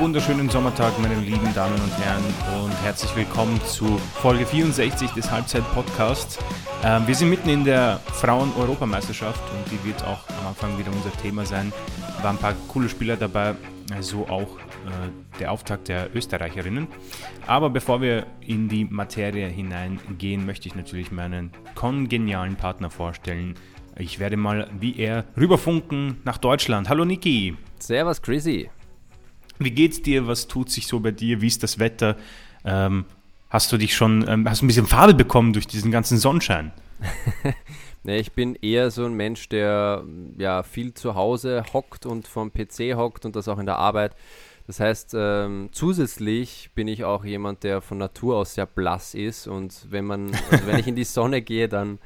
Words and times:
Wunderschönen 0.00 0.48
Sommertag, 0.48 0.98
meine 0.98 1.14
lieben 1.16 1.52
Damen 1.52 1.74
und 1.74 1.98
Herren, 1.98 2.24
und 2.64 2.72
herzlich 2.82 3.14
willkommen 3.14 3.60
zu 3.66 3.98
Folge 4.14 4.46
64 4.46 5.10
des 5.10 5.30
Halbzeit-Podcasts. 5.30 6.38
Ähm, 6.82 7.06
wir 7.06 7.14
sind 7.14 7.28
mitten 7.28 7.50
in 7.50 7.64
der 7.64 8.00
Frauen-Europameisterschaft 8.14 9.42
und 9.52 9.70
die 9.70 9.86
wird 9.86 10.02
auch 10.04 10.20
am 10.40 10.46
Anfang 10.48 10.78
wieder 10.78 10.90
unser 10.90 11.12
Thema 11.20 11.44
sein. 11.44 11.70
Waren 12.22 12.36
ein 12.36 12.40
paar 12.40 12.54
coole 12.68 12.88
Spieler 12.88 13.18
dabei, 13.18 13.54
so 14.00 14.26
auch 14.26 14.56
äh, 14.56 15.38
der 15.38 15.52
Auftakt 15.52 15.88
der 15.88 16.08
Österreicherinnen. 16.16 16.88
Aber 17.46 17.68
bevor 17.68 18.00
wir 18.00 18.26
in 18.40 18.70
die 18.70 18.86
Materie 18.86 19.48
hineingehen, 19.48 20.46
möchte 20.46 20.66
ich 20.66 20.74
natürlich 20.74 21.12
meinen 21.12 21.50
kongenialen 21.74 22.56
Partner 22.56 22.88
vorstellen. 22.88 23.54
Ich 23.98 24.18
werde 24.18 24.38
mal 24.38 24.70
wie 24.80 24.98
er 24.98 25.26
rüberfunken 25.36 26.20
nach 26.24 26.38
Deutschland. 26.38 26.88
Hallo 26.88 27.04
Niki. 27.04 27.54
Servus 27.78 28.22
Chrissy. 28.22 28.70
Wie 29.60 29.70
geht's 29.70 30.00
dir? 30.00 30.26
Was 30.26 30.48
tut 30.48 30.70
sich 30.70 30.86
so 30.86 31.00
bei 31.00 31.10
dir? 31.10 31.42
Wie 31.42 31.46
ist 31.46 31.62
das 31.62 31.78
Wetter? 31.78 32.16
Ähm, 32.64 33.04
hast 33.50 33.70
du 33.70 33.76
dich 33.76 33.94
schon, 33.94 34.26
ähm, 34.26 34.48
hast 34.48 34.62
du 34.62 34.64
ein 34.64 34.68
bisschen 34.68 34.86
Farbe 34.86 35.12
bekommen 35.12 35.52
durch 35.52 35.66
diesen 35.66 35.90
ganzen 35.90 36.16
Sonnenschein? 36.16 36.72
nee, 38.02 38.18
ich 38.18 38.32
bin 38.32 38.54
eher 38.54 38.90
so 38.90 39.04
ein 39.04 39.12
Mensch, 39.12 39.50
der 39.50 40.02
ja 40.38 40.62
viel 40.62 40.94
zu 40.94 41.14
Hause 41.14 41.62
hockt 41.74 42.06
und 42.06 42.26
vom 42.26 42.50
PC 42.50 42.96
hockt 42.96 43.26
und 43.26 43.36
das 43.36 43.48
auch 43.48 43.58
in 43.58 43.66
der 43.66 43.76
Arbeit. 43.76 44.16
Das 44.66 44.80
heißt, 44.80 45.14
ähm, 45.14 45.68
zusätzlich 45.72 46.70
bin 46.74 46.88
ich 46.88 47.04
auch 47.04 47.24
jemand, 47.24 47.62
der 47.62 47.82
von 47.82 47.98
Natur 47.98 48.36
aus 48.36 48.54
sehr 48.54 48.66
blass 48.66 49.14
ist 49.14 49.46
und 49.46 49.86
wenn 49.90 50.06
man, 50.06 50.30
also 50.50 50.66
wenn 50.66 50.78
ich 50.78 50.86
in 50.86 50.96
die 50.96 51.04
Sonne 51.04 51.42
gehe, 51.42 51.68
dann 51.68 51.98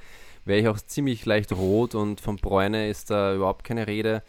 wäre 0.45 0.61
ich 0.61 0.69
auch 0.69 0.79
ziemlich 0.79 1.25
leicht 1.25 1.53
rot 1.53 1.95
und 1.95 2.21
von 2.21 2.37
Bräune 2.37 2.89
ist 2.89 3.11
da 3.11 3.35
überhaupt 3.35 3.65
keine 3.65 3.87
Rede. 3.87 4.23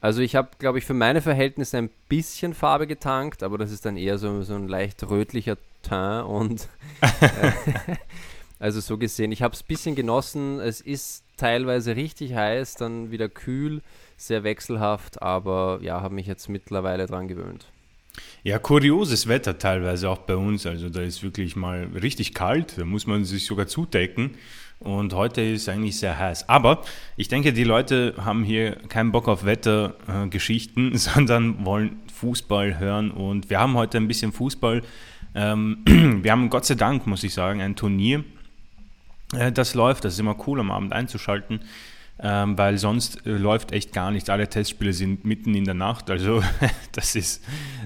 Also 0.00 0.20
ich 0.20 0.36
habe, 0.36 0.50
glaube 0.58 0.78
ich, 0.78 0.84
für 0.84 0.94
meine 0.94 1.22
Verhältnisse 1.22 1.78
ein 1.78 1.90
bisschen 2.08 2.54
Farbe 2.54 2.86
getankt, 2.86 3.42
aber 3.42 3.58
das 3.58 3.72
ist 3.72 3.86
dann 3.86 3.96
eher 3.96 4.18
so, 4.18 4.42
so 4.42 4.54
ein 4.54 4.68
leicht 4.68 5.08
rötlicher 5.08 5.56
Teint 5.82 6.26
und 6.26 6.68
äh, 7.20 7.52
also 8.58 8.80
so 8.80 8.98
gesehen, 8.98 9.32
ich 9.32 9.42
habe 9.42 9.54
es 9.54 9.62
ein 9.62 9.68
bisschen 9.68 9.94
genossen. 9.94 10.60
Es 10.60 10.80
ist 10.80 11.24
teilweise 11.36 11.96
richtig 11.96 12.34
heiß, 12.34 12.74
dann 12.74 13.10
wieder 13.10 13.28
kühl, 13.28 13.82
sehr 14.16 14.44
wechselhaft, 14.44 15.22
aber 15.22 15.78
ja, 15.82 16.00
habe 16.00 16.14
mich 16.14 16.26
jetzt 16.26 16.48
mittlerweile 16.48 17.06
dran 17.06 17.28
gewöhnt. 17.28 17.66
Ja, 18.42 18.58
kurioses 18.58 19.26
Wetter 19.26 19.58
teilweise 19.58 20.08
auch 20.08 20.18
bei 20.18 20.36
uns. 20.36 20.66
Also 20.66 20.88
da 20.88 21.00
ist 21.00 21.22
wirklich 21.22 21.56
mal 21.56 21.88
richtig 22.00 22.34
kalt, 22.34 22.78
da 22.78 22.84
muss 22.84 23.06
man 23.06 23.24
sich 23.24 23.46
sogar 23.46 23.66
zudecken. 23.66 24.36
Und 24.78 25.14
heute 25.14 25.40
ist 25.40 25.68
eigentlich 25.68 25.98
sehr 25.98 26.18
heiß. 26.18 26.48
Aber 26.48 26.82
ich 27.16 27.28
denke, 27.28 27.52
die 27.52 27.64
Leute 27.64 28.14
haben 28.18 28.44
hier 28.44 28.72
keinen 28.88 29.10
Bock 29.10 29.26
auf 29.26 29.44
Wettergeschichten, 29.44 30.92
äh, 30.92 30.98
sondern 30.98 31.64
wollen 31.64 31.96
Fußball 32.14 32.78
hören. 32.78 33.10
Und 33.10 33.48
wir 33.50 33.58
haben 33.58 33.74
heute 33.74 33.96
ein 33.98 34.08
bisschen 34.08 34.32
Fußball. 34.32 34.82
Ähm, 35.34 35.78
wir 36.22 36.30
haben 36.30 36.50
Gott 36.50 36.66
sei 36.66 36.74
Dank, 36.74 37.06
muss 37.06 37.24
ich 37.24 37.32
sagen, 37.32 37.62
ein 37.62 37.74
Turnier, 37.74 38.22
äh, 39.34 39.50
das 39.50 39.74
läuft. 39.74 40.04
Das 40.04 40.14
ist 40.14 40.20
immer 40.20 40.36
cool, 40.46 40.60
am 40.60 40.70
Abend 40.70 40.92
einzuschalten. 40.92 41.60
Ähm, 42.18 42.56
weil 42.56 42.78
sonst 42.78 43.26
äh, 43.26 43.32
läuft 43.32 43.72
echt 43.72 43.92
gar 43.92 44.10
nichts. 44.10 44.30
Alle 44.30 44.48
Testspiele 44.48 44.94
sind 44.94 45.26
mitten 45.26 45.54
in 45.54 45.64
der 45.64 45.74
Nacht, 45.74 46.08
also 46.10 46.42
das 46.92 47.14
ist 47.14 47.44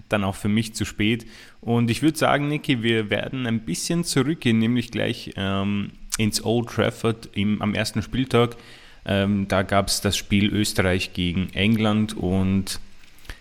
dann 0.08 0.22
auch 0.22 0.36
für 0.36 0.48
mich 0.48 0.74
zu 0.74 0.84
spät. 0.84 1.26
Und 1.60 1.90
ich 1.90 2.00
würde 2.02 2.16
sagen, 2.16 2.48
Niki, 2.48 2.82
wir 2.82 3.10
werden 3.10 3.46
ein 3.46 3.60
bisschen 3.60 4.04
zurückgehen, 4.04 4.58
nämlich 4.58 4.92
gleich 4.92 5.32
ähm, 5.36 5.90
ins 6.16 6.44
Old 6.44 6.68
Trafford 6.68 7.28
im, 7.32 7.60
am 7.60 7.74
ersten 7.74 8.02
Spieltag. 8.02 8.56
Ähm, 9.04 9.48
da 9.48 9.62
gab 9.62 9.88
es 9.88 10.00
das 10.00 10.16
Spiel 10.16 10.52
Österreich 10.52 11.12
gegen 11.12 11.50
England 11.54 12.16
und 12.16 12.78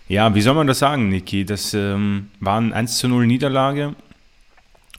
ja, 0.08 0.34
wie 0.34 0.40
soll 0.40 0.54
man 0.54 0.66
das 0.66 0.80
sagen, 0.80 1.08
Niki? 1.08 1.44
Das 1.44 1.72
ähm, 1.72 2.30
war 2.40 2.60
ein 2.60 2.72
1 2.72 2.98
zu 2.98 3.06
0 3.06 3.28
Niederlage. 3.28 3.94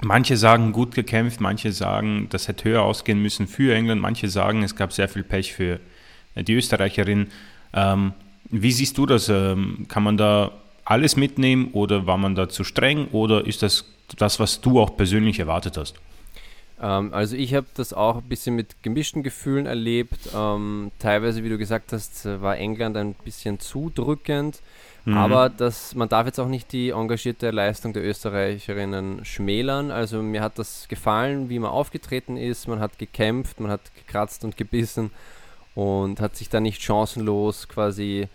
Manche 0.03 0.35
sagen 0.35 0.71
gut 0.71 0.95
gekämpft, 0.95 1.41
manche 1.41 1.71
sagen, 1.71 2.27
das 2.29 2.47
hätte 2.47 2.69
höher 2.69 2.81
ausgehen 2.81 3.21
müssen 3.21 3.47
für 3.47 3.75
England, 3.75 4.01
manche 4.01 4.29
sagen, 4.29 4.63
es 4.63 4.75
gab 4.75 4.91
sehr 4.93 5.07
viel 5.07 5.23
Pech 5.23 5.53
für 5.53 5.79
äh, 6.35 6.43
die 6.43 6.55
Österreicherin. 6.55 7.27
Ähm, 7.73 8.13
wie 8.49 8.71
siehst 8.71 8.97
du 8.97 9.05
das? 9.05 9.29
Ähm, 9.29 9.85
kann 9.87 10.03
man 10.03 10.17
da 10.17 10.51
alles 10.85 11.15
mitnehmen 11.15 11.69
oder 11.73 12.07
war 12.07 12.17
man 12.17 12.35
da 12.35 12.49
zu 12.49 12.63
streng 12.63 13.07
oder 13.11 13.45
ist 13.45 13.61
das 13.61 13.85
das, 14.17 14.39
was 14.39 14.59
du 14.59 14.79
auch 14.79 14.97
persönlich 14.97 15.39
erwartet 15.39 15.77
hast? 15.77 15.95
Ähm, 16.81 17.13
also 17.13 17.35
ich 17.35 17.53
habe 17.53 17.67
das 17.75 17.93
auch 17.93 18.17
ein 18.17 18.27
bisschen 18.27 18.55
mit 18.55 18.83
gemischten 18.83 19.23
Gefühlen 19.23 19.65
erlebt. 19.65 20.29
Ähm, 20.35 20.91
teilweise, 20.99 21.43
wie 21.43 21.49
du 21.49 21.57
gesagt 21.57 21.93
hast, 21.93 22.25
war 22.25 22.57
England 22.57 22.97
ein 22.97 23.13
bisschen 23.23 23.59
zu 23.59 23.91
drückend. 23.93 24.61
Mhm. 25.05 25.17
Aber 25.17 25.49
das, 25.49 25.95
man 25.95 26.09
darf 26.09 26.27
jetzt 26.27 26.39
auch 26.39 26.47
nicht 26.47 26.71
die 26.71 26.89
engagierte 26.89 27.49
Leistung 27.51 27.93
der 27.93 28.03
Österreicherinnen 28.03 29.25
schmälern. 29.25 29.89
Also 29.89 30.21
mir 30.21 30.41
hat 30.41 30.59
das 30.59 30.87
gefallen, 30.87 31.49
wie 31.49 31.59
man 31.59 31.71
aufgetreten 31.71 32.37
ist. 32.37 32.67
Man 32.67 32.79
hat 32.79 32.99
gekämpft, 32.99 33.59
man 33.59 33.71
hat 33.71 33.81
gekratzt 33.95 34.43
und 34.43 34.57
gebissen 34.57 35.11
und 35.73 36.19
hat 36.19 36.35
sich 36.35 36.49
da 36.49 36.59
nicht 36.59 36.81
chancenlos 36.81 37.67
quasi 37.67 38.27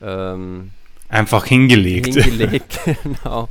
ähm, 0.00 0.70
einfach 1.08 1.44
hingelegt. 1.44 2.14
Hingelegt, 2.14 2.80
genau. 3.02 3.48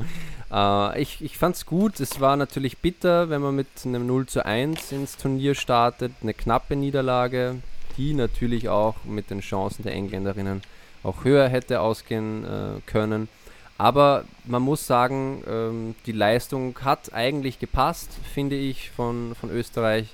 Äh, 0.52 1.02
ich 1.02 1.22
ich 1.22 1.38
fand 1.38 1.56
es 1.56 1.66
gut. 1.68 2.00
Es 2.00 2.20
war 2.20 2.36
natürlich 2.36 2.80
bitter, 2.80 3.30
wenn 3.30 3.42
man 3.42 3.56
mit 3.56 3.68
einem 3.86 4.08
0 4.08 4.26
zu 4.26 4.44
1 4.44 4.92
ins 4.92 5.18
Turnier 5.18 5.54
startet. 5.54 6.14
Eine 6.24 6.34
knappe 6.34 6.76
Niederlage, 6.76 7.58
die 7.98 8.14
natürlich 8.14 8.70
auch 8.70 8.96
mit 9.04 9.30
den 9.30 9.42
Chancen 9.42 9.84
der 9.84 9.94
Engländerinnen 9.94 10.62
auch 11.06 11.24
höher 11.24 11.48
hätte 11.48 11.82
ausgehen 11.82 12.44
äh, 12.44 12.82
können. 12.86 13.28
Aber 13.78 14.24
man 14.46 14.62
muss 14.62 14.88
sagen, 14.88 15.44
ähm, 15.48 15.96
die 16.06 16.14
Leistung 16.14 16.78
hat 16.84 17.14
eigentlich 17.14 17.60
gepasst, 17.60 18.10
finde 18.34 18.56
ich, 18.56 18.92
von, 18.92 19.36
von 19.40 19.50
Österreich. 19.50 20.08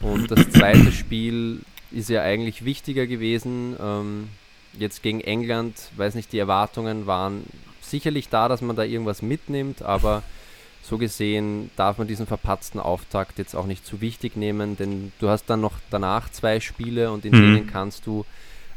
Und 0.00 0.30
das 0.30 0.50
zweite 0.50 0.92
Spiel 0.92 1.60
ist 1.90 2.08
ja 2.08 2.22
eigentlich 2.22 2.64
wichtiger 2.64 3.06
gewesen. 3.06 3.76
Ähm, 3.80 4.28
jetzt 4.72 5.02
gegen 5.02 5.20
England, 5.20 5.74
weiß 5.96 6.14
nicht, 6.14 6.32
die 6.32 6.38
Erwartungen 6.38 7.06
waren 7.06 7.44
sicherlich 7.80 8.28
da, 8.28 8.48
dass 8.48 8.60
man 8.60 8.76
da 8.76 8.82
irgendwas 8.82 9.22
mitnimmt, 9.22 9.82
aber 9.82 10.22
so 10.82 10.98
gesehen 10.98 11.70
darf 11.76 11.98
man 11.98 12.06
diesen 12.06 12.26
verpatzten 12.26 12.80
Auftakt 12.80 13.38
jetzt 13.38 13.54
auch 13.54 13.66
nicht 13.66 13.86
zu 13.86 14.00
wichtig 14.00 14.36
nehmen, 14.36 14.76
denn 14.76 15.12
du 15.20 15.28
hast 15.28 15.46
dann 15.46 15.60
noch 15.60 15.74
danach 15.90 16.30
zwei 16.30 16.60
Spiele 16.60 17.12
und 17.12 17.24
in 17.24 17.32
mhm. 17.32 17.54
denen 17.54 17.66
kannst 17.66 18.06
du 18.06 18.24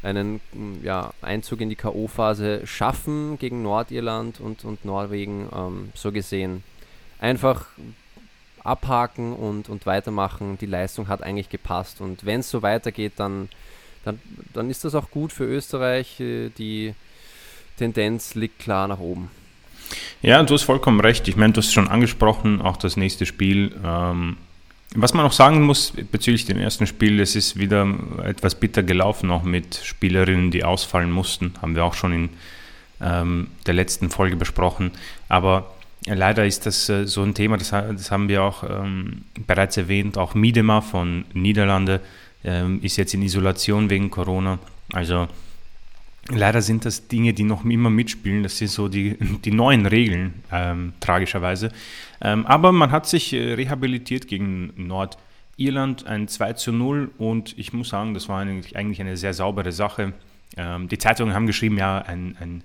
einen 0.03 0.41
mm, 0.53 0.84
ja, 0.84 1.13
Einzug 1.22 1.62
in 1.62 1.69
die 1.69 1.75
K.O.-Phase 1.75 2.66
schaffen 2.66 3.38
gegen 3.39 3.62
Nordirland 3.62 4.39
und, 4.39 4.66
und 4.66 4.85
Norwegen. 4.85 5.47
Ähm, 5.56 5.89
so 5.94 6.12
gesehen 6.12 6.63
einfach 7.19 7.66
abhaken 8.63 9.34
und, 9.34 9.69
und 9.69 9.85
weitermachen. 9.85 10.57
Die 10.59 10.66
Leistung 10.66 11.07
hat 11.07 11.23
eigentlich 11.23 11.50
gepasst 11.50 12.01
und 12.01 12.25
wenn 12.25 12.41
es 12.41 12.50
so 12.50 12.62
weitergeht, 12.62 13.13
dann, 13.17 13.50
dann, 14.03 14.19
dann 14.53 14.69
ist 14.69 14.84
das 14.84 14.95
auch 14.95 15.09
gut 15.12 15.31
für 15.31 15.45
Österreich. 15.45 16.19
Äh, 16.19 16.50
die 16.50 16.94
Tendenz 17.78 18.35
liegt 18.35 18.59
klar 18.59 18.88
nach 18.88 19.00
oben. 19.00 19.31
Ja, 20.22 20.41
du 20.44 20.53
hast 20.53 20.63
vollkommen 20.63 21.00
recht. 21.00 21.28
Ich 21.28 21.35
meine, 21.35 21.53
du 21.53 21.57
hast 21.59 21.73
schon 21.73 21.88
angesprochen, 21.88 22.62
auch 22.62 22.78
das 22.78 22.95
nächste 22.95 23.25
Spiel. 23.25 23.75
Ähm, 23.83 24.38
was 24.96 25.13
man 25.13 25.25
auch 25.25 25.31
sagen 25.31 25.62
muss 25.62 25.94
bezüglich 26.12 26.46
dem 26.46 26.57
ersten 26.57 26.85
Spiel, 26.85 27.19
es 27.19 27.35
ist 27.35 27.57
wieder 27.57 27.88
etwas 28.24 28.56
bitter 28.56 28.83
gelaufen, 28.83 29.31
auch 29.31 29.44
mit 29.44 29.80
Spielerinnen, 29.83 30.51
die 30.51 30.63
ausfallen 30.63 31.12
mussten. 31.12 31.54
Haben 31.62 31.75
wir 31.75 31.86
auch 31.86 31.94
schon 31.94 32.13
in 32.13 32.30
ähm, 33.01 33.48
der 33.65 33.74
letzten 33.74 34.10
Folge 34.10 34.36
besprochen. 34.36 34.92
Aber 35.30 35.74
leider 36.06 36.45
ist 36.45 36.65
das 36.65 36.89
äh, 36.89 37.07
so 37.07 37.24
ein 37.24 37.33
Thema, 37.33 37.57
das, 37.57 37.69
das 37.69 38.12
haben 38.12 38.27
wir 38.27 38.44
auch 38.44 38.63
ähm, 38.63 39.24
bereits 39.48 39.77
erwähnt. 39.77 40.18
Auch 40.18 40.36
Miedema 40.36 40.81
von 40.81 41.25
Niederlande 41.33 42.01
ähm, 42.44 42.80
ist 42.81 42.98
jetzt 42.98 43.13
in 43.13 43.21
Isolation 43.21 43.89
wegen 43.89 44.10
Corona. 44.10 44.60
Also 44.92 45.27
Leider 46.29 46.62
sind 46.62 46.85
das 46.85 47.07
Dinge, 47.07 47.33
die 47.33 47.44
noch 47.44 47.65
immer 47.65 47.89
mitspielen. 47.89 48.44
Das 48.44 48.57
sind 48.57 48.69
so 48.69 48.88
die, 48.88 49.18
die 49.45 49.51
neuen 49.51 49.85
Regeln, 49.85 50.44
ähm, 50.51 50.94
tragischerweise. 51.00 51.71
Ähm, 52.21 52.45
aber 52.45 52.71
man 52.71 52.91
hat 52.91 53.07
sich 53.07 53.33
äh, 53.33 53.53
rehabilitiert 53.53 54.27
gegen 54.27 54.71
Nordirland, 54.75 56.06
ein 56.06 56.27
2 56.27 56.53
zu 56.53 56.71
0. 56.71 57.12
Und 57.18 57.57
ich 57.57 57.73
muss 57.73 57.89
sagen, 57.89 58.13
das 58.13 58.29
war 58.29 58.39
eigentlich, 58.39 59.01
eine 59.01 59.18
sehr 59.18 59.33
saubere 59.33 59.71
Sache. 59.71 60.13
Ähm, 60.57 60.88
die 60.89 60.97
Zeitungen 60.97 61.33
haben 61.33 61.47
geschrieben, 61.47 61.77
ja, 61.77 62.00
ein, 62.00 62.38
ein, 62.39 62.63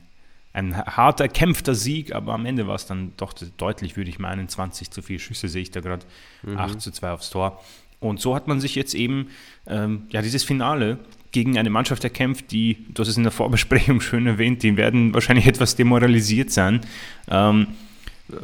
ein 0.52 0.76
harter, 0.76 1.25
erkämpfter 1.25 1.75
Sieg, 1.75 2.14
aber 2.14 2.35
am 2.35 2.44
Ende 2.44 2.67
war 2.67 2.75
es 2.75 2.87
dann 2.87 3.12
doch 3.17 3.32
deutlich, 3.32 3.97
würde 3.97 4.11
ich 4.11 4.19
meinen. 4.19 4.49
20 4.49 4.91
zu 4.91 5.00
4 5.00 5.19
Schüsse 5.19 5.49
sehe 5.49 5.62
ich 5.62 5.70
da 5.70 5.81
gerade, 5.81 6.05
mhm. 6.43 6.59
8 6.59 6.81
zu 6.81 6.91
2 6.91 7.11
aufs 7.11 7.31
Tor. 7.31 7.62
Und 8.00 8.20
so 8.20 8.35
hat 8.35 8.47
man 8.47 8.61
sich 8.61 8.75
jetzt 8.75 8.94
eben 8.94 9.29
ähm, 9.67 10.06
ja, 10.11 10.20
dieses 10.20 10.44
Finale 10.44 10.99
gegen 11.37 11.59
eine 11.59 11.69
Mannschaft 11.69 12.03
erkämpft, 12.03 12.50
die, 12.50 12.87
du 12.94 13.03
hast 13.03 13.09
es 13.09 13.19
in 13.19 13.23
der 13.23 13.31
Vorbesprechung 13.31 14.00
schön 14.00 14.27
erwähnt, 14.27 14.62
die 14.62 14.79
werden 14.79 15.12
wahrscheinlich 15.12 15.47
etwas 15.47 15.77
demoralisiert 15.77 16.50
sein. 16.50 16.81
Ähm, 17.29 17.67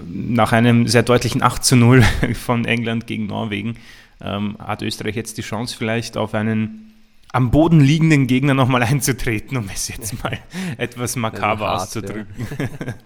nach 0.07 0.53
einem 0.53 0.87
sehr 0.87 1.03
deutlichen 1.03 1.43
8 1.43 1.65
zu 1.65 1.75
0 1.75 2.03
von 2.35 2.67
England 2.67 3.07
gegen 3.07 3.29
Norwegen 3.29 3.79
ähm, 4.21 4.59
hat 4.59 4.83
Österreich 4.83 5.17
jetzt 5.17 5.39
die 5.39 5.43
Chance, 5.43 5.75
vielleicht 5.75 6.19
auf 6.19 6.35
einen 6.35 6.93
am 7.33 7.51
Boden 7.51 7.81
liegenden 7.81 8.27
Gegner 8.27 8.53
nochmal 8.53 8.83
einzutreten, 8.83 9.57
um 9.57 9.71
es 9.73 9.89
jetzt 9.89 10.23
mal 10.23 10.39
etwas 10.77 11.17
makaber 11.17 11.77
auszudrücken. 11.77 12.47
Ja. 12.59 12.95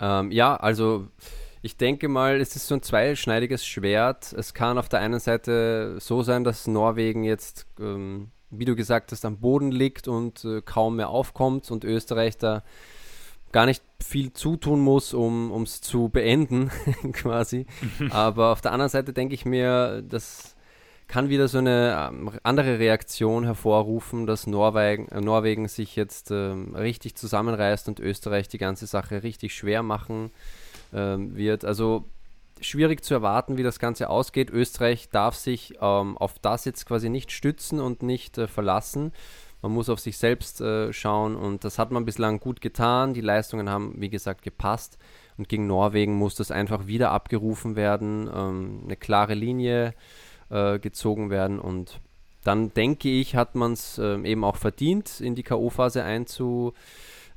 Ähm, 0.00 0.30
ja, 0.30 0.54
also 0.54 1.08
ich 1.62 1.76
denke 1.76 2.08
mal, 2.08 2.40
es 2.40 2.56
ist 2.56 2.68
so 2.68 2.74
ein 2.74 2.82
zweischneidiges 2.82 3.66
Schwert. 3.66 4.32
Es 4.32 4.54
kann 4.54 4.78
auf 4.78 4.88
der 4.88 5.00
einen 5.00 5.20
Seite 5.20 5.96
so 5.98 6.22
sein, 6.22 6.44
dass 6.44 6.66
Norwegen 6.66 7.24
jetzt, 7.24 7.66
ähm, 7.80 8.30
wie 8.50 8.64
du 8.64 8.76
gesagt 8.76 9.12
hast, 9.12 9.24
am 9.24 9.38
Boden 9.38 9.72
liegt 9.72 10.08
und 10.08 10.44
äh, 10.44 10.62
kaum 10.62 10.96
mehr 10.96 11.08
aufkommt 11.08 11.70
und 11.70 11.84
Österreich 11.84 12.38
da 12.38 12.62
gar 13.50 13.66
nicht 13.66 13.82
viel 14.00 14.32
zutun 14.32 14.80
muss, 14.80 15.14
um 15.14 15.62
es 15.62 15.80
zu 15.80 16.08
beenden, 16.10 16.70
quasi. 17.12 17.66
Aber 18.10 18.52
auf 18.52 18.60
der 18.60 18.72
anderen 18.72 18.90
Seite 18.90 19.12
denke 19.12 19.34
ich 19.34 19.44
mir, 19.44 20.02
das 20.02 20.54
kann 21.08 21.30
wieder 21.30 21.48
so 21.48 21.58
eine 21.58 22.10
ähm, 22.12 22.30
andere 22.42 22.78
Reaktion 22.78 23.44
hervorrufen, 23.44 24.26
dass 24.26 24.46
Norwegen, 24.46 25.08
äh, 25.08 25.22
Norwegen 25.22 25.66
sich 25.66 25.96
jetzt 25.96 26.30
ähm, 26.30 26.74
richtig 26.74 27.16
zusammenreißt 27.16 27.88
und 27.88 27.98
Österreich 27.98 28.48
die 28.48 28.58
ganze 28.58 28.86
Sache 28.86 29.22
richtig 29.22 29.54
schwer 29.54 29.82
machen 29.82 30.30
ähm, 30.92 31.36
wird. 31.36 31.64
Also 31.64 32.04
schwierig 32.60 33.04
zu 33.04 33.14
erwarten, 33.14 33.56
wie 33.56 33.62
das 33.62 33.78
Ganze 33.78 34.10
ausgeht. 34.10 34.50
Österreich 34.50 35.08
darf 35.10 35.34
sich 35.34 35.74
ähm, 35.80 36.18
auf 36.18 36.38
das 36.38 36.64
jetzt 36.64 36.86
quasi 36.86 37.08
nicht 37.08 37.32
stützen 37.32 37.80
und 37.80 38.02
nicht 38.02 38.38
äh, 38.38 38.46
verlassen. 38.46 39.12
Man 39.62 39.72
muss 39.72 39.88
auf 39.88 39.98
sich 39.98 40.18
selbst 40.18 40.60
äh, 40.60 40.92
schauen 40.92 41.34
und 41.34 41.64
das 41.64 41.78
hat 41.78 41.90
man 41.90 42.04
bislang 42.04 42.38
gut 42.38 42.60
getan. 42.60 43.12
Die 43.12 43.20
Leistungen 43.20 43.68
haben, 43.68 43.94
wie 43.96 44.08
gesagt, 44.08 44.42
gepasst 44.42 44.98
und 45.36 45.48
gegen 45.48 45.66
Norwegen 45.66 46.14
muss 46.14 46.36
das 46.36 46.50
einfach 46.50 46.86
wieder 46.86 47.10
abgerufen 47.10 47.74
werden. 47.74 48.30
Ähm, 48.32 48.80
eine 48.84 48.96
klare 48.96 49.34
Linie 49.34 49.94
äh, 50.50 50.78
gezogen 50.78 51.30
werden 51.30 51.58
und 51.58 52.00
dann 52.44 52.72
denke 52.72 53.08
ich, 53.08 53.34
hat 53.34 53.56
man 53.56 53.72
es 53.72 53.98
äh, 53.98 54.20
eben 54.22 54.44
auch 54.44 54.56
verdient, 54.56 55.20
in 55.20 55.34
die 55.34 55.42
K.O.-Phase 55.42 56.02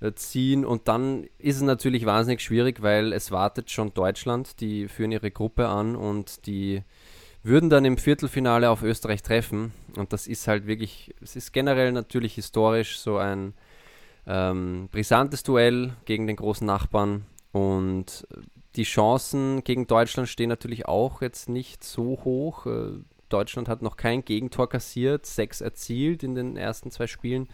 einzuziehen. 0.01 0.65
Und 0.65 0.87
dann 0.87 1.25
ist 1.37 1.57
es 1.57 1.61
natürlich 1.61 2.05
wahnsinnig 2.05 2.41
schwierig, 2.41 2.81
weil 2.81 3.13
es 3.13 3.31
wartet 3.31 3.69
schon 3.69 3.93
Deutschland, 3.93 4.59
die 4.59 4.87
führen 4.87 5.11
ihre 5.11 5.31
Gruppe 5.31 5.67
an 5.67 5.95
und 5.95 6.45
die 6.45 6.83
würden 7.43 7.69
dann 7.69 7.85
im 7.85 7.97
Viertelfinale 7.97 8.69
auf 8.69 8.83
Österreich 8.83 9.23
treffen. 9.23 9.73
Und 9.95 10.13
das 10.13 10.27
ist 10.27 10.47
halt 10.47 10.67
wirklich, 10.67 11.13
es 11.21 11.35
ist 11.35 11.53
generell 11.53 11.91
natürlich 11.91 12.35
historisch 12.35 12.99
so 12.99 13.17
ein 13.17 13.53
ähm, 14.27 14.89
brisantes 14.91 15.43
Duell 15.43 15.93
gegen 16.05 16.27
den 16.27 16.35
großen 16.35 16.67
Nachbarn. 16.67 17.25
Und 17.51 18.27
die 18.75 18.83
Chancen 18.83 19.63
gegen 19.63 19.87
Deutschland 19.87 20.29
stehen 20.29 20.49
natürlich 20.49 20.85
auch 20.85 21.21
jetzt 21.21 21.49
nicht 21.49 21.83
so 21.83 22.21
hoch. 22.23 22.67
Äh, 22.67 22.99
Deutschland 23.29 23.69
hat 23.69 23.81
noch 23.81 23.97
kein 23.97 24.23
Gegentor 24.23 24.69
kassiert, 24.69 25.25
sechs 25.25 25.61
erzielt 25.61 26.21
in 26.21 26.35
den 26.35 26.57
ersten 26.57 26.91
zwei 26.91 27.07
Spielen 27.07 27.47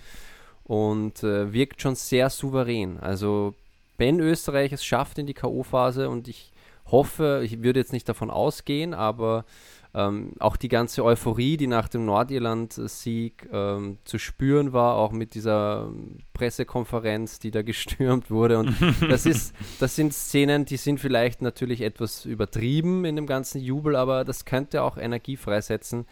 und 0.68 1.24
äh, 1.24 1.54
wirkt 1.54 1.82
schon 1.82 1.96
sehr 1.96 2.30
souverän. 2.30 3.00
Also 3.00 3.56
wenn 3.98 4.20
Österreich 4.20 4.74
es 4.74 4.84
schafft 4.84 5.18
in 5.18 5.26
die 5.26 5.34
KO-Phase 5.34 6.10
und 6.10 6.28
ich 6.28 6.52
hoffe, 6.86 7.42
ich 7.44 7.64
würde 7.64 7.80
jetzt 7.80 7.94
nicht 7.94 8.08
davon 8.08 8.30
ausgehen, 8.30 8.94
aber 8.94 9.46
ähm, 9.94 10.34
auch 10.40 10.58
die 10.58 10.68
ganze 10.68 11.04
Euphorie, 11.04 11.56
die 11.56 11.68
nach 11.68 11.88
dem 11.88 12.06
Nordirland-Sieg 12.06 13.48
ähm, 13.52 13.98
zu 14.04 14.20
spüren 14.20 14.74
war, 14.74 14.96
auch 14.96 15.14
mit 15.14 15.34
dieser 15.34 15.90
Pressekonferenz, 16.34 17.40
die 17.40 17.52
da 17.52 17.62
gestürmt 17.64 18.30
wurde. 18.30 18.60
Und 18.60 18.76
das 19.10 19.26
ist, 19.26 19.56
das 19.80 19.96
sind 19.96 20.14
Szenen, 20.14 20.66
die 20.66 20.78
sind 20.78 21.00
vielleicht 21.00 21.42
natürlich 21.42 21.82
etwas 21.82 22.26
übertrieben 22.26 23.06
in 23.06 23.16
dem 23.16 23.26
ganzen 23.26 23.62
Jubel, 23.62 23.96
aber 23.96 24.26
das 24.26 24.44
könnte 24.44 24.84
auch 24.84 24.98
Energie 24.98 25.38
freisetzen 25.38 26.06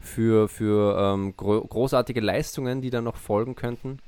für, 0.00 0.48
für 0.48 0.98
ähm, 0.98 1.36
gro 1.36 1.60
großartige 1.60 2.20
Leistungen, 2.20 2.80
die 2.80 2.90
dann 2.90 3.04
noch 3.04 3.16
folgen 3.16 3.54
könnten. 3.54 3.98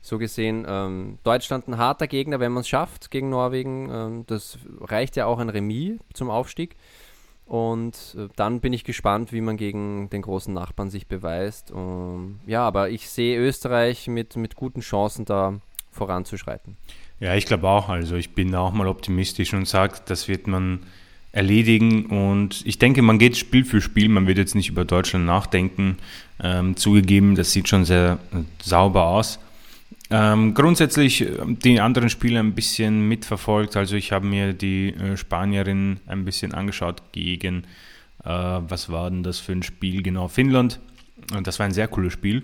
So 0.00 0.18
gesehen, 0.18 0.64
ähm, 0.68 1.18
Deutschland 1.24 1.68
ein 1.68 1.78
harter 1.78 2.06
Gegner, 2.06 2.40
wenn 2.40 2.52
man 2.52 2.60
es 2.60 2.68
schafft 2.68 3.10
gegen 3.10 3.30
Norwegen. 3.30 3.90
Ähm, 3.92 4.24
das 4.26 4.58
reicht 4.80 5.16
ja 5.16 5.26
auch 5.26 5.38
ein 5.38 5.48
Remis 5.48 5.98
zum 6.12 6.30
Aufstieg. 6.30 6.76
Und 7.46 8.14
äh, 8.16 8.28
dann 8.36 8.60
bin 8.60 8.72
ich 8.72 8.84
gespannt, 8.84 9.32
wie 9.32 9.40
man 9.40 9.56
gegen 9.56 10.10
den 10.10 10.22
großen 10.22 10.52
Nachbarn 10.52 10.90
sich 10.90 11.06
beweist. 11.06 11.70
Um, 11.70 12.40
ja, 12.46 12.62
aber 12.62 12.90
ich 12.90 13.08
sehe 13.08 13.38
Österreich 13.38 14.06
mit, 14.06 14.36
mit 14.36 14.54
guten 14.54 14.80
Chancen 14.80 15.24
da 15.24 15.54
voranzuschreiten. 15.90 16.76
Ja, 17.20 17.34
ich 17.34 17.46
glaube 17.46 17.68
auch. 17.68 17.88
Also 17.88 18.16
ich 18.16 18.34
bin 18.34 18.54
auch 18.54 18.72
mal 18.72 18.86
optimistisch 18.86 19.54
und 19.54 19.66
sage, 19.66 19.96
das 20.04 20.28
wird 20.28 20.46
man 20.46 20.80
erledigen. 21.32 22.06
Und 22.06 22.64
ich 22.66 22.78
denke, 22.78 23.02
man 23.02 23.18
geht 23.18 23.36
Spiel 23.36 23.64
für 23.64 23.80
Spiel. 23.80 24.08
Man 24.08 24.26
wird 24.26 24.38
jetzt 24.38 24.54
nicht 24.54 24.68
über 24.68 24.84
Deutschland 24.84 25.26
nachdenken. 25.26 25.96
Ähm, 26.42 26.76
zugegeben, 26.76 27.34
das 27.34 27.52
sieht 27.52 27.68
schon 27.68 27.84
sehr 27.84 28.18
äh, 28.32 28.38
sauber 28.62 29.06
aus. 29.06 29.38
Ähm, 30.10 30.54
grundsätzlich 30.54 31.22
äh, 31.22 31.28
die 31.46 31.80
anderen 31.80 32.08
Spiele 32.08 32.38
ein 32.40 32.54
bisschen 32.54 33.08
mitverfolgt. 33.08 33.76
Also 33.76 33.96
ich 33.96 34.12
habe 34.12 34.26
mir 34.26 34.52
die 34.52 34.94
äh, 34.94 35.16
Spanierin 35.16 36.00
ein 36.06 36.24
bisschen 36.24 36.54
angeschaut 36.54 37.02
gegen, 37.12 37.64
äh, 38.24 38.28
was 38.28 38.90
war 38.90 39.10
denn 39.10 39.22
das 39.22 39.38
für 39.38 39.52
ein 39.52 39.62
Spiel? 39.62 40.02
Genau, 40.02 40.28
Finnland. 40.28 40.80
Und 41.34 41.46
das 41.46 41.58
war 41.58 41.66
ein 41.66 41.72
sehr 41.72 41.88
cooles 41.88 42.12
Spiel. 42.12 42.42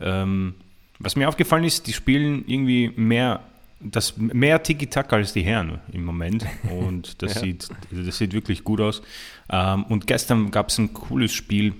Ähm, 0.00 0.54
was 0.98 1.16
mir 1.16 1.28
aufgefallen 1.28 1.64
ist, 1.64 1.86
die 1.86 1.92
spielen 1.92 2.44
irgendwie 2.46 2.92
mehr, 2.96 3.40
das, 3.82 4.16
mehr 4.16 4.62
Tiki-Taka 4.62 5.16
als 5.16 5.32
die 5.32 5.42
Herren 5.42 5.80
im 5.92 6.04
Moment. 6.04 6.44
Und 6.70 7.22
das, 7.22 7.34
ja. 7.34 7.40
sieht, 7.40 7.68
das 7.90 8.18
sieht 8.18 8.32
wirklich 8.32 8.64
gut 8.64 8.80
aus. 8.80 9.02
Ähm, 9.50 9.84
und 9.84 10.06
gestern 10.06 10.50
gab 10.50 10.68
es 10.68 10.78
ein 10.78 10.92
cooles 10.92 11.32
Spiel 11.32 11.74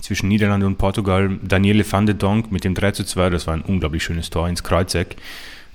zwischen 0.00 0.28
Niederlande 0.28 0.66
und 0.66 0.78
Portugal. 0.78 1.38
Daniele 1.42 1.84
van 1.90 2.06
de 2.06 2.14
Donk 2.14 2.52
mit 2.52 2.64
dem 2.64 2.74
3 2.74 2.92
zu 2.92 3.04
2, 3.04 3.30
das 3.30 3.46
war 3.46 3.54
ein 3.54 3.62
unglaublich 3.62 4.04
schönes 4.04 4.30
Tor 4.30 4.48
ins 4.48 4.62
Kreuzeck, 4.62 5.16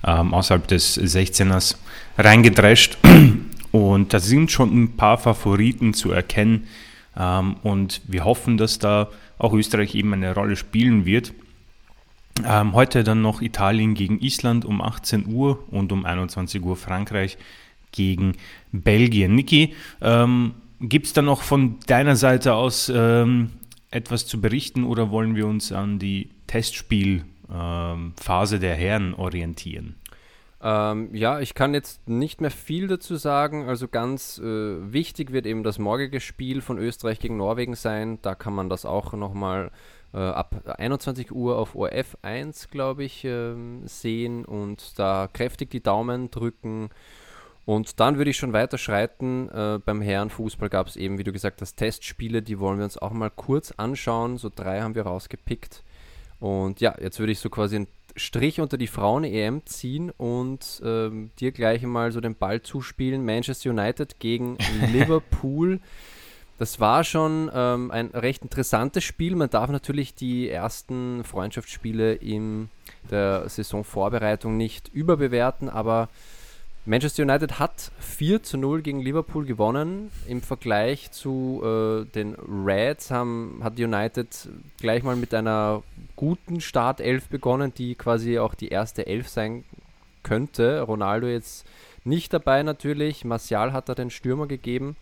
ähm, 0.04 0.32
außerhalb 0.32 0.66
des 0.66 0.98
16ers 0.98 1.76
reingedrescht. 2.18 2.96
Und 3.72 4.14
da 4.14 4.20
sind 4.20 4.50
schon 4.50 4.84
ein 4.84 4.96
paar 4.96 5.18
Favoriten 5.18 5.92
zu 5.92 6.10
erkennen. 6.10 6.66
Ähm, 7.14 7.56
und 7.62 8.00
wir 8.06 8.24
hoffen, 8.24 8.56
dass 8.56 8.78
da 8.78 9.08
auch 9.38 9.52
Österreich 9.52 9.94
eben 9.94 10.12
eine 10.14 10.34
Rolle 10.34 10.56
spielen 10.56 11.04
wird. 11.04 11.32
Ähm, 12.44 12.74
heute 12.74 13.04
dann 13.04 13.22
noch 13.22 13.40
Italien 13.40 13.94
gegen 13.94 14.20
Island 14.20 14.64
um 14.64 14.82
18 14.82 15.32
Uhr 15.32 15.64
und 15.70 15.92
um 15.92 16.04
21 16.04 16.62
Uhr 16.62 16.76
Frankreich 16.76 17.38
gegen 17.92 18.36
Belgien. 18.72 19.34
Niki, 19.34 19.74
ähm, 20.00 20.54
gibt 20.80 21.06
es 21.06 21.12
da 21.12 21.22
noch 21.22 21.42
von 21.42 21.78
deiner 21.86 22.16
Seite 22.16 22.54
aus 22.54 22.92
ähm, 22.94 23.50
etwas 23.90 24.26
zu 24.26 24.40
berichten 24.40 24.84
oder 24.84 25.10
wollen 25.10 25.34
wir 25.34 25.46
uns 25.46 25.72
an 25.72 25.98
die 25.98 26.30
Testspielphase 26.46 28.56
ähm, 28.56 28.60
der 28.60 28.74
Herren 28.74 29.14
orientieren? 29.14 29.96
Ähm, 30.62 31.14
ja, 31.14 31.40
ich 31.40 31.54
kann 31.54 31.74
jetzt 31.74 32.08
nicht 32.08 32.40
mehr 32.40 32.50
viel 32.50 32.86
dazu 32.86 33.16
sagen. 33.16 33.68
Also 33.68 33.88
ganz 33.88 34.38
äh, 34.38 34.44
wichtig 34.44 35.32
wird 35.32 35.46
eben 35.46 35.62
das 35.62 35.78
morgige 35.78 36.20
Spiel 36.20 36.60
von 36.60 36.78
Österreich 36.78 37.20
gegen 37.20 37.36
Norwegen 37.36 37.74
sein. 37.74 38.18
Da 38.22 38.34
kann 38.34 38.54
man 38.54 38.68
das 38.68 38.84
auch 38.84 39.12
nochmal 39.12 39.70
äh, 40.12 40.18
ab 40.18 40.74
21 40.78 41.32
Uhr 41.32 41.58
auf 41.58 41.74
ORF 41.74 42.16
1, 42.22 42.68
glaube 42.70 43.04
ich, 43.04 43.24
äh, 43.24 43.54
sehen 43.84 44.44
und 44.44 44.98
da 44.98 45.28
kräftig 45.32 45.70
die 45.70 45.82
Daumen 45.82 46.30
drücken. 46.30 46.90
Und 47.66 47.98
dann 47.98 48.16
würde 48.16 48.30
ich 48.30 48.36
schon 48.36 48.52
weiter 48.52 48.78
schreiten. 48.78 49.48
Äh, 49.48 49.80
beim 49.84 50.00
Herrenfußball 50.00 50.68
gab 50.68 50.86
es 50.86 50.96
eben, 50.96 51.18
wie 51.18 51.24
du 51.24 51.32
gesagt 51.32 51.60
hast, 51.60 51.74
Testspiele, 51.74 52.40
die 52.40 52.60
wollen 52.60 52.78
wir 52.78 52.84
uns 52.84 52.96
auch 52.96 53.10
mal 53.10 53.30
kurz 53.30 53.72
anschauen. 53.72 54.38
So 54.38 54.50
drei 54.54 54.80
haben 54.80 54.94
wir 54.94 55.02
rausgepickt. 55.02 55.82
Und 56.38 56.80
ja, 56.80 56.94
jetzt 57.00 57.18
würde 57.18 57.32
ich 57.32 57.40
so 57.40 57.50
quasi 57.50 57.76
einen 57.76 57.88
Strich 58.14 58.60
unter 58.60 58.78
die 58.78 58.86
Frauen-EM 58.86 59.66
ziehen 59.66 60.10
und 60.10 60.80
ähm, 60.84 61.30
dir 61.38 61.52
gleich 61.52 61.82
mal 61.82 62.12
so 62.12 62.20
den 62.20 62.36
Ball 62.36 62.62
zuspielen. 62.62 63.24
Manchester 63.24 63.70
United 63.70 64.20
gegen 64.20 64.56
Liverpool. 64.92 65.80
Das 66.58 66.80
war 66.80 67.04
schon 67.04 67.50
ähm, 67.54 67.90
ein 67.90 68.08
recht 68.08 68.42
interessantes 68.42 69.04
Spiel. 69.04 69.36
Man 69.36 69.50
darf 69.50 69.70
natürlich 69.70 70.14
die 70.14 70.48
ersten 70.48 71.22
Freundschaftsspiele 71.24 72.14
in 72.14 72.70
der 73.10 73.48
Saisonvorbereitung 73.48 74.56
nicht 74.56 74.88
überbewerten, 74.88 75.68
aber 75.68 76.08
Manchester 76.86 77.24
United 77.24 77.58
hat 77.58 77.90
4 77.98 78.42
zu 78.44 78.56
0 78.56 78.80
gegen 78.80 79.00
Liverpool 79.00 79.44
gewonnen. 79.44 80.10
Im 80.28 80.40
Vergleich 80.40 81.10
zu 81.10 81.60
äh, 81.62 82.04
den 82.04 82.36
Reds 82.36 83.10
haben, 83.10 83.60
hat 83.62 83.78
United 83.78 84.48
gleich 84.80 85.02
mal 85.02 85.16
mit 85.16 85.34
einer 85.34 85.82
guten 86.14 86.60
Startelf 86.60 87.28
begonnen, 87.28 87.74
die 87.74 87.96
quasi 87.96 88.38
auch 88.38 88.54
die 88.54 88.68
erste 88.68 89.06
Elf 89.06 89.28
sein 89.28 89.64
könnte. 90.22 90.80
Ronaldo 90.80 91.26
jetzt 91.26 91.66
nicht 92.04 92.32
dabei 92.32 92.62
natürlich. 92.62 93.24
Martial 93.24 93.72
hat 93.72 93.88
da 93.88 93.96
den 93.96 94.10
Stürmer 94.10 94.46
gegeben. 94.46 94.96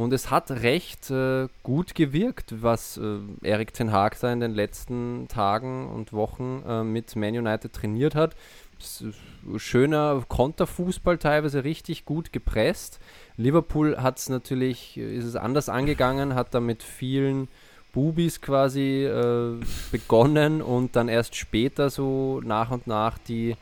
Und 0.00 0.14
es 0.14 0.30
hat 0.30 0.50
recht 0.50 1.10
äh, 1.10 1.48
gut 1.62 1.94
gewirkt, 1.94 2.62
was 2.62 2.96
äh, 2.96 3.18
Erik 3.42 3.74
Ten 3.74 3.92
Hag 3.92 4.18
da 4.20 4.32
in 4.32 4.40
den 4.40 4.54
letzten 4.54 5.28
Tagen 5.28 5.90
und 5.90 6.14
Wochen 6.14 6.62
äh, 6.66 6.82
mit 6.82 7.14
Man 7.16 7.36
United 7.36 7.72
trainiert 7.72 8.14
hat 8.14 8.34
schöner 9.56 10.24
Konterfußball 10.26 11.18
teilweise 11.18 11.64
richtig 11.64 12.06
gut 12.06 12.32
gepresst. 12.32 12.98
Liverpool 13.36 13.98
hat 13.98 14.18
es 14.18 14.28
natürlich, 14.28 14.96
ist 14.96 15.24
es 15.24 15.36
anders 15.36 15.68
angegangen, 15.68 16.34
hat 16.34 16.54
da 16.54 16.60
mit 16.60 16.82
vielen 16.82 17.48
Bubis 17.92 18.40
quasi 18.40 19.04
äh, 19.04 19.56
begonnen 19.90 20.62
und 20.62 20.96
dann 20.96 21.08
erst 21.08 21.34
später 21.34 21.90
so 21.90 22.40
nach 22.42 22.70
und 22.70 22.86
nach 22.86 23.18
die, 23.18 23.56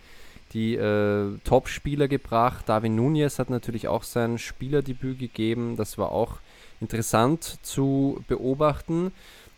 die 0.52 0.76
äh, 0.76 1.38
Top-Spieler 1.44 2.08
gebracht. 2.08 2.68
Darwin 2.68 2.96
Nunez 2.96 3.38
hat 3.38 3.50
natürlich 3.50 3.88
auch 3.88 4.02
sein 4.02 4.38
Spielerdebüt 4.38 5.18
gegeben. 5.18 5.76
Das 5.76 5.98
war 5.98 6.12
auch 6.12 6.38
interessant 6.80 7.58
zu 7.62 8.22
beobachten. 8.28 9.12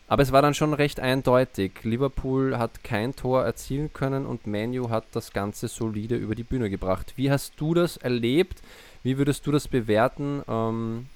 Aber 0.09 0.23
es 0.23 0.33
war 0.33 0.43
dann 0.43 0.55
schon 0.55 0.75
recht 0.75 0.99
eindeutig. 0.99 1.85
Liverpool 1.85 2.59
hat 2.59 2.83
kein 2.83 3.15
Tor 3.15 3.45
erzielen 3.45 3.93
können 3.93 4.27
und 4.27 4.45
Manu 4.45 4.91
hat 4.91 5.05
das 5.13 5.33
Ganze 5.33 5.69
solide 5.69 6.17
über 6.17 6.35
die 6.35 6.43
Bühne 6.43 6.69
gebracht. 6.69 7.13
Wie 7.15 7.31
hast 7.31 7.53
du 7.59 7.75
das 7.75 7.97
erlebt? 7.97 8.61
Wie 9.05 9.19
würdest 9.19 9.47
du 9.47 9.53
das 9.53 9.69
bewerten? 9.69 10.43
Ähm, 10.49 11.07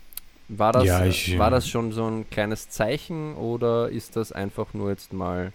war, 0.47 0.73
das, 0.73 0.85
ja, 0.85 1.05
ich, 1.05 1.37
war 1.39 1.51
das 1.51 1.69
schon 1.69 1.91
so 1.91 2.07
ein 2.07 2.31
kleines 2.31 2.69
Zeichen 2.69 3.35
oder 3.35 3.89
ist 3.89 4.15
das 4.15 4.31
einfach 4.31 4.75
nur 4.75 4.91
jetzt 4.91 5.13
mal 5.13 5.53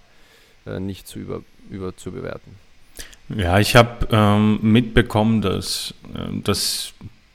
äh, 0.66 0.82
nicht 0.82 1.08
zu, 1.08 1.20
über, 1.20 1.42
über, 1.70 1.96
zu 1.96 2.12
bewerten? 2.12 2.56
Ja, 3.36 3.60
ich 3.60 3.76
habe 3.76 4.08
ähm, 4.12 4.60
mitbekommen, 4.62 5.42
dass, 5.42 5.94
äh, 6.14 6.42
dass 6.44 6.94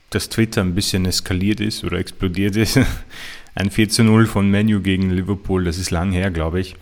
das 0.09 0.29
Twitter 0.29 0.61
ein 0.61 0.75
bisschen 0.75 1.05
eskaliert 1.05 1.59
ist 1.59 1.83
oder 1.83 1.97
explodiert 1.97 2.55
ist. 2.55 2.79
ein 3.55 3.71
4 3.71 3.89
zu 3.89 4.03
0 4.03 4.27
von 4.27 4.49
Menu 4.49 4.81
gegen 4.81 5.09
Liverpool, 5.09 5.63
das 5.63 5.77
ist 5.77 5.91
lang 5.91 6.11
her, 6.11 6.31
glaube 6.31 6.59
ich. 6.59 6.75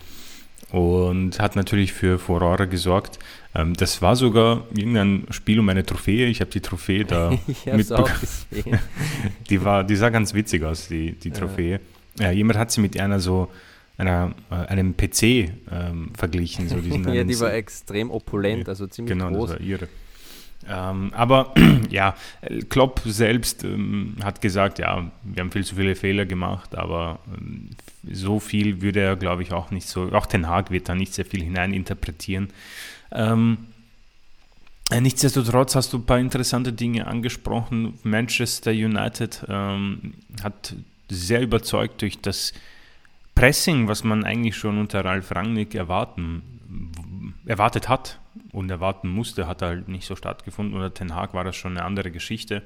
Und 0.70 1.38
hat 1.38 1.54
natürlich 1.54 1.92
für 1.92 2.18
Furore 2.18 2.66
gesorgt. 2.66 3.20
Ähm, 3.54 3.74
das 3.74 4.02
war 4.02 4.16
sogar 4.16 4.66
irgendein 4.76 5.26
Spiel 5.30 5.60
um 5.60 5.68
eine 5.68 5.86
Trophäe. 5.86 6.26
Ich 6.26 6.40
habe 6.40 6.50
die 6.50 6.60
Trophäe 6.60 7.04
da 7.04 7.30
mitbekommen. 7.66 8.10
die, 9.50 9.60
die 9.88 9.96
sah 9.96 10.10
ganz 10.10 10.34
witzig 10.34 10.64
aus, 10.64 10.88
die, 10.88 11.12
die 11.12 11.30
Trophäe. 11.30 11.80
Ja. 12.18 12.26
ja. 12.26 12.32
jemand 12.32 12.58
hat 12.58 12.72
sie 12.72 12.80
mit 12.80 12.98
einer 12.98 13.20
so 13.20 13.50
einer, 13.96 14.34
äh, 14.50 14.54
einem 14.54 14.96
PC 14.96 15.22
ähm, 15.70 16.10
verglichen. 16.16 16.68
So 16.68 16.76
diesen 16.76 17.04
ja, 17.14 17.24
die 17.24 17.38
war 17.40 17.52
extrem 17.52 18.10
opulent, 18.10 18.68
also 18.68 18.86
ziemlich 18.86 19.12
genau, 19.12 19.28
groß. 19.30 19.50
Genau, 19.50 19.52
das 19.52 19.60
war 19.60 19.60
ihre. 19.60 19.88
Ähm, 20.66 21.12
aber 21.14 21.54
ja, 21.90 22.16
Klopp 22.70 23.02
selbst 23.04 23.64
ähm, 23.64 24.16
hat 24.22 24.40
gesagt, 24.40 24.78
ja, 24.78 25.10
wir 25.22 25.40
haben 25.42 25.50
viel 25.50 25.64
zu 25.64 25.76
viele 25.76 25.94
Fehler 25.94 26.24
gemacht, 26.24 26.74
aber 26.74 27.20
ähm, 27.36 27.70
so 28.10 28.40
viel 28.40 28.80
würde 28.80 29.00
er, 29.00 29.16
glaube 29.16 29.42
ich, 29.42 29.52
auch 29.52 29.70
nicht 29.70 29.88
so, 29.88 30.12
auch 30.12 30.26
Ten 30.26 30.48
Hag 30.48 30.70
wird 30.70 30.88
da 30.88 30.94
nicht 30.94 31.14
sehr 31.14 31.24
viel 31.24 31.42
hineininterpretieren. 31.42 32.48
Ähm, 33.12 33.58
äh, 34.90 35.00
nichtsdestotrotz 35.00 35.74
hast 35.74 35.92
du 35.92 35.98
ein 35.98 36.06
paar 36.06 36.18
interessante 36.18 36.72
Dinge 36.72 37.06
angesprochen. 37.06 37.98
Manchester 38.02 38.70
United 38.70 39.44
ähm, 39.48 40.14
hat 40.42 40.74
sehr 41.10 41.42
überzeugt 41.42 42.02
durch 42.02 42.20
das 42.20 42.52
Pressing, 43.34 43.88
was 43.88 44.04
man 44.04 44.24
eigentlich 44.24 44.56
schon 44.56 44.78
unter 44.78 45.04
Ralf 45.04 45.34
Rangnick 45.34 45.74
erwarten, 45.74 46.42
erwartet 47.46 47.88
hat 47.88 48.20
und 48.52 48.70
erwarten 48.70 49.08
musste, 49.08 49.46
hat 49.46 49.62
halt 49.62 49.88
nicht 49.88 50.06
so 50.06 50.16
stattgefunden. 50.16 50.76
Oder 50.76 50.94
Ten 50.94 51.14
Hag 51.14 51.34
war 51.34 51.44
das 51.44 51.56
schon 51.56 51.76
eine 51.76 51.84
andere 51.84 52.10
Geschichte. 52.10 52.62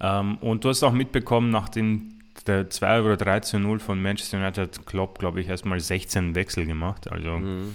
Ähm, 0.00 0.38
und 0.38 0.64
du 0.64 0.68
hast 0.68 0.82
auch 0.82 0.92
mitbekommen, 0.92 1.50
nach 1.50 1.68
dem 1.68 2.20
der 2.46 2.70
2 2.70 3.02
oder 3.02 3.16
13 3.16 3.62
0 3.62 3.80
von 3.80 4.00
Manchester 4.00 4.38
United 4.38 4.78
hat 4.78 4.86
Klopp, 4.86 5.18
glaube 5.18 5.40
ich, 5.40 5.48
erstmal 5.48 5.80
16 5.80 6.34
Wechsel 6.34 6.64
gemacht. 6.66 7.10
Also 7.10 7.38
mhm. 7.38 7.74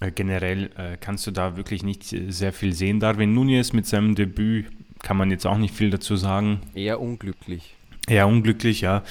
äh, 0.00 0.10
generell 0.10 0.70
äh, 0.76 0.96
kannst 1.00 1.26
du 1.26 1.30
da 1.30 1.56
wirklich 1.56 1.82
nicht 1.82 2.04
sehr 2.04 2.52
viel 2.52 2.72
sehen. 2.72 3.00
Darwin 3.00 3.34
Nunez 3.34 3.72
mit 3.72 3.86
seinem 3.86 4.14
Debüt 4.14 4.66
kann 5.02 5.16
man 5.16 5.30
jetzt 5.30 5.46
auch 5.46 5.58
nicht 5.58 5.74
viel 5.74 5.90
dazu 5.90 6.16
sagen. 6.16 6.60
Eher 6.74 7.00
unglücklich. 7.00 7.75
Ja, 8.08 8.24
unglücklich, 8.24 8.82
ja. 8.82 9.02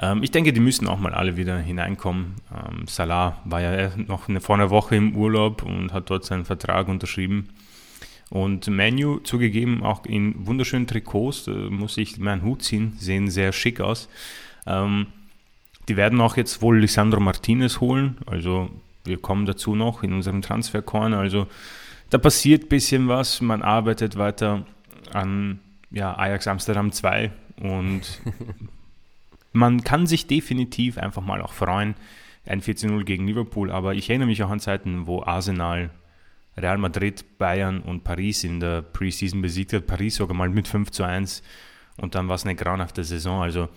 Ähm, 0.00 0.22
ich 0.22 0.30
denke, 0.30 0.52
die 0.52 0.60
müssen 0.60 0.86
auch 0.88 0.98
mal 0.98 1.12
alle 1.12 1.36
wieder 1.36 1.58
hineinkommen. 1.58 2.36
Ähm, 2.50 2.86
Salah 2.86 3.38
war 3.44 3.60
ja 3.60 3.90
noch 3.96 4.28
eine, 4.28 4.40
vor 4.40 4.56
einer 4.56 4.70
Woche 4.70 4.96
im 4.96 5.14
Urlaub 5.14 5.62
und 5.62 5.92
hat 5.92 6.08
dort 6.08 6.24
seinen 6.24 6.46
Vertrag 6.46 6.88
unterschrieben. 6.88 7.50
Und 8.30 8.68
Manu 8.68 9.18
zugegeben 9.18 9.82
auch 9.82 10.04
in 10.04 10.46
wunderschönen 10.46 10.86
Trikots, 10.86 11.44
da 11.44 11.52
muss 11.52 11.96
ich 11.96 12.18
meinen 12.18 12.42
Hut 12.42 12.62
ziehen, 12.62 12.94
sehen 12.98 13.30
sehr 13.30 13.52
schick 13.52 13.80
aus. 13.80 14.08
Ähm, 14.66 15.06
die 15.88 15.96
werden 15.96 16.20
auch 16.20 16.36
jetzt 16.36 16.60
wohl 16.60 16.78
Lisandro 16.78 17.20
Martinez 17.20 17.80
holen, 17.80 18.18
also 18.26 18.70
wir 19.04 19.18
kommen 19.18 19.46
dazu 19.46 19.74
noch 19.74 20.02
in 20.02 20.12
unserem 20.12 20.42
Transferkorn. 20.42 21.14
Also 21.14 21.46
da 22.10 22.18
passiert 22.18 22.64
ein 22.64 22.68
bisschen 22.68 23.08
was, 23.08 23.40
man 23.40 23.62
arbeitet 23.62 24.18
weiter 24.18 24.66
an 25.12 25.60
ja, 25.90 26.14
Ajax 26.16 26.46
Amsterdam 26.46 26.92
2 26.92 27.30
und 27.60 28.20
man 29.52 29.82
kann 29.84 30.06
sich 30.06 30.26
definitiv 30.26 30.98
einfach 30.98 31.22
mal 31.22 31.42
auch 31.42 31.52
freuen. 31.52 31.94
Ein 32.46 32.62
14-0 32.62 33.04
gegen 33.04 33.26
Liverpool, 33.26 33.70
aber 33.70 33.94
ich 33.94 34.08
erinnere 34.08 34.28
mich 34.28 34.42
auch 34.42 34.50
an 34.50 34.60
Zeiten, 34.60 35.06
wo 35.06 35.22
Arsenal, 35.22 35.90
Real 36.56 36.78
Madrid, 36.78 37.38
Bayern 37.38 37.80
und 37.80 38.04
Paris 38.04 38.44
in 38.44 38.60
der 38.60 38.82
Preseason 38.82 39.42
besiegt 39.42 39.72
hat. 39.72 39.86
Paris 39.86 40.16
sogar 40.16 40.36
mal 40.36 40.48
mit 40.48 40.66
5 40.66 40.90
zu 40.90 41.02
1 41.04 41.42
und 41.98 42.14
dann 42.14 42.28
war 42.28 42.36
es 42.36 42.44
eine 42.44 42.54
grauenhafte 42.54 43.04
Saison. 43.04 43.42
Also 43.42 43.68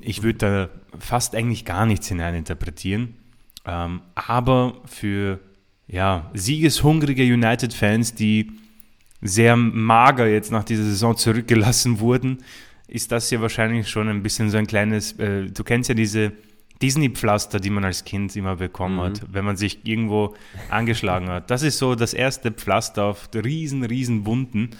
ich 0.00 0.22
würde 0.22 0.38
da 0.38 0.68
fast 0.98 1.34
eigentlich 1.34 1.64
gar 1.64 1.86
nichts 1.86 2.08
hineininterpretieren. 2.08 3.16
Ähm, 3.64 4.02
aber 4.14 4.76
für 4.84 5.40
ja, 5.88 6.30
siegeshungrige 6.34 7.22
United-Fans, 7.22 8.14
die 8.14 8.52
sehr 9.22 9.56
mager 9.56 10.26
jetzt 10.26 10.52
nach 10.52 10.64
dieser 10.64 10.84
Saison 10.84 11.16
zurückgelassen 11.16 12.00
wurden, 12.00 12.38
ist 12.88 13.12
das 13.12 13.30
ja 13.30 13.40
wahrscheinlich 13.40 13.88
schon 13.88 14.08
ein 14.08 14.22
bisschen 14.22 14.50
so 14.50 14.58
ein 14.58 14.66
kleines, 14.66 15.12
äh, 15.18 15.46
du 15.46 15.64
kennst 15.64 15.88
ja 15.88 15.94
diese 15.94 16.32
Disney-Pflaster, 16.82 17.58
die 17.58 17.70
man 17.70 17.84
als 17.84 18.04
Kind 18.04 18.34
immer 18.36 18.56
bekommen 18.56 18.96
mhm. 18.96 19.00
hat, 19.00 19.22
wenn 19.32 19.44
man 19.44 19.56
sich 19.56 19.86
irgendwo 19.86 20.34
angeschlagen 20.70 21.28
hat. 21.28 21.50
Das 21.50 21.62
ist 21.62 21.78
so 21.78 21.94
das 21.94 22.14
erste 22.14 22.50
Pflaster 22.52 23.04
auf 23.04 23.28
riesen, 23.34 23.84
riesen 23.84 24.26
Wunden. 24.26 24.70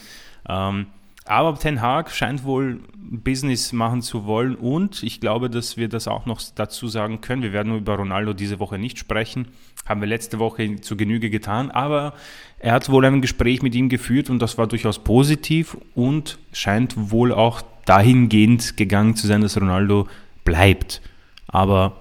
Ähm, 0.49 0.87
aber 1.25 1.59
Ten 1.59 1.81
Hag 1.83 2.13
scheint 2.13 2.45
wohl 2.45 2.81
Business 2.97 3.73
machen 3.73 4.01
zu 4.01 4.27
wollen 4.27 4.55
und 4.55 5.03
ich 5.03 5.21
glaube, 5.21 5.51
dass 5.51 5.77
wir 5.77 5.89
das 5.89 6.07
auch 6.07 6.25
noch 6.25 6.41
dazu 6.55 6.87
sagen 6.87 7.21
können. 7.21 7.43
Wir 7.43 7.53
werden 7.53 7.77
über 7.77 7.97
Ronaldo 7.97 8.33
diese 8.33 8.61
Woche 8.61 8.79
nicht 8.79 8.99
sprechen, 8.99 9.49
haben 9.87 10.01
wir 10.01 10.07
letzte 10.07 10.39
Woche 10.39 10.81
zu 10.81 10.97
Genüge 10.97 11.29
getan, 11.29 11.73
aber 11.73 12.15
er 12.61 12.73
hat 12.73 12.89
wohl 12.89 13.05
ein 13.05 13.23
Gespräch 13.23 13.61
mit 13.63 13.75
ihm 13.75 13.89
geführt 13.89 14.31
und 14.31 14.41
das 14.41 14.57
war 14.57 14.69
durchaus 14.69 15.01
positiv 15.01 15.77
und 15.97 16.39
scheint 16.53 17.11
wohl 17.11 17.33
auch 17.33 17.63
dahingehend 17.87 18.77
gegangen 18.77 19.17
zu 19.17 19.27
sein, 19.27 19.41
dass 19.41 19.59
Ronaldo 19.59 20.07
bleibt. 20.45 21.01
Aber 21.49 21.97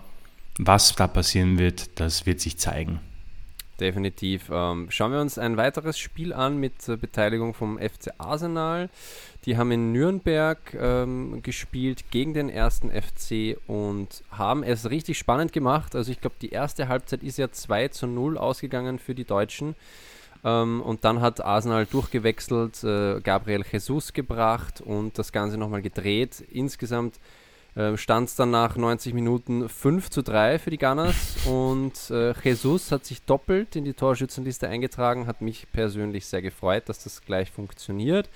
was 0.57 0.95
da 0.95 1.07
passieren 1.07 1.57
wird, 1.57 1.99
das 1.99 2.25
wird 2.25 2.41
sich 2.41 2.57
zeigen. 2.57 2.99
Definitiv. 3.79 4.49
Ähm, 4.51 4.87
schauen 4.89 5.11
wir 5.11 5.19
uns 5.19 5.37
ein 5.37 5.57
weiteres 5.57 5.99
Spiel 5.99 6.31
an 6.31 6.57
mit 6.57 6.87
äh, 6.87 6.95
Beteiligung 6.95 7.53
vom 7.53 7.77
FC 7.77 8.13
Arsenal. 8.17 8.89
Die 9.45 9.57
haben 9.57 9.69
in 9.71 9.91
Nürnberg 9.91 10.57
ähm, 10.79 11.41
gespielt 11.43 12.05
gegen 12.09 12.33
den 12.33 12.49
ersten 12.49 12.89
FC 12.89 13.57
und 13.67 14.23
haben 14.31 14.63
es 14.63 14.89
richtig 14.89 15.17
spannend 15.17 15.51
gemacht. 15.51 15.93
Also 15.93 16.09
ich 16.11 16.21
glaube, 16.21 16.37
die 16.41 16.51
erste 16.51 16.87
Halbzeit 16.87 17.21
ist 17.21 17.37
ja 17.37 17.51
2 17.51 17.89
zu 17.89 18.07
0 18.07 18.37
ausgegangen 18.37 18.97
für 18.97 19.13
die 19.13 19.25
Deutschen. 19.25 19.75
Ähm, 20.45 20.81
und 20.81 21.03
dann 21.03 21.21
hat 21.21 21.43
Arsenal 21.43 21.87
durchgewechselt, 21.87 22.83
äh, 22.83 23.19
Gabriel 23.19 23.65
Jesus 23.69 24.13
gebracht 24.13 24.79
und 24.79 25.17
das 25.17 25.31
Ganze 25.31 25.57
nochmal 25.57 25.81
gedreht. 25.81 26.45
Insgesamt 26.51 27.19
äh, 27.73 27.97
stand 27.97 28.29
es 28.29 28.35
dann 28.35 28.51
nach 28.51 28.75
90 28.75 29.15
Minuten 29.15 29.67
5 29.67 30.11
zu 30.11 30.21
3 30.21 30.59
für 30.59 30.69
die 30.69 30.77
Gunners 30.77 31.35
und 31.45 32.11
äh, 32.11 32.33
Jesus 32.43 32.91
hat 32.91 33.05
sich 33.05 33.23
doppelt 33.23 33.75
in 33.75 33.85
die 33.85 33.93
Torschützenliste 33.93 34.69
eingetragen, 34.69 35.25
hat 35.25 35.41
mich 35.41 35.65
persönlich 35.73 36.27
sehr 36.27 36.43
gefreut, 36.43 36.89
dass 36.89 37.03
das 37.03 37.23
gleich 37.23 37.49
funktioniert. 37.49 38.29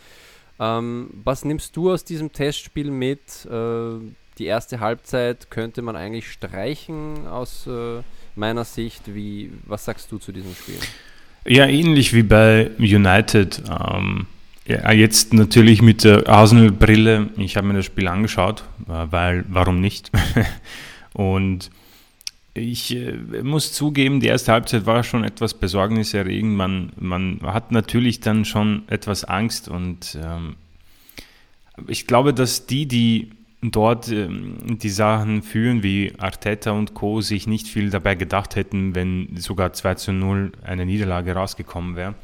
Ähm, 0.59 1.11
was 1.23 1.45
nimmst 1.45 1.77
du 1.77 1.91
aus 1.91 2.03
diesem 2.03 2.33
Testspiel 2.33 2.89
mit? 2.89 3.45
Äh, 3.45 3.99
die 4.39 4.45
erste 4.45 4.79
Halbzeit 4.79 5.51
könnte 5.51 5.83
man 5.83 5.95
eigentlich 5.95 6.31
streichen 6.31 7.27
aus 7.27 7.67
äh, 7.67 8.01
meiner 8.35 8.65
Sicht. 8.65 9.13
Wie, 9.13 9.51
was 9.65 9.85
sagst 9.85 10.11
du 10.11 10.17
zu 10.17 10.31
diesem 10.31 10.55
Spiel? 10.55 10.79
Ja, 11.45 11.65
ähnlich 11.65 12.13
wie 12.13 12.23
bei 12.23 12.71
United. 12.77 13.63
Ähm, 13.69 14.27
ja, 14.65 14.91
jetzt 14.91 15.33
natürlich 15.33 15.81
mit 15.81 16.03
der 16.03 16.27
Arsenal-Brille. 16.27 17.29
Ich 17.37 17.57
habe 17.57 17.67
mir 17.67 17.73
das 17.73 17.85
Spiel 17.85 18.07
angeschaut, 18.07 18.63
äh, 18.87 19.07
weil 19.09 19.45
warum 19.47 19.81
nicht? 19.81 20.11
Und 21.13 21.71
ich 22.53 22.95
äh, 22.95 23.13
muss 23.41 23.73
zugeben, 23.73 24.19
die 24.19 24.27
erste 24.27 24.51
Halbzeit 24.51 24.85
war 24.85 25.03
schon 25.03 25.23
etwas 25.23 25.53
besorgniserregend. 25.53 26.55
Man, 26.55 26.91
man 26.99 27.39
hat 27.43 27.71
natürlich 27.71 28.19
dann 28.19 28.45
schon 28.45 28.83
etwas 28.87 29.23
Angst 29.23 29.69
und 29.69 30.17
ähm, 30.21 30.55
ich 31.87 32.07
glaube, 32.07 32.33
dass 32.33 32.65
die, 32.65 32.85
die 32.85 33.31
dort 33.61 34.09
ähm, 34.09 34.77
die 34.79 34.89
Sachen 34.89 35.41
führen, 35.41 35.83
wie 35.83 36.13
Arteta 36.17 36.71
und 36.71 36.93
Co., 36.93 37.21
sich 37.21 37.47
nicht 37.47 37.67
viel 37.67 37.89
dabei 37.89 38.15
gedacht 38.15 38.55
hätten, 38.55 38.95
wenn 38.95 39.35
sogar 39.37 39.73
2 39.73 39.95
zu 39.95 40.13
0 40.13 40.51
eine 40.63 40.85
Niederlage 40.85 41.33
rausgekommen 41.33 41.95
wäre. 41.95 42.15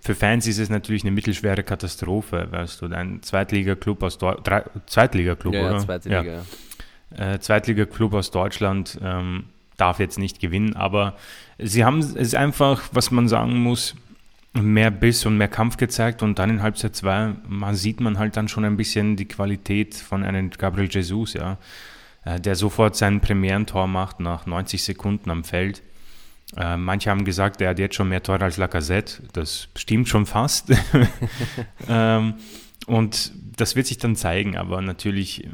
Für 0.00 0.14
Fans 0.14 0.46
ist 0.46 0.58
es 0.58 0.68
natürlich 0.68 1.02
eine 1.02 1.12
mittelschwere 1.12 1.62
Katastrophe, 1.62 2.48
weißt 2.50 2.82
du, 2.82 2.86
ein 2.86 3.22
Zweitliga-Club 3.22 4.02
aus 4.02 4.18
Deutschland, 4.18 4.66
Zweitliga-Club, 4.86 5.54
ja, 5.54 5.60
oder? 5.60 5.72
Ja, 5.72 5.78
Zweitliga. 5.78 6.22
Ja. 6.22 7.32
Äh, 7.32 7.40
Zweitliga-Club 7.40 8.12
aus 8.12 8.30
Deutschland 8.30 8.98
ähm, 9.02 9.44
darf 9.78 9.98
jetzt 9.98 10.18
nicht 10.18 10.40
gewinnen, 10.40 10.76
aber 10.76 11.16
sie 11.58 11.86
haben 11.86 12.00
es 12.00 12.34
einfach, 12.34 12.82
was 12.92 13.10
man 13.10 13.28
sagen 13.28 13.56
muss, 13.62 13.94
mehr 14.54 14.90
Biss 14.90 15.26
und 15.26 15.36
mehr 15.36 15.48
Kampf 15.48 15.76
gezeigt 15.76 16.22
und 16.22 16.38
dann 16.38 16.50
in 16.50 16.62
Halbzeit 16.62 16.96
2 16.96 17.34
man 17.48 17.74
sieht 17.74 18.00
man 18.00 18.18
halt 18.18 18.36
dann 18.36 18.48
schon 18.48 18.64
ein 18.64 18.76
bisschen 18.76 19.16
die 19.16 19.28
Qualität 19.28 19.94
von 19.94 20.24
einem 20.24 20.50
Gabriel 20.50 20.88
Jesus, 20.90 21.34
ja, 21.34 21.58
äh, 22.24 22.40
der 22.40 22.56
sofort 22.56 22.96
sein 22.96 23.20
Premierentor 23.20 23.86
macht 23.86 24.20
nach 24.20 24.46
90 24.46 24.82
Sekunden 24.82 25.30
am 25.30 25.44
Feld. 25.44 25.82
Äh, 26.56 26.76
manche 26.76 27.10
haben 27.10 27.24
gesagt, 27.24 27.60
er 27.60 27.70
hat 27.70 27.78
jetzt 27.78 27.94
schon 27.94 28.08
mehr 28.08 28.22
Tore 28.22 28.42
als 28.44 28.56
Lacazette. 28.56 29.22
Das 29.32 29.68
stimmt 29.76 30.08
schon 30.08 30.24
fast. 30.24 30.72
ähm, 31.88 32.34
und 32.86 33.32
das 33.56 33.76
wird 33.76 33.86
sich 33.86 33.98
dann 33.98 34.16
zeigen, 34.16 34.56
aber 34.56 34.80
natürlich, 34.80 35.46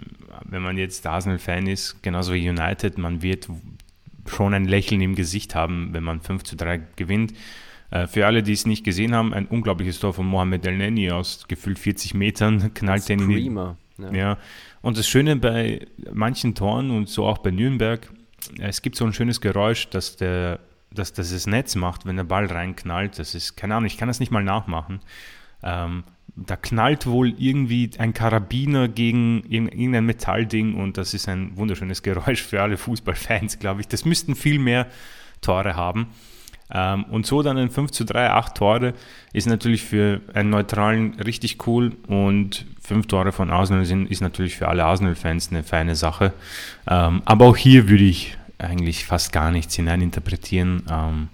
wenn 0.44 0.62
man 0.62 0.78
jetzt 0.78 1.06
Arsenal-Fan 1.06 1.66
ist, 1.66 2.02
genauso 2.02 2.32
wie 2.32 2.48
United, 2.48 2.96
man 2.98 3.22
wird 3.22 3.48
schon 4.26 4.54
ein 4.54 4.66
Lächeln 4.66 5.00
im 5.00 5.14
Gesicht 5.14 5.54
haben, 5.54 5.92
wenn 5.92 6.04
man 6.04 6.20
5 6.20 6.44
zu 6.44 6.56
3 6.56 6.80
gewinnt. 6.96 7.34
Äh, 7.94 8.08
für 8.08 8.26
alle, 8.26 8.42
die 8.42 8.52
es 8.52 8.66
nicht 8.66 8.84
gesehen 8.84 9.14
haben, 9.14 9.32
ein 9.32 9.46
unglaubliches 9.46 10.00
Tor 10.00 10.12
von 10.12 10.26
Mohamed 10.26 10.66
El 10.66 10.76
Neni 10.76 11.12
aus 11.12 11.46
gefühlt 11.46 11.78
40 11.78 12.14
Metern, 12.14 12.74
knallt 12.74 13.08
den 13.08 13.20
in 13.20 13.28
die. 13.28 14.02
Ja. 14.02 14.12
ja. 14.12 14.38
Und 14.82 14.98
das 14.98 15.06
Schöne 15.06 15.36
bei 15.36 15.86
manchen 16.12 16.56
Toren 16.56 16.90
und 16.90 17.08
so 17.08 17.24
auch 17.24 17.38
bei 17.38 17.52
Nürnberg, 17.52 18.10
es 18.58 18.82
gibt 18.82 18.96
so 18.96 19.04
ein 19.04 19.12
schönes 19.12 19.40
Geräusch, 19.40 19.88
dass 19.88 20.16
der 20.16 20.58
dass 20.90 21.12
das 21.12 21.46
Netz 21.48 21.74
macht, 21.74 22.06
wenn 22.06 22.16
der 22.16 22.24
Ball 22.24 22.46
reinknallt. 22.46 23.18
Das 23.18 23.34
ist, 23.34 23.56
keine 23.56 23.74
Ahnung, 23.74 23.86
ich 23.86 23.96
kann 23.96 24.06
das 24.06 24.20
nicht 24.20 24.30
mal 24.30 24.44
nachmachen. 24.44 25.00
Ähm, 25.60 26.04
da 26.36 26.54
knallt 26.54 27.06
wohl 27.06 27.34
irgendwie 27.36 27.90
ein 27.98 28.12
Karabiner 28.12 28.86
gegen 28.86 29.42
irgendein 29.48 30.06
Metallding 30.06 30.74
und 30.74 30.96
das 30.96 31.12
ist 31.12 31.28
ein 31.28 31.56
wunderschönes 31.56 32.02
Geräusch 32.04 32.42
für 32.42 32.62
alle 32.62 32.76
Fußballfans, 32.76 33.58
glaube 33.58 33.80
ich. 33.80 33.88
Das 33.88 34.04
müssten 34.04 34.36
viel 34.36 34.60
mehr 34.60 34.86
Tore 35.40 35.74
haben. 35.74 36.08
Ähm, 36.72 37.04
und 37.04 37.26
so 37.26 37.42
dann 37.42 37.58
ein 37.58 37.70
5 37.70 37.90
zu 37.90 38.04
3, 38.04 38.30
8 38.30 38.54
Tore 38.56 38.94
ist 39.32 39.46
natürlich 39.46 39.82
für 39.82 40.20
einen 40.32 40.50
Neutralen 40.50 41.14
richtig 41.20 41.66
cool 41.66 41.92
und 42.06 42.66
5 42.80 43.06
Tore 43.06 43.32
von 43.32 43.50
Arsenal 43.50 43.84
sind, 43.84 44.10
ist 44.10 44.20
natürlich 44.20 44.56
für 44.56 44.68
alle 44.68 44.84
Arsenal-Fans 44.84 45.50
eine 45.50 45.62
feine 45.62 45.94
Sache. 45.96 46.32
Ähm, 46.88 47.22
aber 47.24 47.46
auch 47.46 47.56
hier 47.56 47.88
würde 47.88 48.04
ich 48.04 48.36
eigentlich 48.58 49.04
fast 49.04 49.32
gar 49.32 49.50
nichts 49.50 49.74
hineininterpretieren. 49.74 50.84
Ähm, 50.90 51.28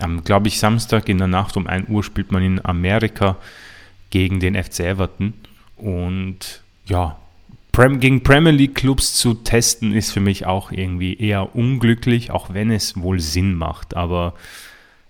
am, 0.00 0.24
glaube 0.24 0.48
ich, 0.48 0.58
Samstag 0.58 1.08
in 1.08 1.18
der 1.18 1.26
Nacht 1.26 1.56
um 1.56 1.66
1 1.66 1.88
Uhr 1.88 2.02
spielt 2.02 2.32
man 2.32 2.42
in 2.42 2.64
Amerika 2.64 3.36
gegen 4.10 4.40
den 4.40 4.54
FC 4.54 4.80
Everton. 4.80 5.34
Und 5.76 6.62
ja, 6.86 7.16
gegen 7.72 8.22
Premier 8.22 8.52
League 8.52 8.74
Clubs 8.74 9.14
zu 9.14 9.34
testen 9.34 9.92
ist 9.92 10.12
für 10.12 10.20
mich 10.20 10.46
auch 10.46 10.72
irgendwie 10.72 11.14
eher 11.14 11.54
unglücklich, 11.54 12.30
auch 12.30 12.52
wenn 12.54 12.70
es 12.70 13.00
wohl 13.00 13.20
Sinn 13.20 13.54
macht. 13.54 13.96
Aber 13.96 14.34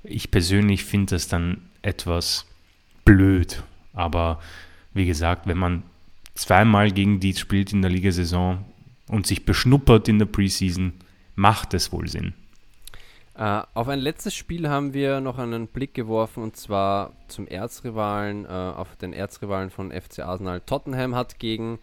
ich 0.09 0.31
persönlich 0.31 0.85
finde 0.85 1.17
das 1.17 1.29
dann 1.29 1.71
etwas 1.83 2.47
blöd. 3.05 3.63
Aber 3.93 4.41
wie 4.95 5.07
gesagt, 5.07 5.47
wenn 5.47 5.59
man 5.59 5.83
zweimal 6.35 6.91
gegen 6.91 7.21
die 7.21 7.35
spielt 7.35 7.73
in 7.73 7.83
der 7.83 7.91
Ligasaison 7.91 8.65
und 9.09 9.27
sich 9.27 9.45
beschnuppert 9.45 10.09
in 10.09 10.19
der 10.19 10.27
Preseason, 10.27 10.93
macht 11.35 11.75
es 11.75 11.93
wohl 11.93 12.09
Sinn. 12.09 12.35
Uh, 13.39 13.63
auf 13.75 13.89
ein 13.89 13.99
letztes 13.99 14.35
Spiel 14.35 14.71
haben 14.71 14.95
wir 14.95 15.21
noch 15.21 15.39
einen 15.39 15.67
Blick 15.67 15.93
geworfen 15.93 16.43
und 16.43 16.57
zwar 16.57 17.13
zum 17.29 17.47
Erzrivalen, 17.47 18.47
uh, 18.47 18.49
auf 18.49 18.97
den 18.97 19.13
Erzrivalen 19.13 19.69
von 19.69 19.93
FC 19.93 20.21
Arsenal. 20.21 20.63
Tottenham 20.63 21.15
hat 21.15 21.39
gegen 21.39 21.79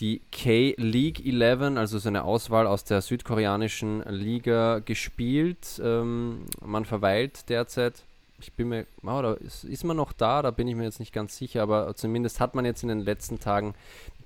die 0.00 0.20
K-League 0.30 1.24
11, 1.24 1.76
also 1.76 1.98
so 1.98 2.08
eine 2.08 2.24
Auswahl 2.24 2.66
aus 2.66 2.84
der 2.84 3.02
südkoreanischen 3.02 4.02
Liga, 4.08 4.78
gespielt. 4.80 5.80
Ähm, 5.82 6.44
man 6.64 6.84
verweilt 6.84 7.48
derzeit. 7.48 8.04
Ich 8.40 8.52
bin 8.52 8.68
mir, 8.68 8.86
oh, 9.02 9.20
da 9.20 9.32
ist, 9.34 9.64
ist 9.64 9.84
man 9.84 9.96
noch 9.96 10.12
da, 10.12 10.42
da 10.42 10.52
bin 10.52 10.68
ich 10.68 10.76
mir 10.76 10.84
jetzt 10.84 11.00
nicht 11.00 11.12
ganz 11.12 11.36
sicher, 11.36 11.62
aber 11.62 11.96
zumindest 11.96 12.38
hat 12.38 12.54
man 12.54 12.64
jetzt 12.64 12.82
in 12.82 12.88
den 12.88 13.00
letzten 13.00 13.40
Tagen 13.40 13.74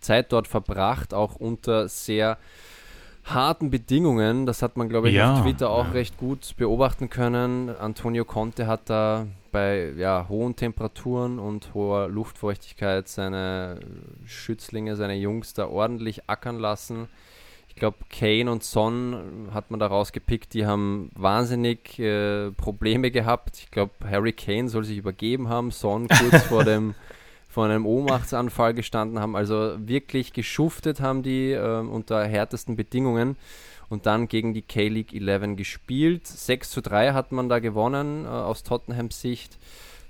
Zeit 0.01 0.33
dort 0.33 0.49
verbracht, 0.49 1.15
auch 1.15 1.37
unter 1.37 1.89
sehr 1.89 2.37
harten 3.25 3.71
Bedingungen. 3.71 4.47
Das 4.47 4.63
hat 4.63 4.77
man, 4.77 4.89
glaube 4.89 5.09
ich, 5.09 5.15
ja, 5.15 5.35
auf 5.35 5.43
Twitter 5.43 5.71
auch 5.71 5.87
ja. 5.87 5.93
recht 5.93 6.19
gut 6.19 6.55
beobachten 6.57 7.11
können. 7.11 7.71
Antonio 7.71 8.25
Conte 8.25 8.67
hat 8.67 8.91
da 8.91 9.27
bei 9.53 9.93
ja, 9.97 10.27
hohen 10.29 10.57
Temperaturen 10.57 11.39
und 11.39 11.75
hoher 11.75 12.09
Luftfeuchtigkeit 12.09 13.07
seine 13.09 13.81
Schützlinge, 14.25 14.97
seine 14.97 15.15
Jungs 15.15 15.55
da 15.55 15.69
ordentlich 15.69 16.29
ackern 16.29 16.59
lassen. 16.59 17.09
Ich 17.69 17.77
glaube, 17.77 17.99
Kane 18.11 18.51
und 18.51 18.63
Son 18.63 19.49
hat 19.53 19.71
man 19.71 19.81
da 19.81 19.87
rausgepickt, 19.87 20.53
die 20.53 20.67
haben 20.67 21.11
wahnsinnig 21.15 21.99
äh, 21.99 22.51
Probleme 22.51 23.11
gehabt. 23.11 23.59
Ich 23.59 23.71
glaube, 23.71 23.93
Harry 24.05 24.33
Kane 24.33 24.69
soll 24.69 24.85
sich 24.85 24.99
übergeben 24.99 25.49
haben, 25.49 25.71
Son 25.71 26.07
kurz 26.09 26.43
vor 26.49 26.65
dem 26.65 26.95
vor 27.53 27.67
einem 27.67 27.85
Ohnmachtsanfall 27.85 28.73
gestanden 28.73 29.21
haben. 29.21 29.37
Also 29.37 29.75
wirklich 29.77 30.33
geschuftet 30.33 31.03
haben 31.03 31.23
die 31.23 31.53
äh, 31.53 31.81
unter 31.81 32.25
härtesten 32.25 32.77
Bedingungen 32.77 33.37
und 33.91 34.07
dann 34.07 34.27
gegen 34.27 34.55
die 34.55 34.63
K-League 34.63 35.13
11 35.13 35.57
gespielt. 35.57 36.27
6 36.27 36.71
zu 36.71 36.81
3 36.81 37.13
hat 37.13 37.31
man 37.31 37.51
da 37.51 37.59
gewonnen 37.59 38.25
äh, 38.25 38.29
aus 38.29 38.63
Tottenhams 38.63 39.21
Sicht. 39.21 39.59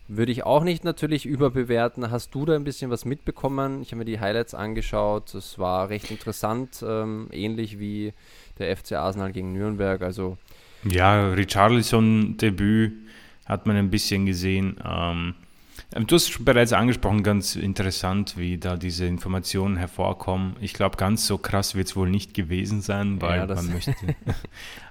Würde 0.07 0.31
ich 0.31 0.45
auch 0.45 0.63
nicht 0.63 0.85
natürlich 0.85 1.27
überbewerten. 1.27 2.13
Hast 2.13 2.33
du 2.33 2.45
da 2.45 2.55
ein 2.55 2.63
bisschen 2.63 2.93
was 2.93 3.05
mitbekommen? 3.05 3.83
Ich 3.83 3.89
habe 3.89 3.99
mir 3.99 4.05
die 4.05 4.21
Highlights 4.21 4.55
angeschaut. 4.55 5.35
Es 5.35 5.59
war 5.59 5.89
recht 5.89 6.13
interessant, 6.13 6.85
ähm, 6.87 7.27
ähnlich 7.33 7.81
wie 7.81 8.13
der 8.61 8.77
FC 8.77 8.93
Arsenal 8.93 9.33
gegen 9.33 9.53
Nürnberg. 9.53 10.03
Also 10.03 10.39
ja, 10.85 11.31
Richarlison-Debüt 11.31 12.93
hat 13.47 13.67
man 13.67 13.77
ein 13.77 13.91
bisschen 13.91 14.27
gesehen. 14.27 14.77
Ähm, 14.85 15.35
du 15.95 16.15
hast 16.15 16.45
bereits 16.45 16.73
angesprochen, 16.73 17.23
ganz 17.23 17.55
interessant, 17.55 18.37
wie 18.37 18.59
da 18.59 18.77
diese 18.77 19.07
Informationen 19.07 19.77
hervorkommen. 19.77 20.57
Ich 20.61 20.73
glaube, 20.73 20.97
ganz 20.97 21.27
so 21.27 21.39
krass 21.39 21.75
wird 21.75 21.89
es 21.89 21.97
wohl 21.97 22.09
nicht 22.09 22.35
gewesen 22.35 22.81
sein, 22.81 23.21
weil 23.21 23.41
ja, 23.41 23.55
man 23.55 23.67
möchte. 23.73 23.95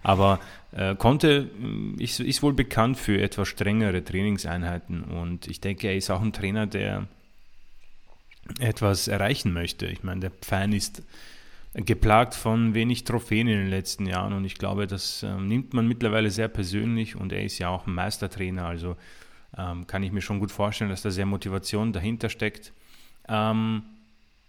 Aber 0.03 0.39
äh, 0.71 0.95
Conte 0.95 1.49
äh, 1.97 2.03
ist, 2.03 2.19
ist, 2.19 2.43
wohl 2.43 2.53
bekannt 2.53 2.97
für 2.97 3.19
etwas 3.21 3.47
strengere 3.47 4.03
Trainingseinheiten 4.03 5.03
und 5.03 5.47
ich 5.47 5.59
denke, 5.59 5.87
er 5.87 5.95
ist 5.95 6.09
auch 6.11 6.21
ein 6.21 6.33
Trainer, 6.33 6.67
der 6.67 7.07
etwas 8.59 9.07
erreichen 9.07 9.53
möchte. 9.53 9.87
Ich 9.87 10.03
meine, 10.03 10.21
der 10.21 10.31
Fan 10.41 10.73
ist 10.73 11.03
geplagt 11.73 12.35
von 12.35 12.73
wenig 12.73 13.05
Trophäen 13.05 13.47
in 13.47 13.57
den 13.57 13.69
letzten 13.69 14.05
Jahren 14.05 14.33
und 14.33 14.45
ich 14.45 14.55
glaube, 14.55 14.87
das 14.87 15.23
äh, 15.23 15.33
nimmt 15.35 15.73
man 15.73 15.87
mittlerweile 15.87 16.29
sehr 16.29 16.47
persönlich 16.47 17.15
und 17.15 17.31
er 17.31 17.43
ist 17.43 17.59
ja 17.59 17.69
auch 17.69 17.87
ein 17.87 17.93
Meistertrainer, 17.93 18.65
also 18.65 18.97
ähm, 19.57 19.87
kann 19.87 20.03
ich 20.03 20.11
mir 20.11 20.21
schon 20.21 20.39
gut 20.39 20.51
vorstellen, 20.51 20.89
dass 20.89 21.01
da 21.01 21.11
sehr 21.11 21.25
Motivation 21.25 21.93
dahinter 21.93 22.29
steckt. 22.29 22.73
Ähm, 23.27 23.83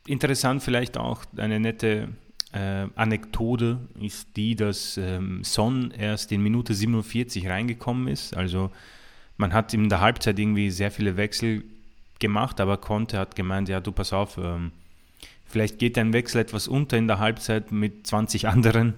interessant 0.06 0.62
vielleicht 0.62 0.96
auch 0.96 1.24
eine 1.36 1.60
nette 1.60 2.08
äh, 2.52 2.86
Anekdote 2.96 3.78
ist 4.00 4.36
die, 4.36 4.54
dass 4.54 4.96
ähm, 4.96 5.42
Son 5.42 5.90
erst 5.90 6.32
in 6.32 6.42
Minute 6.42 6.74
47 6.74 7.48
reingekommen 7.48 8.08
ist. 8.08 8.36
Also 8.36 8.70
man 9.36 9.52
hat 9.52 9.72
in 9.74 9.88
der 9.88 10.00
Halbzeit 10.00 10.38
irgendwie 10.38 10.70
sehr 10.70 10.90
viele 10.90 11.16
Wechsel 11.16 11.64
gemacht, 12.18 12.60
aber 12.60 12.76
Conte 12.76 13.18
hat 13.18 13.34
gemeint, 13.34 13.68
ja 13.68 13.80
du 13.80 13.90
pass 13.90 14.12
auf, 14.12 14.38
ähm, 14.38 14.70
vielleicht 15.46 15.78
geht 15.78 15.96
dein 15.96 16.12
Wechsel 16.12 16.40
etwas 16.40 16.68
unter 16.68 16.96
in 16.96 17.08
der 17.08 17.18
Halbzeit 17.18 17.72
mit 17.72 18.06
20 18.06 18.48
anderen. 18.48 18.94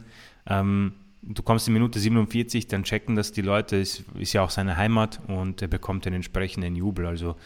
Ähm, 0.46 0.92
du 1.26 1.42
kommst 1.42 1.66
in 1.66 1.74
Minute 1.74 1.98
47, 1.98 2.68
dann 2.68 2.84
checken 2.84 3.16
das 3.16 3.32
die 3.32 3.42
Leute, 3.42 3.76
ist, 3.76 4.04
ist 4.18 4.32
ja 4.32 4.42
auch 4.42 4.50
seine 4.50 4.76
Heimat 4.76 5.20
und 5.26 5.62
er 5.62 5.68
bekommt 5.68 6.04
den 6.04 6.14
entsprechenden 6.14 6.76
Jubel. 6.76 7.06
Also 7.06 7.36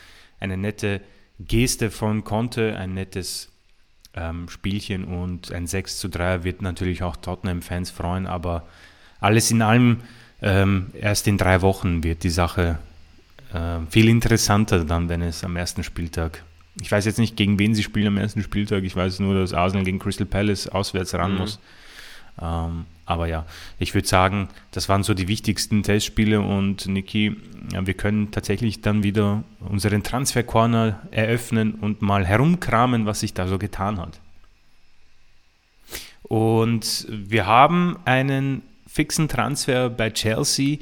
eine 0.40 0.56
nette 0.56 1.00
Geste 1.38 1.90
von 1.90 2.24
Conte, 2.24 2.76
ein 2.76 2.94
nettes 2.94 3.50
ähm, 4.14 4.48
Spielchen 4.48 5.04
und 5.04 5.52
ein 5.52 5.66
6 5.66 5.98
zu 5.98 6.08
3 6.08 6.44
wird 6.44 6.62
natürlich 6.62 7.02
auch 7.02 7.16
Tottenham-Fans 7.16 7.90
freuen, 7.90 8.26
aber 8.26 8.66
alles 9.20 9.50
in 9.50 9.62
allem 9.62 9.98
ähm, 10.40 10.90
erst 10.94 11.26
in 11.26 11.36
drei 11.36 11.62
Wochen 11.62 12.04
wird 12.04 12.22
die 12.22 12.30
Sache 12.30 12.78
äh, 13.52 13.78
viel 13.90 14.08
interessanter 14.08 14.84
dann, 14.84 15.08
wenn 15.08 15.22
es 15.22 15.42
am 15.44 15.56
ersten 15.56 15.82
Spieltag 15.82 16.42
ich 16.80 16.92
weiß 16.92 17.04
jetzt 17.04 17.18
nicht, 17.18 17.36
gegen 17.36 17.58
wen 17.58 17.74
sie 17.74 17.82
spielen 17.82 18.08
am 18.08 18.18
ersten 18.18 18.42
Spieltag. 18.42 18.84
Ich 18.84 18.94
weiß 18.94 19.20
nur, 19.20 19.34
dass 19.34 19.52
Arsenal 19.52 19.84
gegen 19.84 19.98
Crystal 19.98 20.26
Palace 20.26 20.68
auswärts 20.68 21.14
ran 21.14 21.32
mhm. 21.32 21.38
muss. 21.38 21.58
Ähm, 22.40 22.84
aber 23.08 23.26
ja, 23.26 23.46
ich 23.78 23.94
würde 23.94 24.06
sagen, 24.06 24.48
das 24.70 24.90
waren 24.90 25.02
so 25.02 25.14
die 25.14 25.28
wichtigsten 25.28 25.82
Testspiele 25.82 26.42
und 26.42 26.86
Niki, 26.86 27.36
ja, 27.72 27.86
wir 27.86 27.94
können 27.94 28.30
tatsächlich 28.32 28.82
dann 28.82 29.02
wieder 29.02 29.44
unseren 29.60 30.02
Transfer 30.02 30.42
Corner 30.42 31.00
eröffnen 31.10 31.72
und 31.72 32.02
mal 32.02 32.26
herumkramen, 32.26 33.06
was 33.06 33.20
sich 33.20 33.32
da 33.32 33.48
so 33.48 33.58
getan 33.58 33.98
hat. 33.98 34.20
Und 36.22 37.06
wir 37.08 37.46
haben 37.46 37.96
einen 38.04 38.60
fixen 38.86 39.26
Transfer 39.26 39.88
bei 39.88 40.10
Chelsea. 40.10 40.76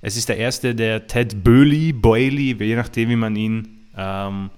Es 0.00 0.16
ist 0.16 0.28
der 0.28 0.38
erste, 0.38 0.74
der 0.74 1.06
Ted 1.06 1.44
Burley, 1.44 1.92
Boyley, 1.92 2.56
je 2.58 2.74
nachdem, 2.74 3.08
wie 3.10 3.16
man 3.16 3.36
ihn 3.36 3.86
ähm, 3.96 4.50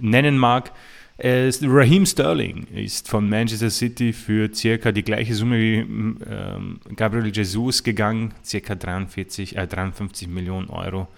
nennen 0.00 0.38
mag, 0.38 0.72
Raheem 1.20 2.06
Sterling 2.06 2.68
ist 2.68 3.08
von 3.08 3.28
Manchester 3.28 3.70
City 3.70 4.12
für 4.12 4.54
circa 4.54 4.92
die 4.92 5.02
gleiche 5.02 5.34
Summe 5.34 5.58
wie 5.58 5.78
ähm, 5.78 6.80
Gabriel 6.94 7.34
Jesus 7.34 7.82
gegangen, 7.82 8.34
circa 8.44 8.76
43, 8.76 9.56
äh, 9.56 9.66
53 9.66 10.28
Millionen 10.28 10.70
Euro. 10.70 11.08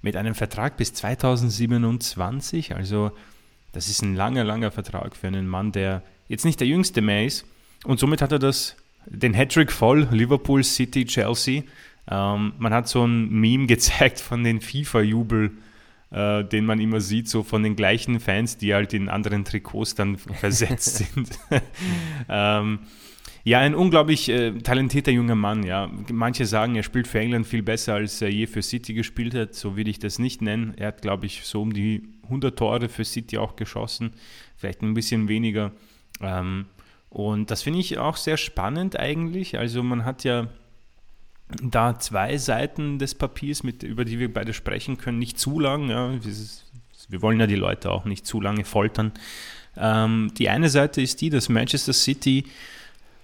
mit 0.00 0.14
einem 0.14 0.36
Vertrag 0.36 0.76
bis 0.76 0.94
2027. 0.94 2.76
Also 2.76 3.10
das 3.72 3.88
ist 3.88 4.02
ein 4.02 4.14
langer, 4.14 4.44
langer 4.44 4.70
Vertrag 4.70 5.16
für 5.16 5.26
einen 5.26 5.48
Mann, 5.48 5.72
der 5.72 6.02
jetzt 6.28 6.44
nicht 6.44 6.60
der 6.60 6.68
jüngste 6.68 7.00
mehr 7.00 7.26
ist. 7.26 7.44
Und 7.84 7.98
somit 7.98 8.22
hat 8.22 8.30
er 8.30 8.38
das, 8.38 8.76
den 9.06 9.34
Hattrick 9.34 9.72
voll, 9.72 10.06
Liverpool, 10.12 10.62
City, 10.62 11.04
Chelsea. 11.04 11.62
Ähm, 12.08 12.52
man 12.58 12.72
hat 12.72 12.88
so 12.88 13.04
ein 13.04 13.28
Meme 13.30 13.66
gezeigt 13.68 14.20
von 14.20 14.44
den 14.44 14.60
FIFA-Jubel, 14.60 15.50
äh, 16.10 16.44
den 16.44 16.64
man 16.64 16.80
immer 16.80 17.00
sieht, 17.00 17.28
so 17.28 17.42
von 17.42 17.62
den 17.62 17.76
gleichen 17.76 18.20
Fans, 18.20 18.56
die 18.56 18.74
halt 18.74 18.94
in 18.94 19.08
anderen 19.08 19.44
Trikots 19.44 19.94
dann 19.94 20.16
versetzt 20.16 20.96
sind. 21.14 21.38
ähm, 22.28 22.80
ja, 23.44 23.60
ein 23.60 23.74
unglaublich 23.74 24.28
äh, 24.28 24.52
talentierter 24.58 25.10
junger 25.10 25.34
Mann, 25.34 25.62
ja. 25.62 25.90
Manche 26.12 26.44
sagen, 26.44 26.74
er 26.74 26.82
spielt 26.82 27.06
für 27.06 27.20
England 27.20 27.46
viel 27.46 27.62
besser, 27.62 27.94
als 27.94 28.20
er 28.20 28.30
je 28.30 28.46
für 28.46 28.62
City 28.62 28.94
gespielt 28.94 29.34
hat. 29.34 29.54
So 29.54 29.76
will 29.76 29.88
ich 29.88 29.98
das 29.98 30.18
nicht 30.18 30.42
nennen. 30.42 30.74
Er 30.76 30.88
hat, 30.88 31.02
glaube 31.02 31.26
ich, 31.26 31.44
so 31.44 31.62
um 31.62 31.72
die 31.72 32.02
100 32.24 32.58
Tore 32.58 32.88
für 32.88 33.04
City 33.04 33.38
auch 33.38 33.56
geschossen. 33.56 34.10
Vielleicht 34.56 34.82
ein 34.82 34.92
bisschen 34.92 35.28
weniger. 35.28 35.72
Ähm, 36.20 36.66
und 37.08 37.50
das 37.50 37.62
finde 37.62 37.78
ich 37.78 37.98
auch 37.98 38.16
sehr 38.16 38.36
spannend 38.36 38.98
eigentlich. 38.98 39.58
Also 39.58 39.82
man 39.82 40.04
hat 40.04 40.24
ja 40.24 40.48
da 41.62 41.98
zwei 41.98 42.36
Seiten 42.36 42.98
des 42.98 43.14
Papiers, 43.14 43.62
mit, 43.62 43.82
über 43.82 44.04
die 44.04 44.18
wir 44.18 44.32
beide 44.32 44.52
sprechen 44.52 44.98
können, 44.98 45.18
nicht 45.18 45.38
zu 45.38 45.60
lang. 45.60 45.88
Ja. 45.88 46.12
Wir 47.08 47.22
wollen 47.22 47.40
ja 47.40 47.46
die 47.46 47.56
Leute 47.56 47.90
auch 47.90 48.04
nicht 48.04 48.26
zu 48.26 48.40
lange 48.40 48.64
foltern. 48.64 49.12
Ähm, 49.76 50.32
die 50.36 50.48
eine 50.48 50.68
Seite 50.68 51.00
ist 51.00 51.20
die, 51.20 51.30
dass 51.30 51.48
Manchester 51.48 51.92
City 51.92 52.44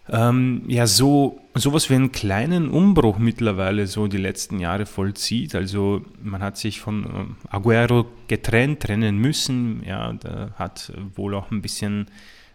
ähm, 0.09 0.63
ja 0.69 0.87
so 0.87 1.41
sowas 1.55 1.89
wie 1.89 1.95
einen 1.95 2.13
kleinen 2.13 2.69
Umbruch 2.69 3.19
mittlerweile 3.19 3.87
so 3.87 4.07
die 4.07 4.19
letzten 4.19 4.59
Jahre 4.59 4.87
vollzieht. 4.87 5.55
Also 5.55 6.03
man 6.23 6.43
hat 6.43 6.57
sich 6.57 6.81
von 6.81 7.05
äh, 7.05 7.55
Aguero 7.55 8.07
getrennt, 8.29 8.81
trennen 8.81 9.19
müssen. 9.19 9.83
Ja, 9.87 10.13
da 10.13 10.51
hat 10.57 10.93
wohl 11.15 11.35
auch 11.35 11.51
ein 11.51 11.63
bisschen 11.63 12.07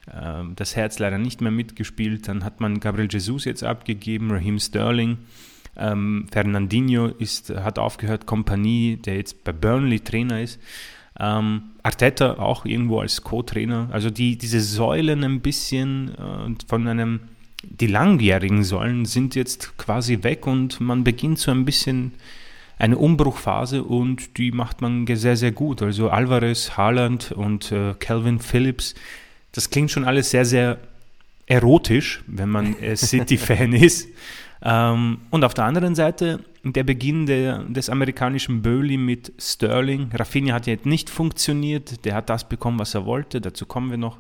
äh, 0.08 0.44
das 0.56 0.76
Herz 0.76 1.00
leider 1.00 1.18
nicht 1.18 1.42
mehr 1.42 1.52
mitgespielt. 1.52 2.28
Dann 2.28 2.44
hat 2.44 2.60
man 2.60 2.80
Gabriel 2.80 3.10
Jesus 3.12 3.46
jetzt 3.46 3.64
abgegeben, 3.64 4.32
Raheem 4.32 4.60
Sterling. 4.60 5.18
Ähm, 5.78 6.28
Fernandinho 6.32 7.08
ist, 7.08 7.50
hat 7.50 7.80
aufgehört, 7.80 8.26
Kompanie, 8.26 8.98
der 8.98 9.16
jetzt 9.16 9.44
bei 9.44 9.52
Burnley 9.52 10.00
Trainer 10.00 10.42
ist. 10.42 10.60
Ähm, 11.20 11.72
Arteta 11.84 12.40
auch 12.40 12.66
irgendwo 12.66 13.02
als 13.02 13.24
Co-Trainer. 13.24 13.90
Also 13.92 14.10
die, 14.10 14.38
diese 14.38 14.62
Säulen 14.62 15.24
ein 15.24 15.42
bisschen 15.42 16.16
äh, 16.16 16.56
von 16.68 16.88
einem 16.88 17.22
die 17.64 17.88
langjährigen 17.88 18.64
Säulen 18.64 19.06
sind 19.06 19.36
jetzt 19.36 19.78
quasi 19.78 20.24
weg 20.24 20.48
und 20.48 20.80
man 20.80 21.04
beginnt 21.04 21.40
so 21.40 21.52
ein 21.52 21.66
bisschen 21.66 22.14
eine 22.78 22.98
Umbruchphase 22.98 23.84
und 23.84 24.38
die 24.38 24.52
macht 24.52 24.82
man 24.82 25.06
sehr, 25.08 25.36
sehr 25.36 25.52
gut. 25.52 25.82
Also 25.82 26.10
Alvarez, 26.10 26.78
Haaland 26.78 27.34
und 27.34 27.72
äh, 27.72 27.94
Calvin 28.00 28.40
Phillips, 28.40 28.96
das 29.52 29.70
klingt 29.70 29.92
schon 29.92 30.06
alles 30.06 30.32
sehr, 30.32 30.46
sehr 30.46 30.78
erotisch, 31.46 32.24
wenn 32.28 32.50
man 32.50 32.80
äh, 32.80 32.96
City-Fan 32.96 33.74
ist. 33.74 34.08
Ähm, 34.62 35.20
und 35.30 35.44
auf 35.44 35.54
der 35.54 35.66
anderen 35.66 35.96
Seite 35.96 36.44
der 36.64 36.84
Beginn 36.84 37.26
der, 37.26 37.60
des 37.64 37.90
amerikanischen 37.90 38.62
Böhli 38.62 38.98
mit 38.98 39.32
Sterling. 39.40 40.10
Rafinha 40.14 40.54
hat 40.54 40.68
ja 40.68 40.76
nicht 40.84 41.10
funktioniert, 41.10 42.04
der 42.04 42.16
hat 42.16 42.30
das 42.30 42.48
bekommen, 42.48 42.80
was 42.80 42.94
er 42.94 43.06
wollte, 43.06 43.40
dazu 43.40 43.66
kommen 43.66 43.90
wir 43.90 43.98
noch. 43.98 44.18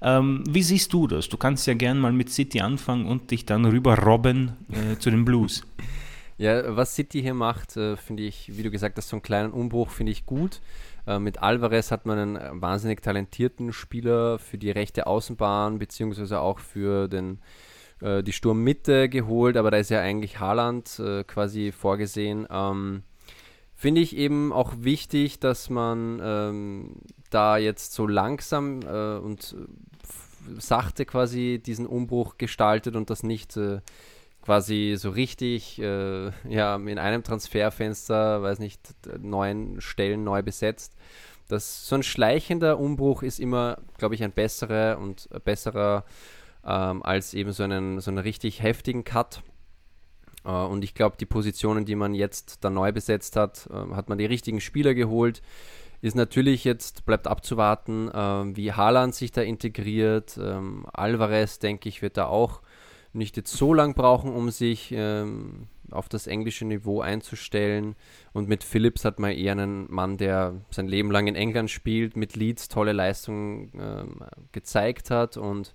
Ähm, 0.00 0.42
wie 0.48 0.62
siehst 0.62 0.92
du 0.92 1.06
das? 1.06 1.28
Du 1.28 1.36
kannst 1.36 1.66
ja 1.66 1.74
gern 1.74 1.98
mal 1.98 2.12
mit 2.12 2.30
City 2.30 2.60
anfangen 2.60 3.06
und 3.06 3.30
dich 3.30 3.44
dann 3.44 3.64
rüber 3.64 3.98
robben 3.98 4.56
äh, 4.70 4.98
zu 4.98 5.10
den 5.10 5.24
Blues. 5.24 5.64
Ja, 6.38 6.76
was 6.76 6.94
City 6.94 7.20
hier 7.20 7.34
macht, 7.34 7.76
äh, 7.76 7.96
finde 7.96 8.22
ich, 8.22 8.56
wie 8.56 8.62
du 8.62 8.70
gesagt 8.70 8.96
hast, 8.96 9.10
so 9.10 9.16
einen 9.16 9.22
kleinen 9.22 9.52
Umbruch 9.52 9.90
finde 9.90 10.12
ich 10.12 10.24
gut. 10.26 10.60
Äh, 11.06 11.18
mit 11.18 11.42
Alvarez 11.42 11.90
hat 11.90 12.06
man 12.06 12.18
einen 12.18 12.60
wahnsinnig 12.60 13.02
talentierten 13.02 13.72
Spieler 13.72 14.38
für 14.38 14.58
die 14.58 14.70
rechte 14.70 15.06
Außenbahn, 15.06 15.78
beziehungsweise 15.78 16.40
auch 16.40 16.58
für 16.58 17.06
den, 17.06 17.38
äh, 18.02 18.22
die 18.22 18.32
Sturmmitte 18.32 19.08
geholt, 19.08 19.56
aber 19.56 19.70
da 19.70 19.78
ist 19.78 19.90
ja 19.90 20.00
eigentlich 20.00 20.40
Haaland 20.40 20.98
äh, 20.98 21.24
quasi 21.24 21.72
vorgesehen. 21.72 22.46
Ähm, 22.50 23.02
finde 23.74 24.00
ich 24.00 24.16
eben 24.16 24.52
auch 24.52 24.74
wichtig, 24.78 25.40
dass 25.40 25.70
man 25.70 26.20
ähm, 26.22 26.96
da 27.30 27.56
jetzt 27.56 27.94
so 27.94 28.06
langsam 28.06 28.80
äh, 28.82 29.18
und 29.18 29.56
sachte 30.58 31.04
quasi 31.04 31.60
diesen 31.64 31.86
Umbruch 31.86 32.38
gestaltet 32.38 32.96
und 32.96 33.10
das 33.10 33.22
nicht 33.22 33.56
äh, 33.56 33.80
quasi 34.42 34.94
so 34.98 35.10
richtig 35.10 35.80
äh, 35.80 36.30
ja, 36.48 36.76
in 36.76 36.98
einem 36.98 37.22
Transferfenster, 37.22 38.42
weiß 38.42 38.58
nicht, 38.58 38.80
neun 39.20 39.80
Stellen 39.80 40.24
neu 40.24 40.42
besetzt. 40.42 40.94
Das, 41.48 41.86
so 41.86 41.96
ein 41.96 42.02
schleichender 42.02 42.78
Umbruch 42.78 43.22
ist 43.22 43.38
immer, 43.38 43.78
glaube 43.98 44.14
ich, 44.14 44.22
ein 44.24 44.32
besserer 44.32 44.98
und 44.98 45.28
besserer 45.44 46.04
ähm, 46.66 47.02
als 47.02 47.34
eben 47.34 47.52
so 47.52 47.62
einen, 47.62 48.00
so 48.00 48.10
einen 48.10 48.18
richtig 48.18 48.62
heftigen 48.62 49.04
Cut. 49.04 49.42
Äh, 50.44 50.50
und 50.50 50.84
ich 50.84 50.94
glaube, 50.94 51.16
die 51.18 51.26
Positionen, 51.26 51.84
die 51.84 51.96
man 51.96 52.14
jetzt 52.14 52.64
da 52.64 52.70
neu 52.70 52.92
besetzt 52.92 53.36
hat, 53.36 53.68
äh, 53.70 53.94
hat 53.94 54.08
man 54.08 54.18
die 54.18 54.26
richtigen 54.26 54.60
Spieler 54.60 54.94
geholt 54.94 55.42
ist 56.02 56.16
natürlich 56.16 56.64
jetzt, 56.64 57.06
bleibt 57.06 57.28
abzuwarten, 57.28 58.10
ähm, 58.12 58.56
wie 58.56 58.72
Haaland 58.72 59.14
sich 59.14 59.30
da 59.30 59.40
integriert. 59.40 60.36
Ähm, 60.36 60.84
Alvarez, 60.92 61.60
denke 61.60 61.88
ich, 61.88 62.02
wird 62.02 62.16
da 62.16 62.26
auch 62.26 62.60
nicht 63.12 63.36
jetzt 63.36 63.52
so 63.52 63.72
lang 63.72 63.94
brauchen, 63.94 64.32
um 64.32 64.50
sich 64.50 64.92
ähm, 64.92 65.68
auf 65.92 66.08
das 66.08 66.26
englische 66.26 66.64
Niveau 66.64 67.00
einzustellen. 67.00 67.94
Und 68.32 68.48
mit 68.48 68.64
Phillips 68.64 69.04
hat 69.04 69.20
man 69.20 69.30
eher 69.30 69.52
einen 69.52 69.86
Mann, 69.92 70.16
der 70.16 70.56
sein 70.70 70.88
Leben 70.88 71.12
lang 71.12 71.28
in 71.28 71.36
England 71.36 71.70
spielt, 71.70 72.16
mit 72.16 72.34
Leeds 72.34 72.68
tolle 72.68 72.92
Leistungen 72.92 73.70
ähm, 73.78 74.24
gezeigt 74.50 75.10
hat 75.10 75.36
und 75.36 75.72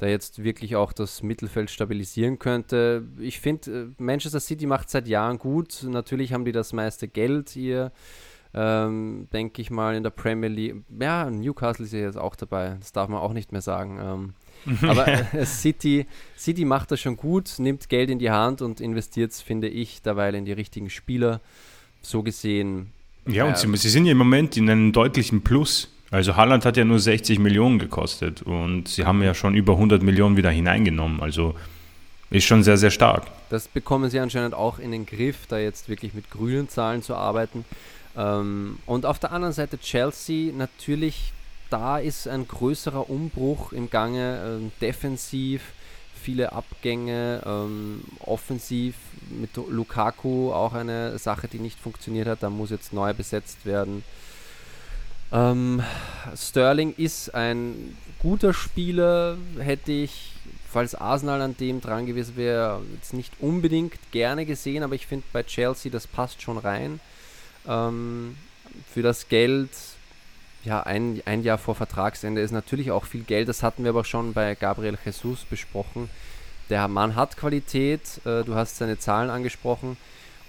da 0.00 0.06
jetzt 0.06 0.42
wirklich 0.42 0.76
auch 0.76 0.92
das 0.92 1.22
Mittelfeld 1.22 1.70
stabilisieren 1.70 2.38
könnte. 2.38 3.04
Ich 3.18 3.40
finde, 3.40 3.92
äh, 3.98 4.02
Manchester 4.02 4.40
City 4.40 4.66
macht 4.66 4.90
seit 4.90 5.06
Jahren 5.06 5.38
gut. 5.38 5.84
Natürlich 5.84 6.32
haben 6.32 6.44
die 6.44 6.52
das 6.52 6.72
meiste 6.72 7.06
Geld, 7.08 7.54
ihr 7.56 7.92
ähm, 8.52 9.28
denke 9.32 9.62
ich 9.62 9.70
mal, 9.70 9.94
in 9.94 10.02
der 10.02 10.10
Premier 10.10 10.48
League. 10.48 10.76
Ja, 10.98 11.30
Newcastle 11.30 11.84
ist 11.84 11.92
ja 11.92 12.00
jetzt 12.00 12.18
auch 12.18 12.34
dabei, 12.34 12.76
das 12.80 12.92
darf 12.92 13.08
man 13.08 13.20
auch 13.20 13.32
nicht 13.32 13.52
mehr 13.52 13.60
sagen. 13.60 14.34
Ähm, 14.66 14.78
aber 14.88 15.06
äh, 15.08 15.46
City, 15.46 16.06
City 16.36 16.64
macht 16.64 16.90
das 16.90 17.00
schon 17.00 17.16
gut, 17.16 17.54
nimmt 17.58 17.88
Geld 17.88 18.10
in 18.10 18.18
die 18.18 18.30
Hand 18.30 18.62
und 18.62 18.80
investiert 18.80 19.32
es, 19.32 19.40
finde 19.40 19.68
ich, 19.68 20.02
derweil 20.02 20.34
in 20.34 20.44
die 20.44 20.52
richtigen 20.52 20.90
Spieler. 20.90 21.40
So 22.02 22.22
gesehen. 22.22 22.92
Ja, 23.26 23.44
und 23.44 23.58
sie, 23.58 23.76
sie 23.76 23.90
sind 23.90 24.06
ja 24.06 24.12
im 24.12 24.18
Moment 24.18 24.56
in 24.56 24.68
einem 24.68 24.92
deutlichen 24.92 25.42
Plus. 25.42 25.88
Also 26.10 26.34
Haaland 26.34 26.64
hat 26.64 26.76
ja 26.76 26.84
nur 26.84 26.98
60 26.98 27.38
Millionen 27.38 27.78
gekostet 27.78 28.42
und 28.42 28.88
sie 28.88 29.04
haben 29.04 29.22
ja 29.22 29.32
schon 29.32 29.54
über 29.54 29.74
100 29.74 30.02
Millionen 30.02 30.36
wieder 30.36 30.50
hineingenommen. 30.50 31.20
Also 31.20 31.54
ist 32.30 32.44
schon 32.44 32.62
sehr, 32.62 32.76
sehr 32.76 32.90
stark. 32.90 33.26
Das 33.48 33.68
bekommen 33.68 34.10
sie 34.10 34.18
anscheinend 34.18 34.54
auch 34.54 34.78
in 34.78 34.92
den 34.92 35.06
Griff, 35.06 35.46
da 35.48 35.58
jetzt 35.58 35.88
wirklich 35.88 36.14
mit 36.14 36.30
grünen 36.30 36.68
Zahlen 36.68 37.02
zu 37.02 37.14
arbeiten. 37.14 37.64
Ähm, 38.16 38.78
und 38.86 39.06
auf 39.06 39.18
der 39.18 39.32
anderen 39.32 39.52
Seite 39.52 39.78
Chelsea, 39.78 40.52
natürlich, 40.52 41.32
da 41.70 41.98
ist 41.98 42.26
ein 42.26 42.46
größerer 42.46 43.08
Umbruch 43.08 43.72
im 43.72 43.90
Gange, 43.90 44.40
ähm, 44.44 44.72
defensiv, 44.80 45.62
viele 46.20 46.52
Abgänge, 46.52 47.42
ähm, 47.46 48.02
offensiv 48.20 48.94
mit 49.30 49.50
Lukaku 49.56 50.52
auch 50.52 50.74
eine 50.74 51.18
Sache, 51.18 51.48
die 51.48 51.58
nicht 51.58 51.78
funktioniert 51.78 52.28
hat, 52.28 52.42
da 52.42 52.50
muss 52.50 52.70
jetzt 52.70 52.92
neu 52.92 53.14
besetzt 53.14 53.64
werden. 53.64 54.04
Ähm, 55.32 55.82
Sterling 56.36 56.94
ist 56.96 57.34
ein 57.34 57.96
guter 58.18 58.52
Spieler, 58.52 59.36
hätte 59.58 59.92
ich, 59.92 60.32
falls 60.68 60.94
Arsenal 60.94 61.40
an 61.40 61.56
dem 61.56 61.80
dran 61.80 62.06
gewesen 62.06 62.36
wäre, 62.36 62.82
jetzt 62.94 63.14
nicht 63.14 63.32
unbedingt 63.40 63.94
gerne 64.10 64.44
gesehen, 64.44 64.82
aber 64.82 64.94
ich 64.94 65.06
finde 65.06 65.26
bei 65.32 65.42
Chelsea, 65.42 65.90
das 65.90 66.06
passt 66.06 66.42
schon 66.42 66.58
rein 66.58 67.00
ähm, 67.66 68.36
für 68.92 69.02
das 69.02 69.28
Geld. 69.28 69.70
Ja, 70.64 70.82
ein, 70.82 71.22
ein 71.24 71.42
Jahr 71.42 71.58
vor 71.58 71.74
Vertragsende 71.74 72.42
ist 72.42 72.50
natürlich 72.50 72.90
auch 72.90 73.06
viel 73.06 73.22
Geld. 73.22 73.48
Das 73.48 73.62
hatten 73.62 73.84
wir 73.84 73.90
aber 73.90 74.04
schon 74.04 74.34
bei 74.34 74.54
Gabriel 74.54 74.98
Jesus 75.04 75.44
besprochen. 75.44 76.10
Der 76.68 76.86
Mann 76.86 77.16
hat 77.16 77.38
Qualität. 77.38 78.20
Äh, 78.26 78.44
du 78.44 78.54
hast 78.54 78.76
seine 78.76 78.98
Zahlen 78.98 79.30
angesprochen. 79.30 79.96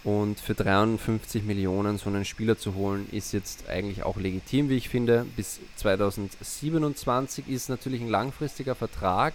Und 0.03 0.39
für 0.39 0.55
53 0.55 1.43
Millionen 1.43 1.99
so 1.99 2.09
einen 2.09 2.25
Spieler 2.25 2.57
zu 2.57 2.73
holen, 2.73 3.07
ist 3.11 3.33
jetzt 3.33 3.69
eigentlich 3.69 4.03
auch 4.03 4.17
legitim, 4.17 4.69
wie 4.69 4.77
ich 4.77 4.89
finde. 4.89 5.27
Bis 5.35 5.59
2027 5.75 7.47
ist 7.47 7.69
natürlich 7.69 8.01
ein 8.01 8.09
langfristiger 8.09 8.73
Vertrag. 8.73 9.33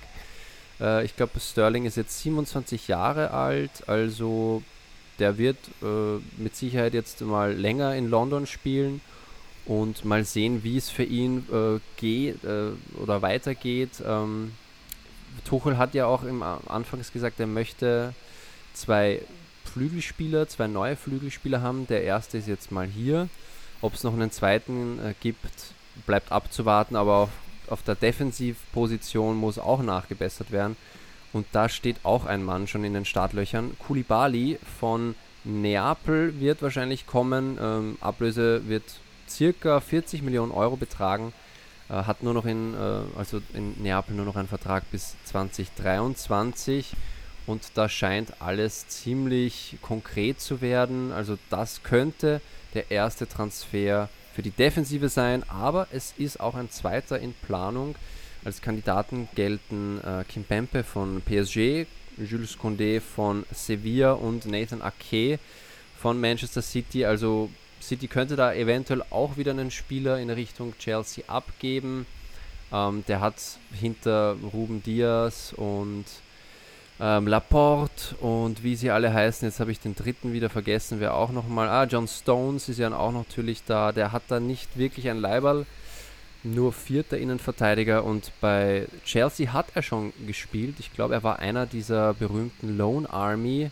Äh, 0.81 1.05
ich 1.05 1.15
glaube, 1.15 1.39
Sterling 1.39 1.85
ist 1.85 1.97
jetzt 1.97 2.21
27 2.21 2.89
Jahre 2.89 3.31
alt, 3.31 3.89
also 3.89 4.63
der 5.19 5.39
wird 5.39 5.57
äh, 5.83 6.19
mit 6.37 6.57
Sicherheit 6.57 6.95
jetzt 6.95 7.21
mal 7.21 7.53
länger 7.53 7.95
in 7.95 8.09
London 8.09 8.47
spielen 8.47 9.01
und 9.65 10.05
mal 10.05 10.25
sehen, 10.25 10.63
wie 10.63 10.77
es 10.77 10.91
für 10.91 11.05
ihn 11.05 11.47
äh, 11.51 11.81
geht 11.97 12.45
äh, 12.45 12.71
oder 13.01 13.23
weitergeht. 13.23 14.03
Ähm, 14.05 14.53
Tuchel 15.45 15.79
hat 15.79 15.95
ja 15.95 16.07
auch 16.07 16.23
im 16.23 16.43
Anfangs 16.43 17.13
gesagt, 17.13 17.41
er 17.41 17.47
möchte 17.47 18.15
zwei 18.75 19.23
Flügelspieler, 19.77 20.49
zwei 20.49 20.69
neue 20.69 20.97
Flügelspieler 20.97 21.61
haben. 21.61 21.87
Der 21.87 22.03
erste 22.03 22.39
ist 22.39 22.49
jetzt 22.49 22.73
mal 22.73 22.87
hier. 22.87 23.29
Ob 23.83 23.93
es 23.93 24.05
noch 24.05 24.15
einen 24.15 24.31
zweiten 24.31 24.99
äh, 25.01 25.13
gibt, 25.21 25.75
bleibt 26.07 26.33
abzuwarten, 26.33 26.97
aber 26.97 27.17
auf, 27.17 27.31
auf 27.69 27.83
der 27.83 27.95
Defensivposition 27.95 29.37
muss 29.37 29.59
auch 29.59 29.83
nachgebessert 29.83 30.51
werden. 30.51 30.77
Und 31.35 31.45
da 31.53 31.69
steht 31.69 31.99
auch 32.05 32.25
ein 32.25 32.43
Mann 32.43 32.67
schon 32.67 32.85
in 32.85 32.95
den 32.95 33.05
Startlöchern. 33.05 33.77
Kulibali 33.79 34.59
von 34.81 35.15
Neapel 35.45 36.41
wird 36.41 36.63
wahrscheinlich 36.63 37.07
kommen. 37.07 37.59
Ähm, 37.61 37.99
Ablöse 38.01 38.67
wird 38.67 38.85
circa 39.29 39.81
40 39.81 40.23
Millionen 40.23 40.53
Euro 40.53 40.77
betragen. 40.77 41.35
Äh, 41.91 42.05
hat 42.05 42.23
nur 42.23 42.33
noch 42.33 42.47
in, 42.47 42.73
äh, 42.73 43.19
also 43.19 43.43
in 43.53 43.75
Neapel 43.83 44.17
nur 44.17 44.25
noch 44.25 44.37
einen 44.37 44.49
Vertrag 44.49 44.91
bis 44.91 45.17
2023 45.27 46.97
und 47.47 47.63
da 47.75 47.89
scheint 47.89 48.41
alles 48.41 48.89
ziemlich 48.89 49.77
konkret 49.83 50.41
zu 50.41 50.61
werden. 50.61 51.13
Also 51.13 51.39
das 51.51 51.83
könnte 51.83 52.41
der 52.75 52.91
erste 52.91 53.29
Transfer 53.29 54.09
für 54.35 54.43
die 54.43 54.51
Defensive 54.51 55.09
sein, 55.09 55.43
aber 55.49 55.89
es 55.93 56.15
ist 56.19 56.41
auch 56.41 56.55
ein 56.55 56.71
zweiter 56.71 57.19
in 57.19 57.33
Planung. 57.33 57.95
Als 58.45 58.61
Kandidaten 58.61 59.29
gelten 59.35 60.01
äh, 60.05 60.25
Kim 60.29 60.45
Pempe 60.45 60.85
von 60.85 61.23
PSG, 61.23 61.87
Jules 62.19 62.59
Condé 62.59 63.01
von 63.01 63.45
Sevilla 63.53 64.13
und 64.13 64.47
Nathan 64.47 64.83
Ake 64.83 65.39
von 65.99 66.21
Manchester 66.21 66.63
City. 66.63 67.05
Also 67.05 67.51
City 67.81 68.09
könnte 68.09 68.37
da 68.37 68.53
eventuell 68.53 69.03
auch 69.11 69.37
wieder 69.37 69.53
einen 69.53 69.71
Spieler 69.71 70.19
in 70.19 70.31
Richtung 70.31 70.77
Chelsea 70.79 71.25
abgeben. 71.29 72.07
Ähm, 72.73 73.05
der 73.09 73.21
hat 73.21 73.37
hinter 73.73 74.37
Ruben 74.53 74.83
Diaz 74.83 75.53
und 75.57 76.05
ähm, 77.01 77.27
Laporte 77.27 78.15
und 78.17 78.63
wie 78.63 78.77
sie 78.77 78.91
alle 78.91 79.13
heißen, 79.13 79.47
jetzt 79.47 79.61
habe 79.61 79.73
ich 79.73 79.81
den 79.81 79.95
dritten 79.95 80.33
wieder 80.33 80.49
vergessen, 80.49 81.01
wer 81.01 81.15
auch 81.15 81.31
nochmal, 81.31 81.69
ah, 81.69 81.85
John 81.85 82.09
Stones 82.09 82.69
ist 82.69 82.79
ja 82.79 82.95
auch 82.97 83.13
natürlich 83.13 83.65
da, 83.65 83.93
der 83.93 84.13
hat 84.13 84.23
da 84.29 84.41
nicht 84.41 84.79
wirklich 84.79 85.09
ein 85.11 85.19
Leiberl, 85.19 85.67
nur 86.43 86.73
vierter 86.73 87.19
Innenverteidiger 87.19 88.05
und 88.05 88.33
bei 88.41 88.87
Chelsea 89.05 89.53
hat 89.53 89.67
er 89.75 89.83
schon 89.83 90.13
gespielt, 90.27 90.77
ich 90.79 90.93
glaube, 90.93 91.15
er 91.15 91.23
war 91.23 91.39
einer 91.39 91.67
dieser 91.67 92.15
berühmten 92.15 92.77
Lone 92.77 93.11
Army 93.11 93.71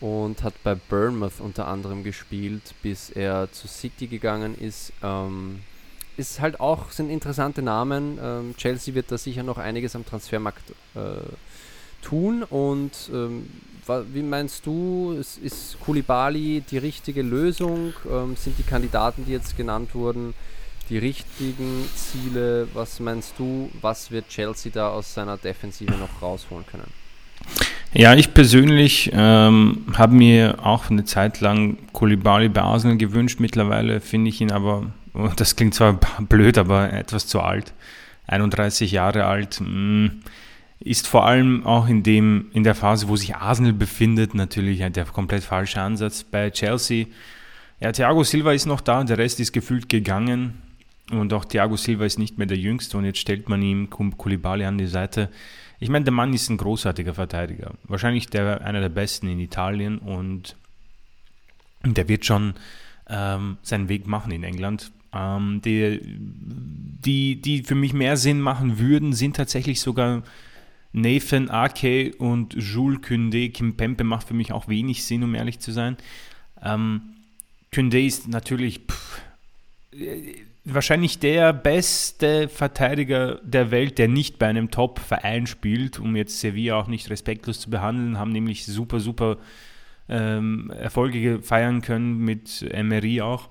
und 0.00 0.42
hat 0.42 0.54
bei 0.62 0.74
Bournemouth 0.74 1.40
unter 1.40 1.66
anderem 1.68 2.04
gespielt, 2.04 2.74
bis 2.82 3.10
er 3.10 3.50
zu 3.52 3.68
City 3.68 4.06
gegangen 4.06 4.54
ist. 4.58 4.92
Ähm, 5.02 5.60
ist 6.16 6.40
halt 6.40 6.60
auch, 6.60 6.90
sind 6.90 7.10
interessante 7.10 7.62
Namen. 7.62 8.18
Ähm, 8.22 8.54
Chelsea 8.56 8.94
wird 8.94 9.10
da 9.10 9.18
sicher 9.18 9.42
noch 9.42 9.58
einiges 9.58 9.96
am 9.96 10.06
Transfermarkt 10.06 10.70
äh, 10.94 11.00
tun. 12.04 12.42
Und 12.42 12.92
ähm, 13.12 13.46
wie 14.12 14.22
meinst 14.22 14.66
du, 14.66 15.16
ist, 15.18 15.38
ist 15.38 15.78
Kulibali 15.80 16.62
die 16.70 16.78
richtige 16.78 17.22
Lösung? 17.22 17.92
Ähm, 18.10 18.36
sind 18.36 18.58
die 18.58 18.62
Kandidaten, 18.62 19.24
die 19.26 19.32
jetzt 19.32 19.56
genannt 19.56 19.94
wurden, 19.94 20.34
die 20.88 20.98
richtigen 20.98 21.84
Ziele? 21.94 22.68
Was 22.74 23.00
meinst 23.00 23.34
du, 23.38 23.70
was 23.80 24.10
wird 24.10 24.28
Chelsea 24.28 24.70
da 24.72 24.90
aus 24.90 25.14
seiner 25.14 25.36
Defensive 25.36 25.92
noch 25.92 26.22
rausholen 26.22 26.64
können? 26.66 26.90
Ja, 27.92 28.14
ich 28.14 28.34
persönlich 28.34 29.10
ähm, 29.14 29.84
habe 29.96 30.14
mir 30.14 30.56
auch 30.64 30.90
eine 30.90 31.04
Zeit 31.04 31.40
lang 31.40 31.78
Kulibali 31.92 32.48
bei 32.48 32.62
Arsenal 32.62 32.96
gewünscht. 32.96 33.38
Mittlerweile 33.38 34.00
finde 34.00 34.30
ich 34.30 34.40
ihn 34.40 34.50
aber, 34.50 34.90
oh, 35.14 35.30
das 35.36 35.54
klingt 35.54 35.74
zwar 35.74 36.00
blöd, 36.20 36.58
aber 36.58 36.92
etwas 36.92 37.26
zu 37.26 37.40
alt. 37.40 37.72
31 38.26 38.90
Jahre 38.90 39.26
alt. 39.26 39.60
Mh, 39.60 39.68
mm, 39.68 40.20
ist 40.84 41.08
vor 41.08 41.26
allem 41.26 41.64
auch 41.64 41.88
in, 41.88 42.02
dem, 42.02 42.50
in 42.52 42.62
der 42.62 42.74
Phase, 42.74 43.08
wo 43.08 43.16
sich 43.16 43.34
Arsenal 43.34 43.72
befindet, 43.72 44.34
natürlich 44.34 44.80
der 44.92 45.04
komplett 45.06 45.42
falsche 45.42 45.80
Ansatz. 45.80 46.24
Bei 46.24 46.50
Chelsea, 46.50 47.06
ja, 47.80 47.90
Thiago 47.90 48.22
Silva 48.22 48.52
ist 48.52 48.66
noch 48.66 48.82
da, 48.82 49.02
der 49.02 49.16
Rest 49.16 49.40
ist 49.40 49.52
gefühlt 49.52 49.88
gegangen. 49.88 50.62
Und 51.10 51.32
auch 51.32 51.46
Thiago 51.46 51.76
Silva 51.76 52.04
ist 52.04 52.18
nicht 52.18 52.36
mehr 52.36 52.46
der 52.46 52.58
Jüngste 52.58 52.98
und 52.98 53.04
jetzt 53.06 53.18
stellt 53.18 53.48
man 53.48 53.62
ihm 53.62 53.88
Kulibali 53.90 54.64
an 54.64 54.78
die 54.78 54.86
Seite. 54.86 55.30
Ich 55.80 55.88
meine, 55.88 56.04
der 56.04 56.12
Mann 56.12 56.32
ist 56.32 56.50
ein 56.50 56.58
großartiger 56.58 57.14
Verteidiger. 57.14 57.72
Wahrscheinlich 57.84 58.28
der, 58.28 58.62
einer 58.64 58.80
der 58.80 58.88
besten 58.90 59.28
in 59.28 59.40
Italien 59.40 59.98
und 59.98 60.56
der 61.82 62.08
wird 62.08 62.24
schon 62.24 62.54
ähm, 63.08 63.58
seinen 63.62 63.88
Weg 63.88 64.06
machen 64.06 64.32
in 64.32 64.44
England. 64.44 64.92
Ähm, 65.14 65.60
die, 65.64 66.00
die, 66.02 67.40
die 67.40 67.62
für 67.62 67.74
mich 67.74 67.92
mehr 67.92 68.16
Sinn 68.16 68.40
machen 68.40 68.78
würden, 68.78 69.12
sind 69.12 69.36
tatsächlich 69.36 69.80
sogar 69.80 70.22
Nathan 70.94 71.50
Ake 71.50 72.14
und 72.16 72.54
Jules 72.54 73.00
Kündé. 73.00 73.52
Kim 73.52 73.76
Pempe 73.76 74.04
macht 74.04 74.28
für 74.28 74.34
mich 74.34 74.52
auch 74.52 74.68
wenig 74.68 75.04
Sinn, 75.04 75.24
um 75.24 75.34
ehrlich 75.34 75.58
zu 75.58 75.72
sein. 75.72 75.96
Ähm, 76.62 77.02
Kündé 77.72 78.06
ist 78.06 78.28
natürlich 78.28 78.80
pff, 78.88 79.20
wahrscheinlich 80.64 81.18
der 81.18 81.52
beste 81.52 82.48
Verteidiger 82.48 83.40
der 83.42 83.70
Welt, 83.72 83.98
der 83.98 84.08
nicht 84.08 84.38
bei 84.38 84.46
einem 84.46 84.70
Top-Verein 84.70 85.46
spielt, 85.46 85.98
um 85.98 86.14
jetzt 86.16 86.40
Sevilla 86.40 86.76
auch 86.76 86.86
nicht 86.86 87.10
respektlos 87.10 87.60
zu 87.60 87.70
behandeln, 87.70 88.18
haben 88.18 88.30
nämlich 88.32 88.64
super, 88.64 89.00
super 89.00 89.38
ähm, 90.08 90.70
Erfolge 90.70 91.42
feiern 91.42 91.82
können 91.82 92.18
mit 92.18 92.62
Emery 92.70 93.20
auch. 93.20 93.50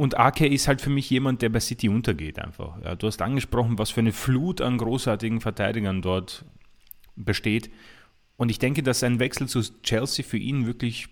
Und 0.00 0.18
Ake 0.18 0.46
ist 0.46 0.66
halt 0.66 0.80
für 0.80 0.88
mich 0.88 1.10
jemand, 1.10 1.42
der 1.42 1.50
bei 1.50 1.60
City 1.60 1.90
untergeht 1.90 2.38
einfach. 2.38 2.82
Ja, 2.82 2.94
du 2.94 3.06
hast 3.06 3.20
angesprochen, 3.20 3.78
was 3.78 3.90
für 3.90 4.00
eine 4.00 4.14
Flut 4.14 4.62
an 4.62 4.78
großartigen 4.78 5.42
Verteidigern 5.42 6.00
dort 6.00 6.46
besteht. 7.16 7.70
Und 8.38 8.50
ich 8.50 8.58
denke, 8.58 8.82
dass 8.82 9.02
ein 9.02 9.18
Wechsel 9.18 9.46
zu 9.46 9.60
Chelsea 9.82 10.24
für 10.24 10.38
ihn 10.38 10.64
wirklich 10.64 11.08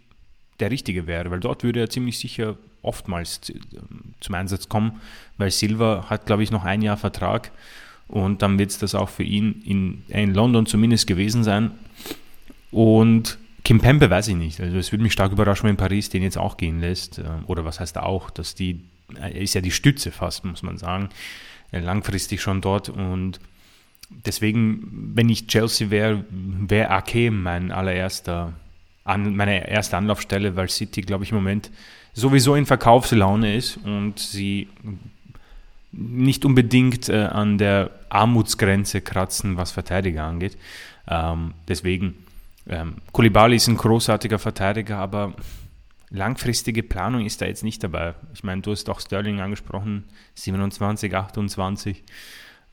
der 0.59 0.71
richtige 0.71 1.07
wäre, 1.07 1.31
weil 1.31 1.41
dort 1.41 1.65
würde 1.65 1.81
er 1.81 1.91
ziemlich 1.91 2.19
sicher 2.19 2.57
oftmals 2.81 3.53
zum 4.21 4.35
Einsatz 4.35 4.71
kommen, 4.71 5.03
weil 5.37 5.51
Silva 5.51 6.07
hat, 6.09 6.25
glaube 6.25 6.43
ich, 6.43 6.51
noch 6.51 6.65
ein 6.65 6.81
Jahr 6.81 6.97
Vertrag 6.97 7.53
und 8.07 8.41
dann 8.41 8.59
wird 8.59 8.71
es 8.71 8.79
das 8.79 8.95
auch 8.95 9.11
für 9.11 9.23
ihn 9.23 9.61
in, 9.67 10.03
in 10.09 10.33
London 10.33 10.65
zumindest 10.65 11.07
gewesen 11.07 11.45
sein. 11.45 11.73
Und 12.71 13.39
Kim 13.69 13.81
Pembe 13.81 14.09
weiß 14.09 14.29
ich 14.29 14.35
nicht. 14.35 14.63
Also 14.63 14.79
es 14.79 14.93
würde 14.93 15.03
mich 15.03 15.13
stark 15.13 15.31
überraschen, 15.31 15.69
wenn 15.69 15.77
Paris 15.77 16.09
den 16.09 16.23
jetzt 16.23 16.39
auch 16.39 16.57
gehen 16.57 16.81
lässt. 16.81 17.19
Äh, 17.19 17.25
oder 17.49 17.67
was 17.67 17.81
heißt 17.81 17.99
auch, 17.99 18.31
dass 18.31 18.55
die, 18.55 18.81
er 19.15 19.35
ist 19.35 19.53
ja 19.53 19.61
die 19.61 19.71
Stütze 19.71 20.11
fast, 20.11 20.47
muss 20.47 20.63
man 20.63 20.79
sagen. 20.79 21.11
Langfristig 21.71 22.41
schon 22.41 22.63
dort 22.63 22.89
und 22.89 23.41
deswegen, 24.09 25.13
wenn 25.15 25.29
ich 25.29 25.49
Chelsea 25.49 25.91
wäre, 25.91 26.25
wäre 26.31 26.89
Ake 26.89 27.31
mein 27.31 27.71
allererster 27.71 28.55
an, 29.05 29.37
meine 29.37 29.69
erste 29.69 29.99
Anlaufstelle, 29.99 30.57
weil 30.57 30.71
City, 30.71 31.03
glaube 31.03 31.25
ich, 31.25 31.31
im 31.33 31.37
Moment 31.37 31.71
sowieso 32.15 32.55
in 32.55 32.65
Verkaufslaune 32.65 33.55
ist 33.55 33.77
und 33.85 34.19
sie 34.19 34.69
nicht 35.93 36.47
unbedingt 36.47 37.11
äh, 37.11 37.25
an 37.25 37.59
der 37.59 37.91
Armutsgrenze 38.09 39.03
kratzen, 39.03 39.59
was 39.59 39.73
Verteidiger 39.73 40.25
angeht. 40.25 40.57
Ähm, 41.07 41.53
deswegen, 41.69 42.15
ähm, 42.69 42.97
Kulibali 43.13 43.57
ist 43.57 43.69
ein 43.69 43.77
großartiger 43.77 44.39
Verteidiger, 44.39 44.99
aber 44.99 45.35
langfristige 46.11 46.83
Planung 46.83 47.25
ist 47.25 47.41
da 47.41 47.47
jetzt 47.47 47.65
nicht 47.65 47.83
dabei. 47.83 48.15
Ich 48.35 48.45
meine, 48.45 48.63
du 48.63 48.71
hast 48.73 48.89
auch 48.89 49.01
Sterling 49.01 49.41
angesprochen, 49.41 50.05
27, 50.35 51.15
28. 51.15 52.03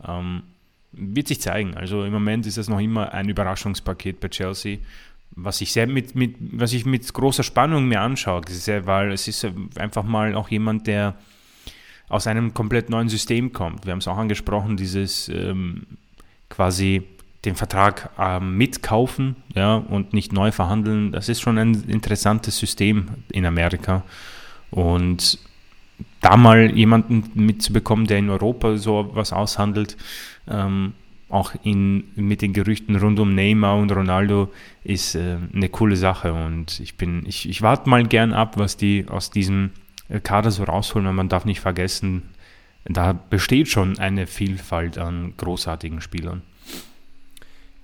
Ähm, 0.08 0.44
wird 0.92 1.28
sich 1.28 1.42
zeigen. 1.42 1.76
Also 1.76 2.06
im 2.06 2.14
Moment 2.14 2.46
ist 2.46 2.58
es 2.58 2.70
noch 2.70 2.80
immer 2.80 3.14
ein 3.14 3.28
Überraschungspaket 3.28 4.20
bei 4.20 4.30
Chelsea 4.30 4.78
was 5.36 5.62
ich 5.62 5.72
sehr 5.72 5.88
mit, 5.88 6.16
mit, 6.16 6.36
was 6.40 6.74
ich 6.74 6.86
mit 6.86 7.12
großer 7.14 7.44
Spannung 7.44 7.88
mir 7.88 8.02
anschaue, 8.02 8.42
weil 8.86 9.12
es 9.12 9.28
ist 9.28 9.48
einfach 9.78 10.04
mal 10.04 10.34
auch 10.36 10.50
jemand, 10.50 10.88
der 10.88 11.16
aus 12.08 12.28
einem 12.28 12.54
komplett 12.54 12.90
neuen 12.90 13.10
System 13.10 13.52
kommt. 13.52 13.86
Wir 13.86 13.92
haben 13.92 14.00
es 14.00 14.08
auch 14.08 14.18
angesprochen, 14.18 14.78
dieses 14.78 15.28
ähm, 15.30 15.86
quasi 16.50 17.04
den 17.46 17.56
Vertrag 17.56 18.10
ähm, 18.20 18.58
mitkaufen 18.58 19.36
ja, 19.54 19.76
und 19.76 20.14
nicht 20.14 20.34
neu 20.34 20.52
verhandeln. 20.52 21.12
Das 21.12 21.30
ist 21.30 21.42
schon 21.42 21.58
ein 21.58 21.84
interessantes 21.88 22.58
System 22.58 23.08
in 23.32 23.46
Amerika. 23.46 24.04
Und 24.72 25.40
da 26.22 26.38
mal 26.38 26.72
jemanden 26.76 27.24
mitzubekommen, 27.34 28.08
der 28.08 28.18
in 28.18 28.30
Europa 28.30 28.78
so 28.78 29.12
was 29.14 29.32
aushandelt, 29.32 29.96
ähm, 30.50 30.94
auch 31.30 31.54
in, 31.64 32.06
mit 32.16 32.42
den 32.42 32.54
Gerüchten 32.54 32.96
rund 32.96 33.20
um 33.20 33.34
Neymar 33.34 33.78
und 33.78 33.92
Ronaldo 33.92 34.52
ist 34.84 35.16
äh, 35.16 35.38
eine 35.54 35.70
coole 35.70 35.96
Sache 35.96 36.34
und 36.34 36.80
ich 36.80 36.96
ich, 37.26 37.50
ich 37.50 37.62
warte 37.62 37.90
mal 37.90 38.06
gern 38.06 38.34
ab, 38.34 38.58
was 38.58 38.78
die 38.78 39.06
aus 39.08 39.32
diesem 39.32 39.72
äh, 40.08 40.20
Kader 40.20 40.52
so 40.52 40.64
rausholen, 40.64 41.08
weil 41.08 41.14
man 41.14 41.30
darf 41.30 41.46
nicht 41.46 41.62
vergessen, 41.62 42.24
da 42.86 43.14
besteht 43.14 43.68
schon 43.68 43.98
eine 43.98 44.28
Vielfalt 44.28 44.98
an 44.98 45.34
großartigen 45.38 46.02
Spielern. 46.02 46.44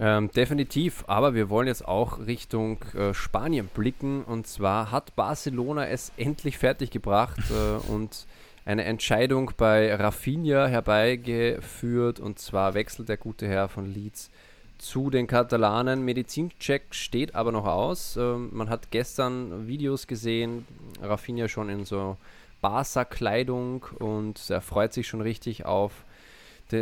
Ähm, 0.03 0.31
definitiv, 0.31 1.03
aber 1.05 1.35
wir 1.35 1.51
wollen 1.51 1.67
jetzt 1.67 1.87
auch 1.87 2.25
Richtung 2.25 2.79
äh, 2.95 3.13
Spanien 3.13 3.67
blicken 3.67 4.23
und 4.23 4.47
zwar 4.47 4.89
hat 4.89 5.15
Barcelona 5.15 5.85
es 5.85 6.11
endlich 6.17 6.57
fertiggebracht 6.57 7.37
äh, 7.51 7.91
und 7.91 8.25
eine 8.65 8.83
Entscheidung 8.85 9.51
bei 9.57 9.93
Rafinha 9.93 10.65
herbeigeführt 10.65 12.19
und 12.19 12.39
zwar 12.39 12.73
wechselt 12.73 13.09
der 13.09 13.17
gute 13.17 13.47
Herr 13.47 13.69
von 13.69 13.85
Leeds 13.85 14.31
zu 14.79 15.11
den 15.11 15.27
Katalanen. 15.27 16.03
Medizincheck 16.03 16.95
steht 16.95 17.35
aber 17.35 17.51
noch 17.51 17.67
aus. 17.67 18.17
Ähm, 18.17 18.49
man 18.53 18.69
hat 18.69 18.89
gestern 18.89 19.67
Videos 19.67 20.07
gesehen, 20.07 20.65
Rafinha 20.99 21.47
schon 21.47 21.69
in 21.69 21.85
so 21.85 22.17
Barca-Kleidung 22.59 23.85
und 23.99 24.49
er 24.49 24.61
freut 24.61 24.93
sich 24.93 25.07
schon 25.07 25.21
richtig 25.21 25.67
auf 25.67 25.91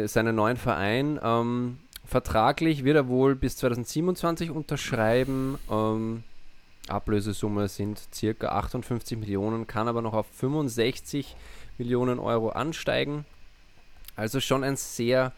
seinen 0.05 0.35
neuen 0.35 0.57
Verein. 0.57 1.19
Ähm, 1.21 1.79
vertraglich 2.09 2.83
wird 2.83 2.95
er 2.95 3.07
wohl 3.07 3.35
bis 3.35 3.57
2027 3.57 4.49
unterschreiben. 4.51 5.57
Ähm, 5.69 6.23
Ablösesumme 6.87 7.67
sind 7.67 8.01
circa 8.13 8.49
58 8.49 9.17
Millionen, 9.17 9.67
kann 9.67 9.87
aber 9.87 10.01
noch 10.01 10.13
auf 10.13 10.25
65 10.33 11.35
Millionen 11.77 12.19
Euro 12.19 12.49
ansteigen. 12.49 13.25
Also 14.15 14.39
schon 14.39 14.63
ein 14.63 14.75
sehr 14.75 15.31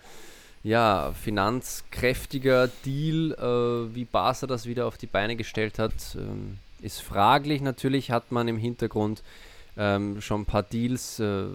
ja, 0.63 1.13
finanzkräftiger 1.13 2.69
Deal, 2.85 3.33
äh, 3.33 3.95
wie 3.95 4.05
Barca 4.05 4.47
das 4.47 4.65
wieder 4.65 4.87
auf 4.87 4.97
die 4.97 5.07
Beine 5.07 5.35
gestellt 5.35 5.77
hat, 5.77 5.93
ähm, 6.15 6.57
ist 6.81 7.01
fraglich. 7.01 7.61
Natürlich 7.61 8.11
hat 8.11 8.31
man 8.31 8.47
im 8.47 8.57
Hintergrund 8.57 9.23
ähm, 9.77 10.21
schon 10.21 10.41
ein 10.41 10.45
paar 10.45 10.63
Deals 10.63 11.19
äh, 11.19 11.45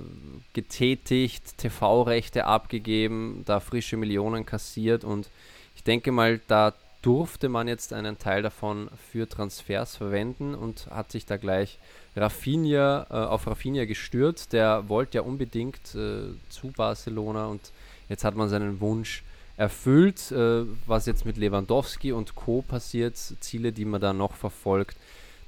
getätigt, 0.52 1.58
TV-Rechte 1.58 2.46
abgegeben, 2.46 3.42
da 3.44 3.60
frische 3.60 3.96
Millionen 3.96 4.46
kassiert 4.46 5.04
und 5.04 5.28
ich 5.74 5.84
denke 5.84 6.12
mal, 6.12 6.40
da 6.48 6.72
durfte 7.02 7.48
man 7.48 7.68
jetzt 7.68 7.92
einen 7.92 8.18
Teil 8.18 8.42
davon 8.42 8.90
für 9.12 9.28
Transfers 9.28 9.96
verwenden 9.96 10.56
und 10.56 10.88
hat 10.90 11.12
sich 11.12 11.24
da 11.24 11.36
gleich 11.36 11.78
Rafinha, 12.16 13.06
äh, 13.10 13.14
auf 13.14 13.46
Rafinha 13.46 13.84
gestürzt. 13.84 14.52
Der 14.52 14.88
wollte 14.88 15.18
ja 15.18 15.22
unbedingt 15.22 15.94
äh, 15.94 16.34
zu 16.48 16.72
Barcelona 16.76 17.46
und 17.46 17.60
jetzt 18.08 18.24
hat 18.24 18.34
man 18.34 18.48
seinen 18.48 18.80
Wunsch 18.80 19.22
erfüllt. 19.56 20.32
Äh, 20.32 20.64
was 20.86 21.06
jetzt 21.06 21.24
mit 21.24 21.36
Lewandowski 21.36 22.10
und 22.10 22.34
Co. 22.34 22.62
passiert, 22.62 23.16
Ziele, 23.16 23.72
die 23.72 23.84
man 23.84 24.00
da 24.00 24.12
noch 24.12 24.34
verfolgt, 24.34 24.96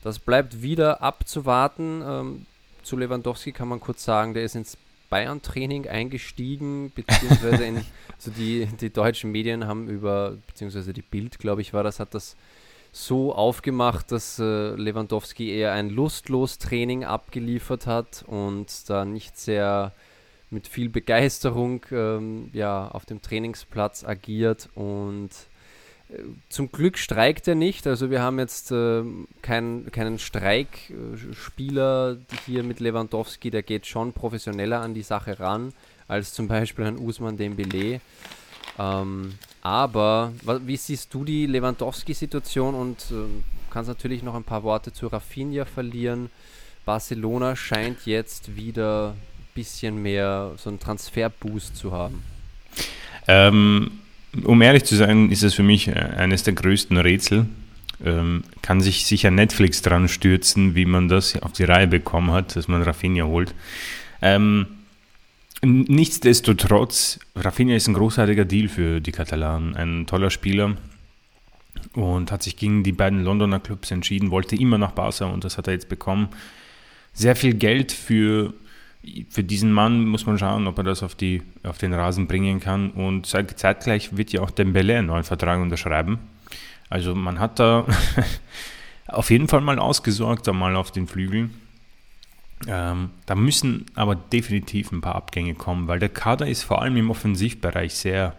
das 0.04 0.20
bleibt 0.20 0.62
wieder 0.62 1.02
abzuwarten. 1.02 2.02
Ähm, 2.07 2.46
zu 2.83 2.97
Lewandowski 2.97 3.53
kann 3.53 3.69
man 3.69 3.81
kurz 3.81 4.05
sagen, 4.05 4.35
der 4.35 4.45
ist 4.45 4.57
ins 4.57 4.77
Bayern-Training 5.11 5.88
eingestiegen, 5.88 6.93
beziehungsweise 6.95 7.64
in, 7.64 7.77
also 8.17 8.31
die, 8.31 8.67
die 8.81 8.91
deutschen 8.91 9.33
Medien 9.33 9.67
haben 9.67 9.88
über, 9.88 10.37
beziehungsweise 10.47 10.93
die 10.93 11.03
Bild, 11.03 11.38
glaube 11.38 11.61
ich, 11.62 11.73
war 11.73 11.83
das, 11.83 12.01
hat 12.01 12.14
das 12.14 12.37
so 12.93 13.35
aufgemacht, 13.35 14.12
dass 14.12 14.38
äh, 14.38 14.71
Lewandowski 14.75 15.51
eher 15.51 15.73
ein 15.73 15.91
lustlos 15.91 16.59
Training 16.59 17.05
abgeliefert 17.05 17.87
hat 17.87 18.25
und 18.27 18.88
da 18.88 19.05
nicht 19.05 19.38
sehr 19.38 19.93
mit 20.51 20.67
viel 20.67 20.88
Begeisterung 20.88 21.85
ähm, 21.91 22.51
ja, 22.53 22.88
auf 22.88 23.05
dem 23.05 23.21
Trainingsplatz 23.21 24.05
agiert 24.05 24.71
und 24.75 25.31
zum 26.49 26.73
Glück 26.73 26.97
streikt 26.99 27.47
er 27.49 27.55
nicht. 27.55 27.87
Also 27.87 28.11
wir 28.11 28.23
haben 28.23 28.38
jetzt 28.38 28.73
äh, 28.73 29.03
kein, 29.42 29.90
keinen 29.92 30.18
Streikspieler 30.18 32.16
hier 32.47 32.62
mit 32.62 32.81
Lewandowski, 32.81 33.51
der 33.51 33.62
geht 33.62 33.87
schon 33.87 34.12
professioneller 34.12 34.81
an 34.81 34.94
die 34.94 35.03
Sache 35.03 35.38
ran, 35.38 35.75
als 36.07 36.33
zum 36.33 36.49
Beispiel 36.49 36.87
ein 36.87 36.99
Usman 36.99 37.37
Dembele. 37.37 38.01
Ähm, 38.79 39.35
aber 39.61 40.33
wie 40.64 40.77
siehst 40.77 41.12
du 41.12 41.25
die 41.25 41.47
Lewandowski-Situation 41.47 42.75
und 42.75 43.01
äh, 43.11 43.27
kannst 43.71 43.88
natürlich 43.88 44.23
noch 44.23 44.35
ein 44.35 44.44
paar 44.44 44.62
Worte 44.62 44.92
zu 44.92 45.09
Rafinha 45.09 45.64
verlieren. 45.64 46.31
Barcelona 46.85 47.55
scheint 47.55 48.07
jetzt 48.07 48.57
wieder 48.57 49.11
ein 49.11 49.49
bisschen 49.55 50.03
mehr 50.03 50.53
so 50.57 50.71
einen 50.71 50.81
Transferboost 50.81 51.77
zu 51.77 51.92
haben. 51.92 52.23
Ähm, 53.27 54.01
um 54.45 54.62
ehrlich 54.62 54.85
zu 54.85 54.97
sein, 54.97 55.31
ist 55.31 55.43
es 55.43 55.55
für 55.55 55.62
mich 55.62 55.88
äh, 55.88 55.93
eines 55.93 56.43
der 56.43 56.55
größten 56.55 56.97
Rätsel. 56.97 57.47
Ähm, 58.05 58.45
kann 58.62 58.81
sich 58.81 59.07
sicher 59.07 59.31
Netflix 59.31 59.83
dran 59.83 60.09
stürzen, 60.09 60.77
wie 60.77 60.85
man 60.85 61.09
das 61.09 61.41
auf 61.43 61.53
die 61.53 61.64
Reihe 61.64 61.88
bekommen 61.88 62.31
hat, 62.31 62.55
dass 62.55 62.69
man 62.69 62.83
Rafinha 62.83 63.25
holt. 63.25 63.55
Ähm, 64.23 64.67
nichtsdestotrotz, 65.62 67.19
Rafinha 67.35 67.75
ist 67.75 67.88
ein 67.88 67.95
großartiger 67.95 68.45
Deal 68.45 68.69
für 68.69 69.01
die 69.01 69.11
Katalanen. 69.11 69.75
Ein 69.75 70.07
toller 70.07 70.31
Spieler 70.31 70.77
und 71.95 72.31
hat 72.31 72.43
sich 72.43 72.57
gegen 72.57 72.85
die 72.85 72.93
beiden 72.93 73.25
Londoner 73.25 73.61
Clubs 73.61 73.91
entschieden, 73.91 74.31
wollte 74.31 74.57
immer 74.57 74.79
nach 74.79 74.93
Barca 74.93 75.27
und 75.27 75.45
das 75.45 75.59
hat 75.59 75.67
er 75.67 75.73
jetzt 75.73 75.88
bekommen. 75.88 76.29
Sehr 77.12 77.35
viel 77.35 77.55
Geld 77.55 77.91
für 77.91 78.55
für 79.30 79.44
diesen 79.44 79.72
Mann 79.72 80.06
muss 80.06 80.26
man 80.26 80.38
schauen, 80.38 80.66
ob 80.66 80.78
er 80.78 80.84
das 80.84 81.02
auf, 81.02 81.14
die, 81.14 81.42
auf 81.62 81.78
den 81.78 81.92
Rasen 81.94 82.26
bringen 82.26 82.61
kann. 82.61 82.90
Und 82.90 83.26
zeitgleich 83.26 84.16
wird 84.16 84.32
ja 84.32 84.40
auch 84.40 84.50
Dembele 84.50 84.98
einen 84.98 85.06
neuen 85.06 85.24
Vertrag 85.24 85.61
unterschreiben. 85.61 86.18
Also 86.90 87.14
man 87.14 87.38
hat 87.38 87.58
da 87.58 87.87
auf 89.06 89.30
jeden 89.30 89.48
Fall 89.48 89.61
mal 89.61 89.78
ausgesorgt, 89.78 90.48
einmal 90.48 90.76
auf 90.76 90.90
den 90.90 91.06
Flügeln. 91.06 91.54
Ähm, 92.66 93.11
da 93.26 93.34
müssen 93.34 93.87
aber 93.94 94.16
definitiv 94.16 94.90
ein 94.90 95.00
paar 95.00 95.14
Abgänge 95.14 95.54
kommen, 95.54 95.87
weil 95.87 96.00
der 96.00 96.08
Kader 96.08 96.48
ist 96.48 96.64
vor 96.64 96.82
allem 96.82 96.96
im 96.96 97.11
Offensivbereich 97.11 97.94
sehr 97.94 98.34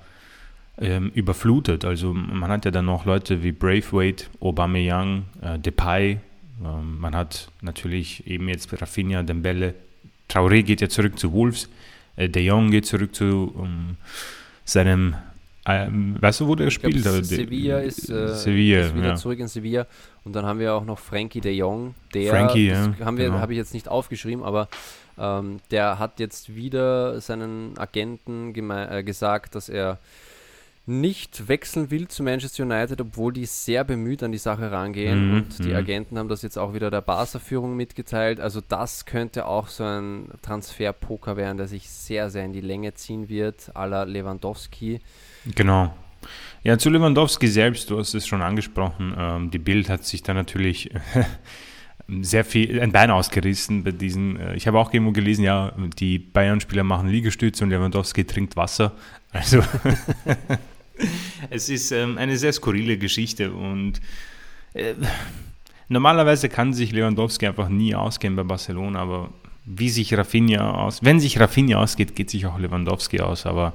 ähm, 0.77 1.11
überflutet. 1.13 1.85
Also 1.85 2.13
man 2.13 2.49
hat 2.51 2.65
ja 2.65 2.71
dann 2.71 2.85
noch 2.85 3.05
Leute 3.05 3.43
wie 3.43 3.53
Braithwaite, 3.53 4.25
Aubameyang, 4.41 5.23
äh, 5.41 5.57
Depay. 5.57 6.19
Ähm, 6.63 6.99
man 6.99 7.15
hat 7.15 7.49
natürlich 7.61 8.27
eben 8.27 8.49
jetzt 8.49 8.69
Rafinha, 8.81 9.23
Dembele, 9.23 9.75
Traoré 10.29 10.63
geht 10.63 10.81
ja 10.81 10.89
zurück 10.89 11.17
zu 11.17 11.33
Wolves, 11.33 11.69
äh, 12.15 12.29
De 12.29 12.43
Jong 12.43 12.71
geht 12.71 12.85
zurück 12.85 13.13
zu 13.13 13.51
um, 13.55 13.97
seinem, 14.63 15.15
ähm, 15.65 16.15
weißt 16.19 16.41
du, 16.41 16.47
wo 16.47 16.55
der 16.55 16.69
spielt? 16.69 17.01
Glaub, 17.01 17.23
Sevilla 17.23 17.79
ist, 17.79 18.09
äh, 18.09 18.35
Sevilla, 18.35 18.81
ist 18.81 18.95
wieder 18.95 19.07
ja. 19.07 19.15
zurück 19.15 19.39
in 19.39 19.47
Sevilla 19.47 19.87
und 20.23 20.33
dann 20.33 20.45
haben 20.45 20.59
wir 20.59 20.73
auch 20.73 20.85
noch 20.85 20.99
Frankie 20.99 21.41
De 21.41 21.51
Jong, 21.51 21.95
der, 22.13 22.31
Frankie, 22.31 22.67
ja, 22.67 22.93
haben 23.03 23.17
wir, 23.17 23.25
genau. 23.25 23.39
habe 23.39 23.53
ich 23.53 23.57
jetzt 23.57 23.73
nicht 23.73 23.87
aufgeschrieben, 23.87 24.43
aber 24.43 24.69
ähm, 25.17 25.59
der 25.71 25.99
hat 25.99 26.19
jetzt 26.19 26.55
wieder 26.55 27.19
seinen 27.19 27.77
Agenten 27.77 28.53
äh, 28.71 29.03
gesagt, 29.03 29.55
dass 29.55 29.67
er 29.67 29.97
nicht 30.89 31.47
wechseln 31.47 31.91
will 31.91 32.08
zu 32.08 32.23
Manchester 32.23 32.63
United, 32.63 32.99
obwohl 32.99 33.32
die 33.32 33.45
sehr 33.45 33.84
bemüht 33.84 34.23
an 34.23 34.32
die 34.32 34.38
Sache 34.38 34.71
rangehen. 34.71 35.30
Mhm, 35.30 35.36
und 35.36 35.60
die 35.60 35.69
mhm. 35.69 35.75
Agenten 35.75 36.17
haben 36.17 36.30
das 36.30 36.41
jetzt 36.41 36.58
auch 36.58 36.73
wieder 36.73 36.89
der 36.89 37.02
Barca-Führung 37.02 37.75
mitgeteilt. 37.75 38.39
Also 38.39 38.60
das 38.67 39.06
könnte 39.06 39.45
auch 39.45 39.67
so 39.67 39.84
ein 39.84 40.30
Transfer-Poker 40.41 41.38
werden, 41.38 41.58
der 41.58 41.67
sich 41.67 41.89
sehr, 41.89 42.30
sehr 42.30 42.43
in 42.43 42.54
die 42.54 42.62
Länge 42.62 42.95
ziehen 42.95 43.30
wird, 43.30 43.71
à 43.75 43.86
la 43.86 44.04
Lewandowski. 44.04 44.99
Genau. 45.56 45.93
Ja, 46.63 46.78
zu 46.78 46.89
Lewandowski 46.89 47.47
selbst, 47.47 47.89
du 47.89 47.99
hast 47.99 48.13
es 48.13 48.28
schon 48.28 48.41
angesprochen, 48.41 49.13
ähm, 49.17 49.52
die 49.52 49.60
Bild 49.60 49.89
hat 49.89 50.04
sich 50.04 50.23
da 50.23 50.34
natürlich 50.34 50.89
sehr 52.21 52.43
viel, 52.43 52.82
ein 52.82 52.91
Bein 52.91 53.12
ausgerissen 53.12 53.84
bei 53.84 53.91
diesen, 53.91 54.38
äh, 54.38 54.56
ich 54.56 54.67
habe 54.67 54.80
auch 54.80 54.91
irgendwo 54.91 55.12
gelesen, 55.12 55.43
ja, 55.43 55.71
die 55.99 56.19
Bayern-Spieler 56.19 56.84
machen 56.84 57.08
Liegestütze 57.08 57.63
und 57.63 57.69
Lewandowski 57.69 58.25
trinkt 58.25 58.58
Wasser. 58.58 58.93
Also 59.32 59.63
es 61.49 61.69
ist 61.69 61.91
ähm, 61.91 62.17
eine 62.17 62.38
sehr 62.38 62.53
skurrile 62.53 62.97
Geschichte 62.97 63.51
und 63.51 64.01
äh, 64.73 64.93
normalerweise 65.88 66.49
kann 66.49 66.73
sich 66.73 66.91
Lewandowski 66.91 67.47
einfach 67.47 67.69
nie 67.69 67.95
ausgehen 67.95 68.35
bei 68.35 68.43
Barcelona, 68.43 68.99
aber 68.99 69.29
wie 69.65 69.89
sich 69.89 70.13
Rafinha 70.15 70.71
aus, 70.71 71.03
wenn 71.03 71.19
sich 71.19 71.39
Rafinha 71.39 71.79
ausgeht, 71.79 72.15
geht 72.15 72.29
sich 72.29 72.45
auch 72.45 72.57
Lewandowski 72.57 73.19
aus, 73.19 73.45
aber 73.45 73.73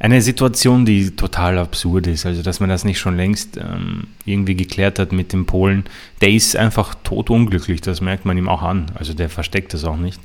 eine 0.00 0.22
Situation, 0.22 0.86
die 0.86 1.16
total 1.16 1.58
absurd 1.58 2.06
ist, 2.06 2.24
also 2.24 2.42
dass 2.42 2.60
man 2.60 2.68
das 2.68 2.84
nicht 2.84 3.00
schon 3.00 3.16
längst 3.16 3.56
ähm, 3.56 4.06
irgendwie 4.24 4.54
geklärt 4.54 4.98
hat 5.00 5.12
mit 5.12 5.32
dem 5.32 5.44
Polen, 5.44 5.84
der 6.20 6.30
ist 6.30 6.54
einfach 6.54 6.94
totunglücklich, 7.02 7.80
das 7.80 8.00
merkt 8.00 8.24
man 8.24 8.38
ihm 8.38 8.48
auch 8.48 8.62
an, 8.62 8.86
also 8.94 9.12
der 9.12 9.28
versteckt 9.28 9.74
das 9.74 9.84
auch 9.84 9.96
nicht, 9.96 10.20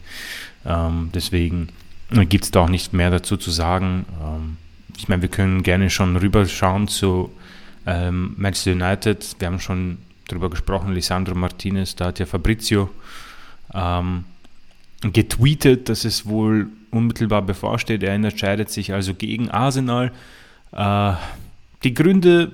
ähm, 0.66 1.10
deswegen 1.14 1.70
gibt 2.30 2.44
es 2.44 2.52
da 2.52 2.62
auch 2.62 2.70
nicht 2.70 2.94
mehr 2.94 3.10
dazu 3.10 3.38
zu 3.38 3.50
sagen. 3.50 4.06
Ähm, 4.22 4.58
ich 4.98 5.08
meine, 5.08 5.22
wir 5.22 5.30
können 5.30 5.64
gerne 5.64 5.90
schon 5.90 6.16
rüberschauen 6.16 6.88
zu 6.88 7.32
ähm, 7.86 8.34
Manchester 8.38 8.72
United. 8.72 9.36
Wir 9.40 9.48
haben 9.48 9.60
schon 9.60 9.98
darüber 10.28 10.50
gesprochen, 10.50 10.94
Lisandro 10.94 11.36
Martinez, 11.36 11.96
da 11.96 12.06
hat 12.06 12.20
ja 12.20 12.26
Fabrizio 12.26 12.90
ähm, 13.74 14.26
getweetet, 15.02 15.90
dass 15.90 16.06
es 16.06 16.26
wohl 16.26 16.68
unmittelbar 16.92 17.42
bevorsteht. 17.42 18.04
Er 18.04 18.14
entscheidet 18.14 18.70
sich 18.70 18.94
also 18.94 19.14
gegen 19.14 19.50
Arsenal. 19.50 20.12
Äh, 20.72 21.14
die 21.84 21.94
Gründe 21.94 22.54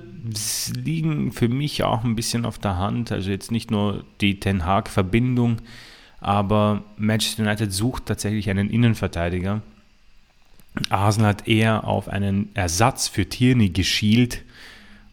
liegen 0.74 1.32
für 1.32 1.48
mich 1.48 1.84
auch 1.84 2.04
ein 2.04 2.16
bisschen 2.16 2.44
auf 2.44 2.58
der 2.58 2.76
Hand. 2.76 3.12
Also 3.12 3.30
jetzt 3.30 3.52
nicht 3.52 3.70
nur 3.70 4.04
die 4.20 4.40
Ten 4.40 4.64
Hag-Verbindung, 4.64 5.58
aber 6.20 6.82
Manchester 6.96 7.44
United 7.44 7.72
sucht 7.72 8.06
tatsächlich 8.06 8.50
einen 8.50 8.68
Innenverteidiger. 8.68 9.62
Arsenal 10.88 11.30
hat 11.30 11.48
eher 11.48 11.84
auf 11.84 12.08
einen 12.08 12.50
Ersatz 12.54 13.08
für 13.08 13.26
Tierney 13.26 13.70
geschielt. 13.70 14.42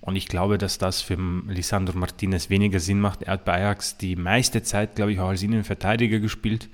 Und 0.01 0.15
ich 0.15 0.27
glaube, 0.27 0.57
dass 0.57 0.77
das 0.77 1.01
für 1.01 1.17
Lisandro 1.47 1.97
Martinez 1.97 2.49
weniger 2.49 2.79
Sinn 2.79 3.01
macht. 3.01 3.23
Er 3.23 3.33
hat 3.33 3.45
bei 3.45 3.55
Ajax 3.55 3.97
die 3.97 4.15
meiste 4.15 4.63
Zeit, 4.63 4.95
glaube 4.95 5.11
ich, 5.11 5.19
auch 5.19 5.29
als 5.29 5.43
Innenverteidiger 5.43 6.19
gespielt. 6.19 6.69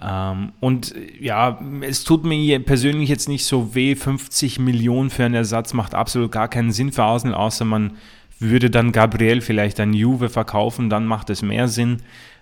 Ähm, 0.00 0.52
und 0.60 0.94
ja, 1.20 1.60
es 1.82 2.04
tut 2.04 2.24
mir 2.24 2.58
persönlich 2.60 3.08
jetzt 3.08 3.28
nicht 3.28 3.44
so 3.44 3.74
weh. 3.74 3.94
50 3.94 4.58
Millionen 4.58 5.10
für 5.10 5.24
einen 5.24 5.34
Ersatz 5.34 5.74
macht 5.74 5.94
absolut 5.94 6.32
gar 6.32 6.48
keinen 6.48 6.72
Sinn 6.72 6.92
für 6.92 7.02
Arsenal, 7.02 7.34
außer 7.34 7.64
man 7.64 7.92
würde 8.40 8.70
dann 8.70 8.92
Gabriel 8.92 9.40
vielleicht 9.40 9.78
an 9.78 9.92
Juve 9.92 10.28
verkaufen, 10.28 10.90
dann 10.90 11.06
macht 11.06 11.30
es 11.30 11.42
mehr 11.42 11.68
Sinn. 11.68 11.98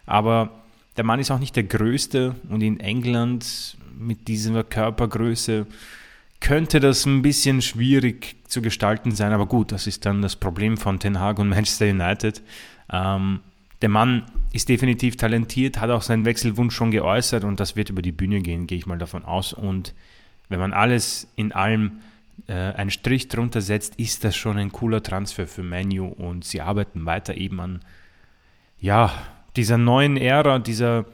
Aber 0.06 0.50
der 0.96 1.04
Mann 1.04 1.20
ist 1.20 1.30
auch 1.30 1.38
nicht 1.38 1.56
der 1.56 1.64
Größte 1.64 2.34
und 2.48 2.62
in 2.62 2.80
England 2.80 3.76
mit 4.06 4.28
dieser 4.28 4.64
Körpergröße 4.64 5.66
könnte 6.40 6.80
das 6.80 7.06
ein 7.06 7.22
bisschen 7.22 7.62
schwierig 7.62 8.36
zu 8.48 8.60
gestalten 8.60 9.12
sein. 9.12 9.32
Aber 9.32 9.46
gut, 9.46 9.72
das 9.72 9.86
ist 9.86 10.04
dann 10.04 10.22
das 10.22 10.36
Problem 10.36 10.76
von 10.76 10.98
Ten 10.98 11.20
Hag 11.20 11.38
und 11.38 11.48
Manchester 11.50 11.86
United. 11.86 12.42
Ähm, 12.92 13.40
der 13.80 13.88
Mann 13.88 14.24
ist 14.52 14.68
definitiv 14.68 15.16
talentiert, 15.16 15.80
hat 15.80 15.90
auch 15.90 16.02
seinen 16.02 16.24
Wechselwunsch 16.24 16.74
schon 16.74 16.90
geäußert 16.90 17.44
und 17.44 17.58
das 17.58 17.74
wird 17.74 17.90
über 17.90 18.02
die 18.02 18.12
Bühne 18.12 18.40
gehen, 18.40 18.66
gehe 18.66 18.78
ich 18.78 18.86
mal 18.86 18.98
davon 18.98 19.24
aus. 19.24 19.52
Und 19.52 19.94
wenn 20.48 20.60
man 20.60 20.72
alles 20.72 21.28
in 21.36 21.52
allem 21.52 22.00
äh, 22.46 22.52
einen 22.52 22.90
Strich 22.90 23.28
drunter 23.28 23.60
setzt, 23.60 23.96
ist 23.96 24.24
das 24.24 24.36
schon 24.36 24.58
ein 24.58 24.70
cooler 24.72 25.02
Transfer 25.02 25.46
für 25.46 25.62
Menu 25.62 26.06
und 26.06 26.44
sie 26.44 26.60
arbeiten 26.60 27.06
weiter 27.06 27.36
eben 27.36 27.60
an 27.60 27.80
ja, 28.78 29.12
dieser 29.56 29.78
neuen 29.78 30.16
Ära, 30.16 30.58
dieser 30.58 31.06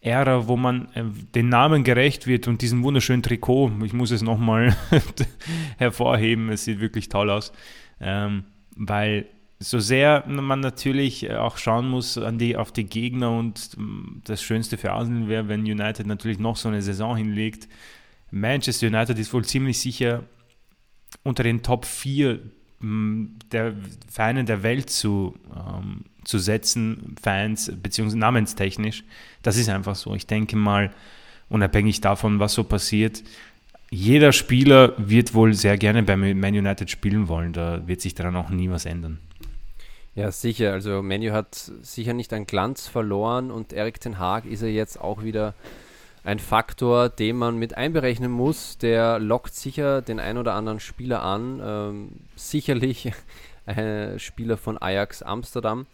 Ära, 0.00 0.46
wo 0.46 0.56
man 0.56 0.88
äh, 0.94 1.04
den 1.34 1.48
Namen 1.48 1.84
gerecht 1.84 2.26
wird 2.26 2.46
und 2.48 2.62
diesen 2.62 2.82
wunderschönen 2.82 3.22
Trikot. 3.22 3.72
Ich 3.84 3.92
muss 3.92 4.10
es 4.10 4.22
nochmal 4.22 4.76
hervorheben, 5.78 6.50
es 6.50 6.64
sieht 6.64 6.80
wirklich 6.80 7.08
toll 7.08 7.30
aus. 7.30 7.52
Ähm, 8.00 8.44
weil 8.76 9.26
so 9.58 9.80
sehr 9.80 10.24
man 10.28 10.60
natürlich 10.60 11.32
auch 11.32 11.58
schauen 11.58 11.88
muss 11.88 12.16
an 12.16 12.38
die, 12.38 12.56
auf 12.56 12.70
die 12.70 12.84
Gegner 12.84 13.36
und 13.36 13.76
mm, 13.76 14.22
das 14.24 14.40
Schönste 14.40 14.76
für 14.78 14.92
Arsenal 14.92 15.28
wäre, 15.28 15.48
wenn 15.48 15.62
United 15.62 16.06
natürlich 16.06 16.38
noch 16.38 16.56
so 16.56 16.68
eine 16.68 16.80
Saison 16.80 17.16
hinlegt. 17.16 17.68
Manchester 18.30 18.86
United 18.86 19.18
ist 19.18 19.32
wohl 19.32 19.44
ziemlich 19.44 19.80
sicher 19.80 20.22
unter 21.24 21.42
den 21.42 21.62
Top 21.62 21.84
4 21.84 22.34
mm, 22.34 22.57
der 22.80 23.74
Vereine 24.08 24.44
der 24.44 24.62
Welt 24.62 24.90
zu, 24.90 25.34
ähm, 25.54 26.04
zu 26.24 26.38
setzen, 26.38 27.16
Fans 27.20 27.72
beziehungsweise 27.82 28.18
namenstechnisch. 28.18 29.04
Das 29.42 29.56
ist 29.56 29.68
einfach 29.68 29.96
so. 29.96 30.14
Ich 30.14 30.26
denke 30.26 30.56
mal, 30.56 30.92
unabhängig 31.48 32.00
davon, 32.00 32.38
was 32.38 32.54
so 32.54 32.64
passiert, 32.64 33.22
jeder 33.90 34.32
Spieler 34.32 34.92
wird 34.98 35.34
wohl 35.34 35.54
sehr 35.54 35.78
gerne 35.78 36.02
bei 36.02 36.16
Man 36.16 36.54
United 36.54 36.90
spielen 36.90 37.28
wollen. 37.28 37.52
Da 37.52 37.86
wird 37.86 38.00
sich 38.00 38.14
daran 38.14 38.36
auch 38.36 38.50
nie 38.50 38.70
was 38.70 38.84
ändern. 38.84 39.18
Ja, 40.14 40.30
sicher. 40.30 40.72
Also 40.72 41.00
Menu 41.00 41.32
hat 41.32 41.54
sicher 41.82 42.12
nicht 42.12 42.32
an 42.32 42.44
Glanz 42.44 42.88
verloren 42.88 43.50
und 43.50 43.72
Erik 43.72 44.00
Ten 44.00 44.18
Haag 44.18 44.44
ist 44.46 44.62
ja 44.62 44.68
jetzt 44.68 45.00
auch 45.00 45.22
wieder 45.22 45.54
ein 46.24 46.38
Faktor, 46.38 47.08
den 47.08 47.36
man 47.36 47.58
mit 47.58 47.76
einberechnen 47.76 48.30
muss. 48.30 48.78
Der 48.78 49.18
lockt 49.18 49.54
sicher 49.54 50.02
den 50.02 50.20
ein 50.20 50.38
oder 50.38 50.54
anderen 50.54 50.80
Spieler 50.80 51.22
an. 51.22 51.60
Ähm, 51.62 52.08
sicherlich 52.36 53.12
ein 53.66 54.18
Spieler 54.18 54.56
von 54.56 54.80
Ajax 54.80 55.22
Amsterdam. 55.22 55.86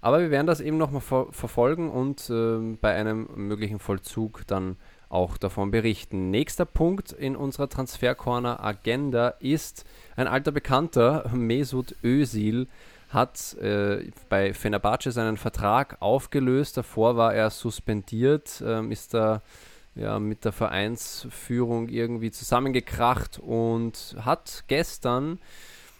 Aber 0.00 0.20
wir 0.20 0.30
werden 0.30 0.46
das 0.46 0.60
eben 0.60 0.78
nochmal 0.78 1.00
ver 1.00 1.26
verfolgen 1.32 1.90
und 1.90 2.30
äh, 2.30 2.76
bei 2.80 2.94
einem 2.94 3.28
möglichen 3.34 3.78
Vollzug 3.78 4.46
dann 4.46 4.76
auch 5.08 5.38
davon 5.38 5.70
berichten. 5.70 6.30
Nächster 6.30 6.64
Punkt 6.64 7.12
in 7.12 7.34
unserer 7.34 7.68
Transfercorner 7.68 8.62
Agenda 8.62 9.28
ist 9.40 9.84
ein 10.16 10.28
alter 10.28 10.52
Bekannter, 10.52 11.30
Mesut 11.34 11.96
Özil 12.04 12.68
hat 13.08 13.54
äh, 13.54 14.10
bei 14.28 14.52
Fenerbahce 14.52 15.12
seinen 15.12 15.36
Vertrag 15.36 15.96
aufgelöst. 16.00 16.76
Davor 16.76 17.16
war 17.16 17.34
er 17.34 17.50
suspendiert, 17.50 18.62
ähm, 18.64 18.90
ist 18.90 19.14
da 19.14 19.42
ja, 19.94 20.18
mit 20.18 20.44
der 20.44 20.52
Vereinsführung 20.52 21.88
irgendwie 21.88 22.30
zusammengekracht 22.30 23.38
und 23.38 24.16
hat 24.20 24.64
gestern 24.68 25.38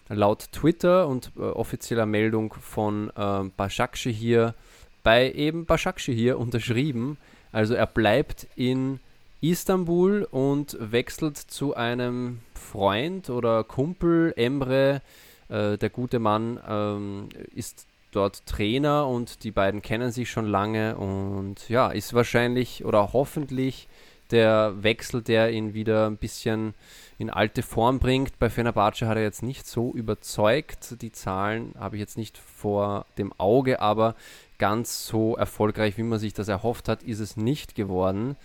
laut 0.09 0.52
Twitter 0.52 1.09
und 1.09 1.32
äh, 1.36 1.40
offizieller 1.40 2.06
Meldung 2.06 2.54
von 2.54 3.11
äh, 3.16 3.50
Başakşehir 3.56 4.12
hier 4.12 4.54
bei 5.02 5.32
eben 5.32 5.66
Başakşehir 5.66 6.16
hier 6.16 6.38
unterschrieben. 6.38 7.16
Also 7.52 7.74
er 7.74 7.86
bleibt 7.86 8.46
in 8.56 9.00
Istanbul 9.40 10.26
und 10.30 10.76
wechselt 10.80 11.36
zu 11.36 11.74
einem 11.74 12.40
Freund 12.54 13.30
oder 13.30 13.64
Kumpel 13.64 14.32
Emre 14.36 15.00
äh, 15.49 15.78
der 15.78 15.90
gute 15.90 16.18
Mann 16.18 16.61
ähm, 16.68 17.28
ist 17.55 17.86
dort 18.12 18.46
Trainer 18.46 19.07
und 19.07 19.44
die 19.44 19.51
beiden 19.51 19.82
kennen 19.82 20.12
sich 20.12 20.30
schon 20.30 20.46
lange 20.46 20.96
und 20.96 21.68
ja, 21.68 21.88
ist 21.88 22.14
wahrscheinlich 22.14 22.84
oder 22.84 23.12
hoffentlich 23.12 23.88
der 24.30 24.82
Wechsel, 24.82 25.22
der 25.22 25.51
ihn 25.53 25.74
wieder 25.74 26.07
ein 26.07 26.16
bisschen 26.16 26.74
in 27.18 27.30
alte 27.30 27.62
Form 27.62 27.99
bringt. 27.99 28.38
Bei 28.38 28.51
Fenerbahce 28.51 29.09
hat 29.09 29.16
er 29.16 29.22
jetzt 29.22 29.42
nicht 29.42 29.66
so 29.66 29.92
überzeugt. 29.92 31.01
Die 31.01 31.12
Zahlen 31.12 31.74
habe 31.78 31.96
ich 31.96 32.01
jetzt 32.01 32.18
nicht 32.18 32.38
vor 32.38 33.07
dem 33.16 33.32
Auge, 33.38 33.80
aber 33.80 34.14
ganz 34.59 35.07
so 35.07 35.36
erfolgreich, 35.36 35.96
wie 35.96 36.03
man 36.03 36.18
sich 36.18 36.34
das 36.34 36.49
erhofft 36.49 36.88
hat, 36.88 37.03
ist 37.03 37.20
es 37.20 37.36
nicht 37.36 37.74
geworden. 37.74 38.36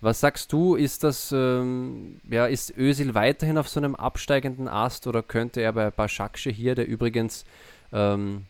Was 0.00 0.20
sagst 0.20 0.52
du, 0.52 0.76
ist 0.76 1.04
das, 1.04 1.30
ähm, 1.30 2.20
ja, 2.28 2.46
ist 2.46 2.76
Ösil 2.76 3.14
weiterhin 3.14 3.58
auf 3.58 3.68
so 3.68 3.80
einem 3.80 3.94
absteigenden 3.94 4.66
Ast 4.66 5.06
oder 5.06 5.22
könnte 5.22 5.60
er 5.60 5.72
bei 5.74 5.90
Başakşehir 5.90 6.54
hier, 6.54 6.74
der 6.74 6.88
übrigens 6.88 7.44
ähm, 7.92 8.46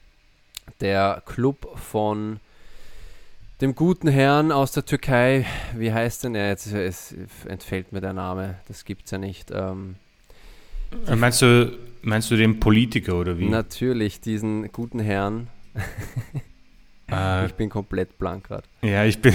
der 0.81 1.23
Club 1.27 1.77
von 1.77 2.39
dem 3.61 3.75
guten 3.75 4.09
Herrn 4.09 4.53
aus 4.53 4.73
der 4.73 4.85
Türkei, 4.85 5.45
wie 5.77 5.93
heißt 5.93 6.25
denn 6.25 6.35
er 6.35 6.49
jetzt? 6.49 6.73
Es 6.73 7.15
entfällt 7.47 7.93
mir 7.93 8.01
der 8.01 8.13
Name, 8.13 8.57
das 8.69 8.85
gibt's 8.85 9.11
ja 9.11 9.19
nicht. 9.19 9.51
Ähm, 9.53 9.97
äh, 11.07 11.17
meinst 11.17 11.43
du, 11.43 11.77
meinst 12.03 12.31
du 12.31 12.37
den 12.37 12.61
Politiker 12.61 13.17
oder 13.17 13.39
wie? 13.39 13.49
Natürlich, 13.49 14.21
diesen 14.21 14.71
guten 14.73 15.01
Herrn. 15.01 15.49
Äh, 17.11 17.47
ich 17.47 17.55
bin 17.55 17.69
komplett 17.69 18.19
blank 18.19 18.49
gerade. 18.49 18.65
Ja, 18.83 19.05
ich 19.05 19.21
bin. 19.21 19.35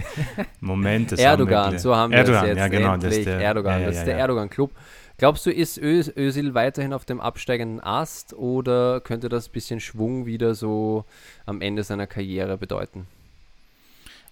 Moment, 0.60 1.12
das 1.12 1.20
Erdogan, 1.20 1.66
haben 1.66 1.78
so 1.78 1.94
haben 1.94 2.12
wir 2.12 2.18
Erdogan, 2.18 2.46
jetzt. 2.46 2.58
Ja, 2.58 2.68
genau, 2.68 2.96
das 2.96 3.16
ist 3.16 3.26
der, 3.26 3.40
Erdogan, 3.40 3.80
ja, 3.80 3.86
das 3.86 3.96
ist 3.98 4.06
der 4.06 4.18
Erdogan-Club. 4.18 4.70
Glaubst 5.18 5.46
du, 5.46 5.50
ist 5.50 5.78
Ö 5.78 6.02
Özil 6.14 6.52
weiterhin 6.52 6.92
auf 6.92 7.06
dem 7.06 7.20
absteigenden 7.20 7.80
Ast 7.80 8.34
oder 8.34 9.00
könnte 9.00 9.28
das 9.30 9.48
ein 9.48 9.52
bisschen 9.52 9.80
Schwung 9.80 10.26
wieder 10.26 10.54
so 10.54 11.06
am 11.46 11.62
Ende 11.62 11.84
seiner 11.84 12.06
Karriere 12.06 12.58
bedeuten? 12.58 13.06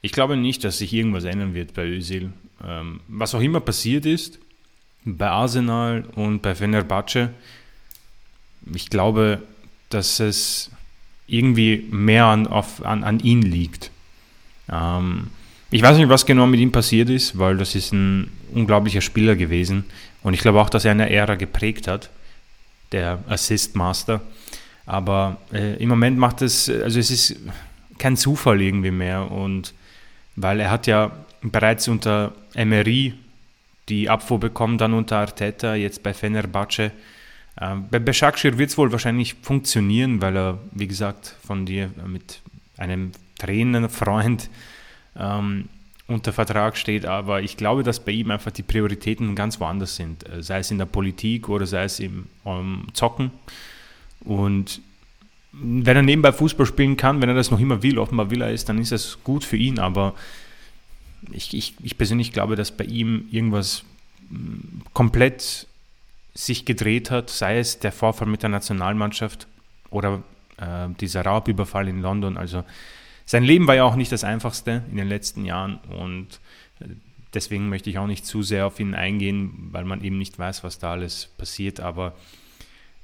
Ich 0.03 0.12
glaube 0.12 0.37
nicht, 0.37 0.62
dass 0.64 0.78
sich 0.78 0.93
irgendwas 0.93 1.24
ändern 1.24 1.55
wird 1.55 1.72
bei 1.72 1.87
Özil. 1.87 2.32
Ähm, 2.62 3.01
was 3.09 3.35
auch 3.35 3.41
immer 3.41 3.61
passiert 3.61 4.05
ist, 4.05 4.39
bei 5.07 5.28
Arsenal 5.28 6.05
und 6.14 6.43
bei 6.43 6.55
Fenerbahce, 6.55 7.30
ich 8.74 8.91
glaube, 8.91 9.43
dass 9.89 10.20
es 10.20 10.70
irgendwie 11.27 11.87
mehr 11.91 12.27
an, 12.27 12.47
auf, 12.47 12.85
an, 12.85 13.05
an 13.05 13.20
ihn 13.20 13.43
liegt. 13.43 13.91
Ähm, 14.70 15.29
ich 15.70 15.83
weiß 15.83 15.97
nicht, 15.97 16.09
was 16.09 16.27
genau 16.27 16.47
mit 16.47 16.61
ihm 16.61 16.72
passiert 16.72 17.11
ist, 17.11 17.39
weil 17.39 17.57
das 17.57 17.75
ist 17.75 17.93
ein 17.93 18.31
unglaublicher 18.53 19.01
Spieler 19.01 19.35
gewesen. 19.35 19.85
Und 20.22 20.35
ich 20.35 20.41
glaube 20.41 20.61
auch, 20.61 20.70
dass 20.70 20.85
er 20.85 20.93
eine 20.93 21.11
Ära 21.11 21.35
geprägt 21.35 21.89
hat, 21.89 22.11
der 22.93 23.18
Assist 23.29 23.75
Master. 23.75 24.20
Aber 24.87 25.39
äh, 25.53 25.77
im 25.83 25.89
Moment 25.89 26.18
macht 26.18 26.43
es, 26.43 26.68
also 26.68 26.99
es 26.99 27.11
ist 27.11 27.37
kein 27.99 28.16
Zufall 28.16 28.61
irgendwie 28.61 28.91
mehr. 28.91 29.31
Und 29.31 29.75
weil 30.37 30.61
er 30.61 30.70
hat 30.70 30.87
ja 30.87 31.11
bereits 31.43 31.89
unter 31.89 32.33
Emery 32.55 33.14
die 33.89 34.09
Abfuhr 34.09 34.41
bekommen, 34.41 34.79
dann 34.79 34.95
unter 34.95 35.18
Arteta, 35.18 35.75
jetzt 35.75 36.03
bei 36.03 36.14
Fenerbahce. 36.14 36.91
Ähm, 37.61 37.87
bei 37.91 37.99
Beşakşehir 37.99 38.59
wird 38.59 38.71
es 38.71 38.79
wohl 38.79 38.91
wahrscheinlich 38.91 39.35
funktionieren, 39.43 40.21
weil 40.21 40.37
er, 40.37 40.59
wie 40.73 40.89
gesagt, 40.89 41.37
von 41.47 41.67
dir 41.67 41.91
mit 42.07 42.41
einem 42.77 43.13
Trainerfreund 43.39 44.51
ähm, 45.17 45.69
unter 46.07 46.33
Vertrag 46.33 46.77
steht, 46.77 47.07
aber 47.07 47.43
ich 47.43 47.57
glaube, 47.57 47.83
dass 47.83 48.05
bei 48.05 48.13
ihm 48.13 48.31
einfach 48.31 48.51
die 48.51 48.63
Prioritäten 48.63 49.35
ganz 49.35 49.59
woanders 49.61 49.97
sind, 49.97 50.29
äh, 50.29 50.43
sei 50.43 50.59
es 50.59 50.71
in 50.71 50.79
der 50.79 50.87
Politik 50.87 51.49
oder 51.49 51.67
sei 51.67 51.85
es 51.85 52.01
im 52.01 52.27
um, 52.43 52.89
Zocken. 52.93 53.31
Und 54.21 54.81
wenn 55.53 55.97
er 55.97 56.03
nebenbei 56.03 56.33
Fußball 56.33 56.67
spielen 56.67 56.97
kann, 56.97 57.23
wenn 57.23 57.29
er 57.29 57.35
das 57.35 57.51
noch 57.51 57.61
immer 57.61 57.83
will, 57.83 57.99
offenbar 57.99 58.31
will 58.31 58.43
er 58.43 58.51
es, 58.51 58.65
dann 58.65 58.79
ist 58.79 58.93
das 58.93 59.19
gut 59.23 59.45
für 59.45 59.57
ihn, 59.57 59.79
aber 59.79 60.15
ich, 61.33 61.55
ich, 61.55 61.75
ich 61.83 61.97
persönlich 61.97 62.33
glaube, 62.33 62.57
dass 62.57 62.71
bei 62.71 62.85
ihm 62.85 63.29
irgendwas 63.31 63.85
mm, 64.31 64.83
komplett 64.93 65.67
sich 66.35 66.64
gedreht 66.64 67.11
hat, 67.11 67.30
sei 67.30 67.59
es 67.59 67.78
der 67.78 67.93
Vorfall 67.93 68.28
mit 68.28 68.43
der 68.43 68.51
Nationalmannschaft 68.51 69.47
oder 69.91 70.22
äh, 70.57 70.89
dieser 71.01 71.22
Raubüberfall 71.22 71.89
in 71.89 72.01
London. 72.01 72.37
Also 72.37 72.64
sein 73.24 73.45
Leben 73.45 73.66
war 73.66 73.76
ja 73.76 73.85
auch 73.85 73.97
nicht 73.97 74.12
das 74.12 74.24
einfachste 74.24 74.82
in 74.91 74.97
den 74.97 75.09
letzten 75.09 75.45
Jahren 75.45 75.78
und 75.89 76.41
äh, 76.80 76.87
deswegen 77.32 77.68
möchte 77.68 77.91
ich 77.91 77.99
auch 77.99 78.07
nicht 78.07 78.26
zu 78.26 78.43
sehr 78.43 78.66
auf 78.66 78.80
ihn 78.80 78.95
eingehen, 78.95 79.68
weil 79.70 79.85
man 79.85 80.03
eben 80.03 80.18
nicht 80.18 80.39
weiß, 80.39 80.64
was 80.64 80.78
da 80.78 80.93
alles 80.93 81.30
passiert. 81.39 81.80
Aber 81.80 82.14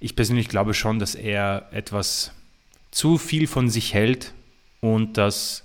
ich 0.00 0.16
persönlich 0.16 0.48
glaube 0.48 0.74
schon, 0.74 0.98
dass 0.98 1.14
er 1.14 1.68
etwas 1.72 2.32
zu 2.90 3.18
viel 3.18 3.46
von 3.46 3.70
sich 3.70 3.94
hält 3.94 4.32
und 4.80 5.18
dass 5.18 5.64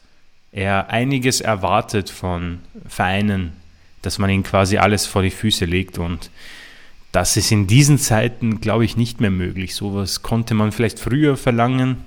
er 0.51 0.89
einiges 0.89 1.41
erwartet 1.41 2.09
von 2.09 2.59
Vereinen, 2.87 3.53
dass 4.01 4.19
man 4.19 4.29
ihnen 4.29 4.43
quasi 4.43 4.77
alles 4.77 5.05
vor 5.05 5.21
die 5.21 5.31
Füße 5.31 5.65
legt 5.65 5.97
und 5.97 6.29
das 7.15 7.37
ist 7.37 7.49
in 7.49 7.65
diesen 7.65 7.97
Zeiten, 7.97 8.59
glaube 8.59 8.83
ich, 8.83 8.97
nicht 8.97 9.21
mehr 9.21 9.31
möglich. 9.31 9.73
Sowas 9.73 10.21
konnte 10.21 10.53
man 10.53 10.73
vielleicht 10.73 10.99
früher 10.99 11.37
verlangen, 11.37 12.03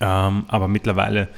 ähm, 0.00 0.44
aber 0.46 0.68
mittlerweile 0.68 1.28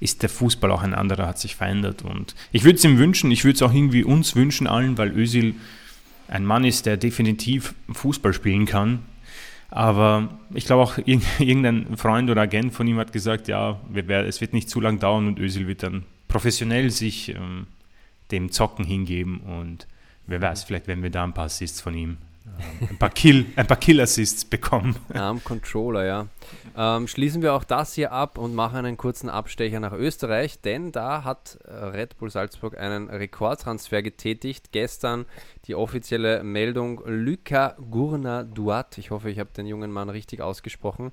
ist 0.00 0.22
der 0.22 0.28
Fußball 0.28 0.72
auch 0.72 0.82
ein 0.82 0.92
anderer, 0.92 1.28
hat 1.28 1.38
sich 1.38 1.54
verändert. 1.54 2.02
Und 2.02 2.34
ich 2.50 2.64
würde 2.64 2.78
es 2.78 2.84
ihm 2.84 2.98
wünschen, 2.98 3.30
ich 3.30 3.44
würde 3.44 3.54
es 3.54 3.62
auch 3.62 3.72
irgendwie 3.72 4.02
uns 4.02 4.34
wünschen 4.34 4.66
allen, 4.66 4.98
weil 4.98 5.16
Özil 5.16 5.54
ein 6.26 6.44
Mann 6.44 6.64
ist, 6.64 6.84
der 6.84 6.96
definitiv 6.96 7.74
Fußball 7.92 8.32
spielen 8.32 8.66
kann. 8.66 8.98
Aber 9.70 10.36
ich 10.52 10.64
glaube 10.64 10.82
auch, 10.82 10.98
irgendein 11.38 11.96
Freund 11.96 12.28
oder 12.28 12.42
Agent 12.42 12.74
von 12.74 12.88
ihm 12.88 12.98
hat 12.98 13.12
gesagt, 13.12 13.46
ja, 13.46 13.80
es 13.94 14.40
wird 14.40 14.52
nicht 14.52 14.68
zu 14.68 14.80
lang 14.80 14.98
dauern 14.98 15.28
und 15.28 15.38
Özil 15.38 15.68
wird 15.68 15.84
dann 15.84 16.02
professionell 16.26 16.90
sich 16.90 17.28
ähm, 17.28 17.68
dem 18.32 18.50
Zocken 18.50 18.84
hingeben 18.84 19.38
und 19.38 19.86
wer 20.26 20.40
weiß, 20.40 20.64
vielleicht 20.64 20.86
werden 20.86 21.02
wir 21.02 21.10
da 21.10 21.24
ein 21.24 21.34
paar 21.34 21.46
Assists 21.46 21.80
von 21.80 21.94
ihm, 21.94 22.18
äh, 22.46 22.86
ein 22.90 22.98
paar 22.98 23.10
Kill, 23.10 23.46
ein 23.56 23.66
paar 23.66 23.76
Kill-Assists 23.76 24.44
bekommen. 24.44 24.96
Am 25.12 25.42
Controller, 25.42 26.04
ja. 26.04 26.26
Ähm, 26.76 27.08
schließen 27.08 27.42
wir 27.42 27.54
auch 27.54 27.64
das 27.64 27.94
hier 27.94 28.12
ab 28.12 28.38
und 28.38 28.54
machen 28.54 28.78
einen 28.78 28.96
kurzen 28.96 29.28
Abstecher 29.28 29.80
nach 29.80 29.92
Österreich, 29.92 30.60
denn 30.60 30.92
da 30.92 31.24
hat 31.24 31.58
Red 31.66 32.18
Bull 32.18 32.30
Salzburg 32.30 32.78
einen 32.78 33.08
Rekordtransfer 33.08 34.02
getätigt. 34.02 34.72
Gestern 34.72 35.26
die 35.66 35.74
offizielle 35.74 36.42
Meldung 36.42 37.02
Luca 37.06 37.76
Gurna 37.90 38.42
Duat. 38.42 38.98
Ich 38.98 39.10
hoffe, 39.10 39.30
ich 39.30 39.38
habe 39.38 39.50
den 39.56 39.66
jungen 39.66 39.90
Mann 39.90 40.10
richtig 40.10 40.40
ausgesprochen. 40.40 41.12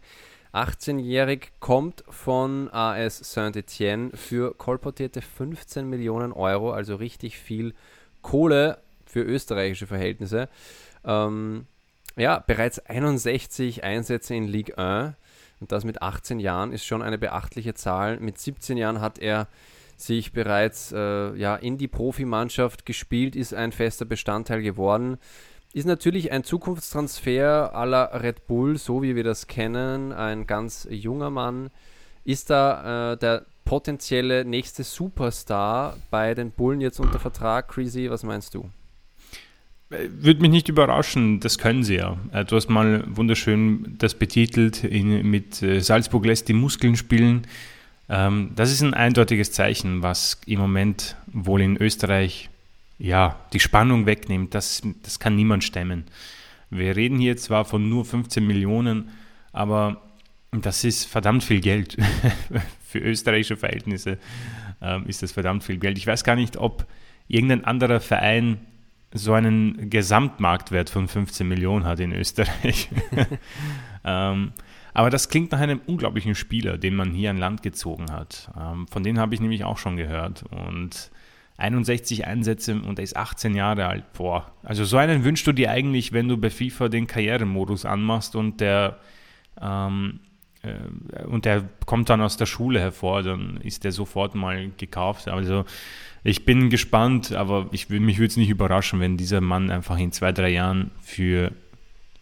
18-jährig 0.53 1.51
kommt 1.61 2.03
von 2.09 2.69
AS 2.73 3.19
Saint-Etienne 3.19 4.11
für 4.15 4.53
kolportierte 4.53 5.21
15 5.21 5.87
Millionen 5.89 6.33
Euro, 6.33 6.71
also 6.71 6.95
richtig 6.95 7.37
viel 7.37 7.73
Kohle 8.21 8.79
für 9.11 9.21
österreichische 9.21 9.87
Verhältnisse. 9.87 10.49
Ähm, 11.03 11.65
ja, 12.17 12.39
bereits 12.39 12.79
61 12.79 13.83
Einsätze 13.83 14.35
in 14.35 14.47
Ligue 14.47 14.77
1 14.77 15.15
und 15.59 15.71
das 15.71 15.85
mit 15.85 16.01
18 16.01 16.39
Jahren 16.39 16.73
ist 16.73 16.85
schon 16.85 17.01
eine 17.01 17.17
beachtliche 17.17 17.73
Zahl. 17.73 18.19
Mit 18.19 18.39
17 18.39 18.77
Jahren 18.77 18.99
hat 18.99 19.19
er 19.19 19.47
sich 19.95 20.33
bereits 20.33 20.91
äh, 20.91 21.35
ja, 21.35 21.55
in 21.55 21.77
die 21.77 21.87
Profimannschaft 21.87 22.85
gespielt, 22.85 23.35
ist 23.35 23.53
ein 23.53 23.71
fester 23.71 24.05
Bestandteil 24.05 24.61
geworden. 24.61 25.17
Ist 25.73 25.85
natürlich 25.85 26.31
ein 26.31 26.43
Zukunftstransfer 26.43 27.73
aller 27.73 28.21
Red 28.21 28.47
Bull, 28.47 28.77
so 28.77 29.03
wie 29.03 29.15
wir 29.15 29.23
das 29.23 29.47
kennen. 29.47 30.11
Ein 30.11 30.47
ganz 30.47 30.87
junger 30.89 31.29
Mann. 31.29 31.69
Ist 32.25 32.49
da 32.49 33.13
äh, 33.13 33.17
der 33.17 33.45
potenzielle 33.63 34.43
nächste 34.43 34.83
Superstar 34.83 35.95
bei 36.09 36.33
den 36.33 36.51
Bullen 36.51 36.81
jetzt 36.81 36.99
unter 36.99 37.19
Vertrag? 37.19 37.69
Crazy, 37.69 38.09
was 38.09 38.23
meinst 38.23 38.53
du? 38.53 38.69
Würde 39.91 40.39
mich 40.39 40.51
nicht 40.51 40.69
überraschen, 40.69 41.41
das 41.41 41.57
können 41.57 41.83
sie 41.83 41.95
ja. 41.95 42.17
Äh, 42.31 42.45
du 42.45 42.55
hast 42.55 42.69
mal 42.69 43.03
wunderschön 43.07 43.95
das 43.97 44.15
betitelt 44.15 44.85
in, 44.85 45.29
mit 45.29 45.61
äh, 45.61 45.81
Salzburg 45.81 46.25
lässt 46.25 46.47
die 46.47 46.53
Muskeln 46.53 46.95
spielen. 46.95 47.41
Ähm, 48.07 48.51
das 48.55 48.71
ist 48.71 48.81
ein 48.81 48.93
eindeutiges 48.93 49.51
Zeichen, 49.51 50.01
was 50.01 50.39
im 50.45 50.59
Moment 50.59 51.17
wohl 51.27 51.61
in 51.61 51.75
Österreich 51.75 52.49
ja, 52.99 53.37
die 53.51 53.59
Spannung 53.59 54.05
wegnimmt. 54.05 54.55
Das, 54.55 54.81
das 55.03 55.19
kann 55.19 55.35
niemand 55.35 55.65
stemmen. 55.65 56.05
Wir 56.69 56.95
reden 56.95 57.17
hier 57.17 57.35
zwar 57.35 57.65
von 57.65 57.89
nur 57.89 58.05
15 58.05 58.47
Millionen, 58.47 59.09
aber 59.51 60.01
das 60.51 60.85
ist 60.85 61.05
verdammt 61.05 61.43
viel 61.43 61.59
Geld. 61.59 61.97
Für 62.87 62.99
österreichische 62.99 63.57
Verhältnisse 63.57 64.17
ähm, 64.81 65.05
ist 65.07 65.21
das 65.21 65.33
verdammt 65.33 65.65
viel 65.65 65.77
Geld. 65.77 65.97
Ich 65.97 66.07
weiß 66.07 66.23
gar 66.23 66.35
nicht, 66.35 66.55
ob 66.55 66.85
irgendein 67.27 67.65
anderer 67.65 67.99
Verein 67.99 68.59
so 69.13 69.33
einen 69.33 69.89
Gesamtmarktwert 69.89 70.89
von 70.89 71.07
15 71.07 71.47
Millionen 71.47 71.85
hat 71.85 71.99
in 71.99 72.13
Österreich. 72.13 72.89
ähm, 74.05 74.51
aber 74.93 75.09
das 75.09 75.29
klingt 75.29 75.51
nach 75.51 75.59
einem 75.59 75.81
unglaublichen 75.85 76.35
Spieler, 76.35 76.77
den 76.77 76.95
man 76.95 77.11
hier 77.11 77.29
an 77.29 77.37
Land 77.37 77.63
gezogen 77.63 78.11
hat. 78.11 78.51
Ähm, 78.59 78.87
von 78.87 79.03
denen 79.03 79.19
habe 79.19 79.33
ich 79.33 79.41
nämlich 79.41 79.63
auch 79.63 79.77
schon 79.77 79.97
gehört. 79.97 80.43
Und 80.51 81.11
61 81.57 82.25
Einsätze 82.25 82.75
und 82.75 82.99
er 82.99 83.03
ist 83.03 83.15
18 83.15 83.55
Jahre 83.55 83.87
alt. 83.87 84.11
Boah, 84.13 84.51
also 84.63 84.83
so 84.83 84.97
einen 84.97 85.23
wünschst 85.23 85.45
du 85.45 85.51
dir 85.51 85.71
eigentlich, 85.71 86.11
wenn 86.11 86.27
du 86.27 86.37
bei 86.37 86.49
FIFA 86.49 86.89
den 86.89 87.07
Karrieremodus 87.07 87.85
anmachst 87.85 88.35
und 88.35 88.59
der 88.59 88.97
ähm, 89.61 90.19
äh, 90.63 91.23
und 91.25 91.45
der 91.45 91.63
kommt 91.85 92.09
dann 92.09 92.21
aus 92.21 92.37
der 92.37 92.45
Schule 92.45 92.79
hervor, 92.79 93.23
dann 93.23 93.57
ist 93.57 93.83
der 93.83 93.91
sofort 93.91 94.35
mal 94.35 94.71
gekauft. 94.77 95.27
Also 95.27 95.65
ich 96.23 96.45
bin 96.45 96.69
gespannt, 96.69 97.31
aber 97.31 97.67
ich, 97.71 97.89
mich 97.89 98.17
würde 98.17 98.27
es 98.27 98.37
nicht 98.37 98.49
überraschen, 98.49 98.99
wenn 98.99 99.17
dieser 99.17 99.41
Mann 99.41 99.71
einfach 99.71 99.97
in 99.97 100.11
zwei, 100.11 100.31
drei 100.31 100.49
Jahren 100.49 100.91
für 101.01 101.51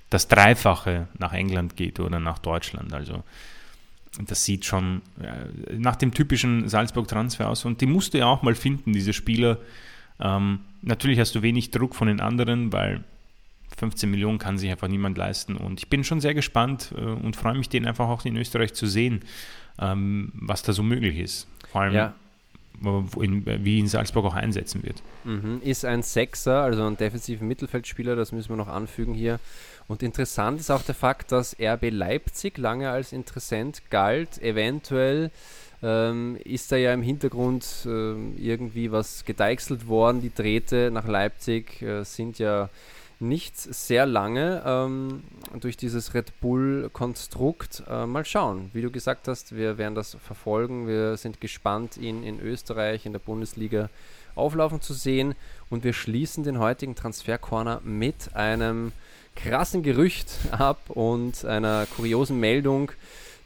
das 0.10 0.28
Dreifache 0.28 1.08
nach 1.18 1.34
England 1.34 1.76
geht 1.76 2.00
oder 2.00 2.20
nach 2.20 2.40
Deutschland. 2.40 2.94
Also 2.94 3.24
das 4.26 4.46
sieht 4.46 4.66
schon 4.66 5.02
äh, 5.22 5.74
nach 5.74 5.98
dem 5.98 6.14
typischen 6.14 6.68
Salzburg-Transfer 6.70 7.50
aus. 7.50 7.66
Und 7.66 7.82
die 7.82 7.86
musst 7.86 8.14
du 8.14 8.20
ja 8.20 8.26
auch 8.26 8.42
mal 8.42 8.56
finden, 8.56 8.94
diese 8.94 9.14
Spieler. 9.14 9.58
Ähm, 10.20 10.62
natürlich 10.82 11.20
hast 11.20 11.36
du 11.36 11.42
wenig 11.42 11.72
Druck 11.72 11.94
von 11.94 12.08
den 12.08 12.22
anderen, 12.22 12.72
weil 12.72 13.04
15 13.78 14.10
Millionen 14.10 14.40
kann 14.40 14.58
sich 14.58 14.72
einfach 14.72 14.88
niemand 14.88 15.18
leisten. 15.18 15.58
Und 15.58 15.80
ich 15.80 15.90
bin 15.90 16.06
schon 16.06 16.22
sehr 16.22 16.34
gespannt 16.34 16.94
äh, 16.98 17.02
und 17.02 17.36
freue 17.36 17.56
mich, 17.56 17.68
den 17.68 17.86
einfach 17.86 18.08
auch 18.08 18.24
in 18.24 18.38
Österreich 18.38 18.74
zu 18.74 18.88
sehen, 18.88 19.22
ähm, 19.78 20.32
was 20.36 20.64
da 20.64 20.72
so 20.72 20.84
möglich 20.84 21.20
ist. 21.20 21.48
Vor 21.70 21.82
allem 21.82 21.94
ja 21.94 22.16
in, 23.20 23.46
wie 23.46 23.80
in 23.80 23.88
Salzburg 23.88 24.26
auch 24.26 24.36
einsetzen 24.36 24.84
wird. 24.84 25.02
Mhm. 25.24 25.62
Ist 25.64 25.86
ein 25.86 26.02
Sechser, 26.02 26.62
also 26.62 26.86
ein 26.86 26.98
defensiver 26.98 27.44
Mittelfeldspieler, 27.44 28.16
das 28.16 28.32
müssen 28.32 28.50
wir 28.50 28.56
noch 28.56 28.68
anfügen 28.68 29.14
hier. 29.14 29.40
Und 29.88 30.04
interessant 30.04 30.60
ist 30.60 30.70
auch 30.70 30.84
der 30.84 30.96
Fakt, 30.96 31.32
dass 31.32 31.56
RB 31.60 31.90
Leipzig 31.90 32.58
lange 32.58 32.90
als 32.90 33.12
Interessent 33.12 33.90
galt. 33.90 34.42
Eventuell 34.42 35.32
ähm, 35.82 36.38
ist 36.44 36.72
da 36.72 36.76
ja 36.76 36.94
im 36.94 37.02
Hintergrund 37.02 37.66
äh, 37.86 38.14
irgendwie 38.38 38.92
was 38.92 39.26
gedeichselt 39.26 39.88
worden. 39.88 40.22
Die 40.22 40.34
Drähte 40.34 40.92
nach 40.92 41.08
Leipzig 41.08 41.82
äh, 41.82 42.04
sind 42.04 42.38
ja 42.38 42.70
nicht 43.20 43.58
sehr 43.58 44.06
lange 44.06 44.64
ähm, 44.66 45.24
durch 45.60 45.78
dieses 45.78 46.14
Red 46.14 46.40
Bull-Konstrukt. 46.40 47.84
Äh, 47.90 48.06
mal 48.06 48.26
schauen, 48.26 48.70
wie 48.74 48.82
du 48.82 48.92
gesagt 48.92 49.28
hast, 49.28 49.56
wir 49.56 49.78
werden 49.78 49.96
das 49.96 50.18
verfolgen. 50.26 50.88
Wir 50.88 51.18
sind 51.18 51.42
gespannt, 51.42 51.98
ihn 51.98 52.24
in 52.24 52.40
Österreich, 52.40 53.06
in 53.06 53.12
der 53.12 53.20
Bundesliga 53.20 53.90
auflaufen 54.36 54.82
zu 54.82 54.94
sehen. 54.94 55.36
Und 55.70 55.84
wir 55.84 55.94
schließen 55.94 56.44
den 56.44 56.60
heutigen 56.60 56.96
Transfercorner 56.96 57.82
mit 57.84 58.36
einem 58.36 58.94
krassen 59.36 59.84
Gerücht 59.84 60.32
ab 60.52 60.90
und 60.90 61.46
einer 61.46 61.86
kuriosen 61.96 62.40
Meldung. 62.40 62.92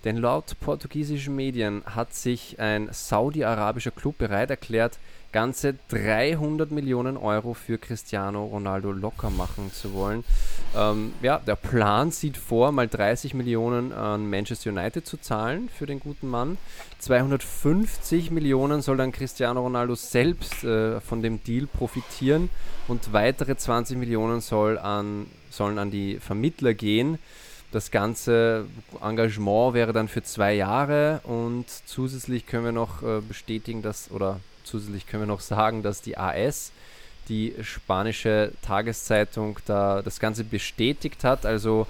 Denn 0.04 0.18
laut 0.18 0.56
portugiesischen 0.60 1.36
Medien 1.36 1.82
hat 1.86 2.14
sich 2.14 2.60
ein 2.60 2.90
saudi-arabischer 2.92 3.92
Club 3.92 4.18
bereit 4.18 4.50
erklärt, 4.50 5.00
ganze 5.34 5.76
300 5.90 6.72
Millionen 6.72 7.18
Euro 7.18 7.54
für 7.54 7.78
Cristiano 7.78 8.46
Ronaldo 8.46 8.92
locker 8.92 9.30
machen 9.30 9.72
zu 9.74 9.94
wollen. 9.94 10.24
Ähm, 10.76 11.14
ja, 11.22 11.40
der 11.40 11.56
Plan 11.56 12.12
sieht 12.12 12.38
vor, 12.38 12.72
mal 12.72 12.88
30 12.88 13.34
Millionen 13.34 13.92
an 13.92 14.30
Manchester 14.30 14.70
United 14.70 15.06
zu 15.06 15.18
zahlen 15.18 15.70
für 15.70 15.86
den 15.86 16.00
guten 16.00 16.30
Mann. 16.30 16.58
250 17.00 18.32
Millionen 18.32 18.82
soll 18.82 18.96
dann 18.98 19.12
Cristiano 19.12 19.62
Ronaldo 19.62 19.96
selbst 19.96 20.64
äh, 20.64 21.02
von 21.02 21.22
dem 21.22 21.44
Deal 21.44 21.68
profitieren 21.68 22.50
und 22.88 23.12
weitere 23.12 23.58
20 23.58 23.98
Millionen 23.98 24.40
soll 24.40 24.78
an, 24.78 25.26
sollen 25.50 25.80
an 25.80 25.92
die 25.92 26.20
Vermittler 26.20 26.74
gehen. 26.74 27.18
Das 27.72 27.90
ganze 27.90 28.68
Engagement 29.02 29.74
wäre 29.74 29.94
dann 29.94 30.08
für 30.08 30.22
zwei 30.22 30.54
Jahre 30.54 31.22
und 31.24 31.66
zusätzlich 31.88 32.46
können 32.46 32.66
wir 32.66 32.72
noch 32.72 33.02
äh, 33.02 33.20
bestätigen, 33.20 33.82
dass 33.82 34.12
oder 34.12 34.40
Zusätzlich 34.64 35.08
können 35.08 35.24
wir 35.24 35.28
noch 35.28 35.42
sagen, 35.42 35.84
dass 35.84 36.02
die 36.02 36.18
AS, 36.18 36.72
die 37.30 37.54
spanische 37.62 38.52
Tageszeitung, 38.62 39.60
da 39.66 40.02
das 40.02 40.20
Ganze 40.20 40.44
bestätigt 40.44 41.24
hat. 41.24 41.46
Also 41.46 41.88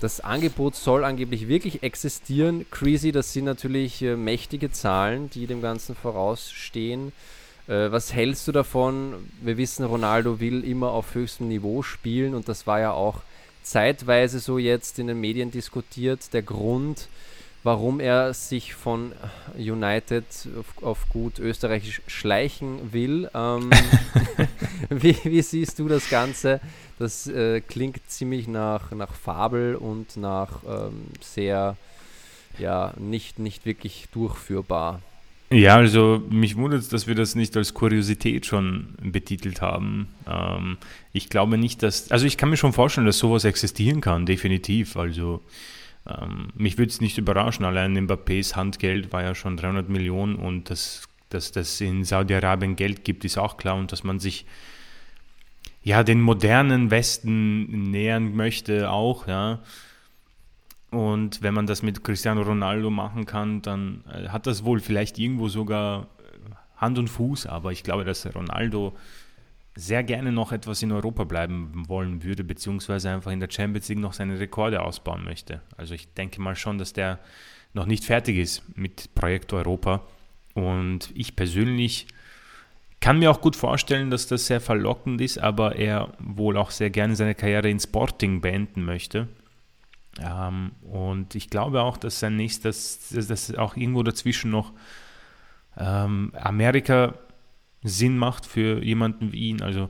das 0.00 0.20
Angebot 0.20 0.74
soll 0.74 1.04
angeblich 1.04 1.46
wirklich 1.46 1.82
existieren. 1.82 2.66
Crazy, 2.70 3.12
das 3.12 3.32
sind 3.32 3.44
natürlich 3.44 4.02
äh, 4.02 4.16
mächtige 4.16 4.72
Zahlen, 4.72 5.30
die 5.30 5.46
dem 5.46 5.62
Ganzen 5.62 5.94
vorausstehen. 5.94 7.12
Äh, 7.68 7.92
was 7.92 8.12
hältst 8.12 8.48
du 8.48 8.52
davon? 8.52 9.30
Wir 9.40 9.56
wissen, 9.56 9.84
Ronaldo 9.84 10.40
will 10.40 10.64
immer 10.64 10.90
auf 10.90 11.14
höchstem 11.14 11.48
Niveau 11.48 11.82
spielen 11.82 12.34
und 12.34 12.48
das 12.48 12.66
war 12.66 12.80
ja 12.80 12.92
auch 12.92 13.22
zeitweise 13.62 14.40
so 14.40 14.58
jetzt 14.58 14.98
in 14.98 15.06
den 15.06 15.20
Medien 15.20 15.52
diskutiert. 15.52 16.32
Der 16.32 16.42
Grund, 16.42 17.06
warum 17.62 18.00
er 18.00 18.34
sich 18.34 18.74
von 18.74 19.12
United 19.56 20.24
auf, 20.58 20.82
auf 20.82 21.08
gut 21.08 21.38
österreichisch 21.38 22.02
schleichen 22.06 22.92
will. 22.92 23.30
Ähm, 23.34 23.70
wie, 24.90 25.16
wie, 25.24 25.42
siehst 25.42 25.78
du 25.78 25.88
das 25.88 26.08
Ganze? 26.10 26.60
Das 26.98 27.26
äh, 27.26 27.60
klingt 27.60 28.08
ziemlich 28.08 28.48
nach, 28.48 28.92
nach 28.92 29.14
Fabel 29.14 29.76
und 29.76 30.16
nach 30.16 30.62
ähm, 30.66 31.06
sehr, 31.20 31.76
ja, 32.58 32.94
nicht, 32.98 33.38
nicht 33.38 33.64
wirklich 33.66 34.08
durchführbar. 34.12 35.00
Ja, 35.50 35.76
also 35.76 36.22
mich 36.30 36.56
wundert 36.56 36.80
es, 36.80 36.88
dass 36.88 37.06
wir 37.06 37.14
das 37.14 37.34
nicht 37.34 37.56
als 37.58 37.74
Kuriosität 37.74 38.46
schon 38.46 38.94
betitelt 39.02 39.60
haben. 39.60 40.08
Ähm, 40.26 40.78
ich 41.12 41.28
glaube 41.28 41.58
nicht, 41.58 41.82
dass, 41.82 42.10
also 42.10 42.24
ich 42.24 42.38
kann 42.38 42.48
mir 42.48 42.56
schon 42.56 42.72
vorstellen, 42.72 43.06
dass 43.06 43.18
sowas 43.18 43.44
existieren 43.44 44.00
kann, 44.00 44.24
definitiv. 44.24 44.96
Also 44.96 45.42
ähm, 46.06 46.48
mich 46.54 46.78
würde 46.78 46.90
es 46.90 47.00
nicht 47.00 47.18
überraschen, 47.18 47.64
allein 47.64 47.96
Mbappés 47.96 48.56
Handgeld 48.56 49.12
war 49.12 49.22
ja 49.22 49.34
schon 49.34 49.56
300 49.56 49.88
Millionen 49.88 50.36
und 50.36 50.70
dass, 50.70 51.08
dass 51.28 51.52
das 51.52 51.80
in 51.80 52.04
Saudi-Arabien 52.04 52.76
Geld 52.76 53.04
gibt, 53.04 53.24
ist 53.24 53.38
auch 53.38 53.56
klar. 53.56 53.76
Und 53.76 53.92
dass 53.92 54.02
man 54.02 54.18
sich 54.18 54.44
ja 55.82 56.02
den 56.02 56.20
modernen 56.20 56.90
Westen 56.90 57.90
nähern 57.90 58.34
möchte 58.34 58.90
auch, 58.90 59.26
ja. 59.26 59.60
Und 60.90 61.40
wenn 61.40 61.54
man 61.54 61.66
das 61.66 61.82
mit 61.82 62.04
Cristiano 62.04 62.42
Ronaldo 62.42 62.90
machen 62.90 63.24
kann, 63.24 63.62
dann 63.62 64.04
äh, 64.12 64.28
hat 64.28 64.46
das 64.46 64.64
wohl 64.64 64.80
vielleicht 64.80 65.18
irgendwo 65.18 65.48
sogar 65.48 66.02
äh, 66.02 66.50
Hand 66.76 66.98
und 66.98 67.08
Fuß, 67.08 67.46
aber 67.46 67.72
ich 67.72 67.82
glaube, 67.82 68.04
dass 68.04 68.26
Ronaldo 68.34 68.94
sehr 69.74 70.02
gerne 70.04 70.32
noch 70.32 70.52
etwas 70.52 70.82
in 70.82 70.92
Europa 70.92 71.24
bleiben 71.24 71.84
wollen 71.88 72.22
würde, 72.22 72.44
beziehungsweise 72.44 73.10
einfach 73.10 73.30
in 73.30 73.40
der 73.40 73.50
Champions 73.50 73.88
League 73.88 73.98
noch 73.98 74.12
seine 74.12 74.38
Rekorde 74.38 74.82
ausbauen 74.82 75.24
möchte. 75.24 75.62
Also 75.76 75.94
ich 75.94 76.12
denke 76.12 76.40
mal 76.40 76.56
schon, 76.56 76.78
dass 76.78 76.92
der 76.92 77.18
noch 77.72 77.86
nicht 77.86 78.04
fertig 78.04 78.36
ist 78.36 78.62
mit 78.76 79.14
Projekt 79.14 79.52
Europa. 79.52 80.02
Und 80.54 81.10
ich 81.14 81.36
persönlich 81.36 82.06
kann 83.00 83.18
mir 83.18 83.30
auch 83.30 83.40
gut 83.40 83.56
vorstellen, 83.56 84.10
dass 84.10 84.26
das 84.26 84.46
sehr 84.46 84.60
verlockend 84.60 85.20
ist, 85.20 85.38
aber 85.38 85.76
er 85.76 86.12
wohl 86.18 86.56
auch 86.56 86.70
sehr 86.70 86.90
gerne 86.90 87.16
seine 87.16 87.34
Karriere 87.34 87.70
in 87.70 87.80
Sporting 87.80 88.42
beenden 88.42 88.84
möchte. 88.84 89.28
Ähm, 90.20 90.72
und 90.82 91.34
ich 91.34 91.48
glaube 91.48 91.82
auch, 91.82 91.96
dass 91.96 92.20
sein 92.20 92.36
nächstes, 92.36 93.08
dass 93.08 93.54
auch 93.54 93.76
irgendwo 93.76 94.02
dazwischen 94.02 94.50
noch 94.50 94.72
ähm, 95.78 96.32
Amerika 96.34 97.14
Sinn 97.82 98.18
macht 98.18 98.46
für 98.46 98.82
jemanden 98.82 99.32
wie 99.32 99.48
ihn. 99.48 99.62
Also 99.62 99.88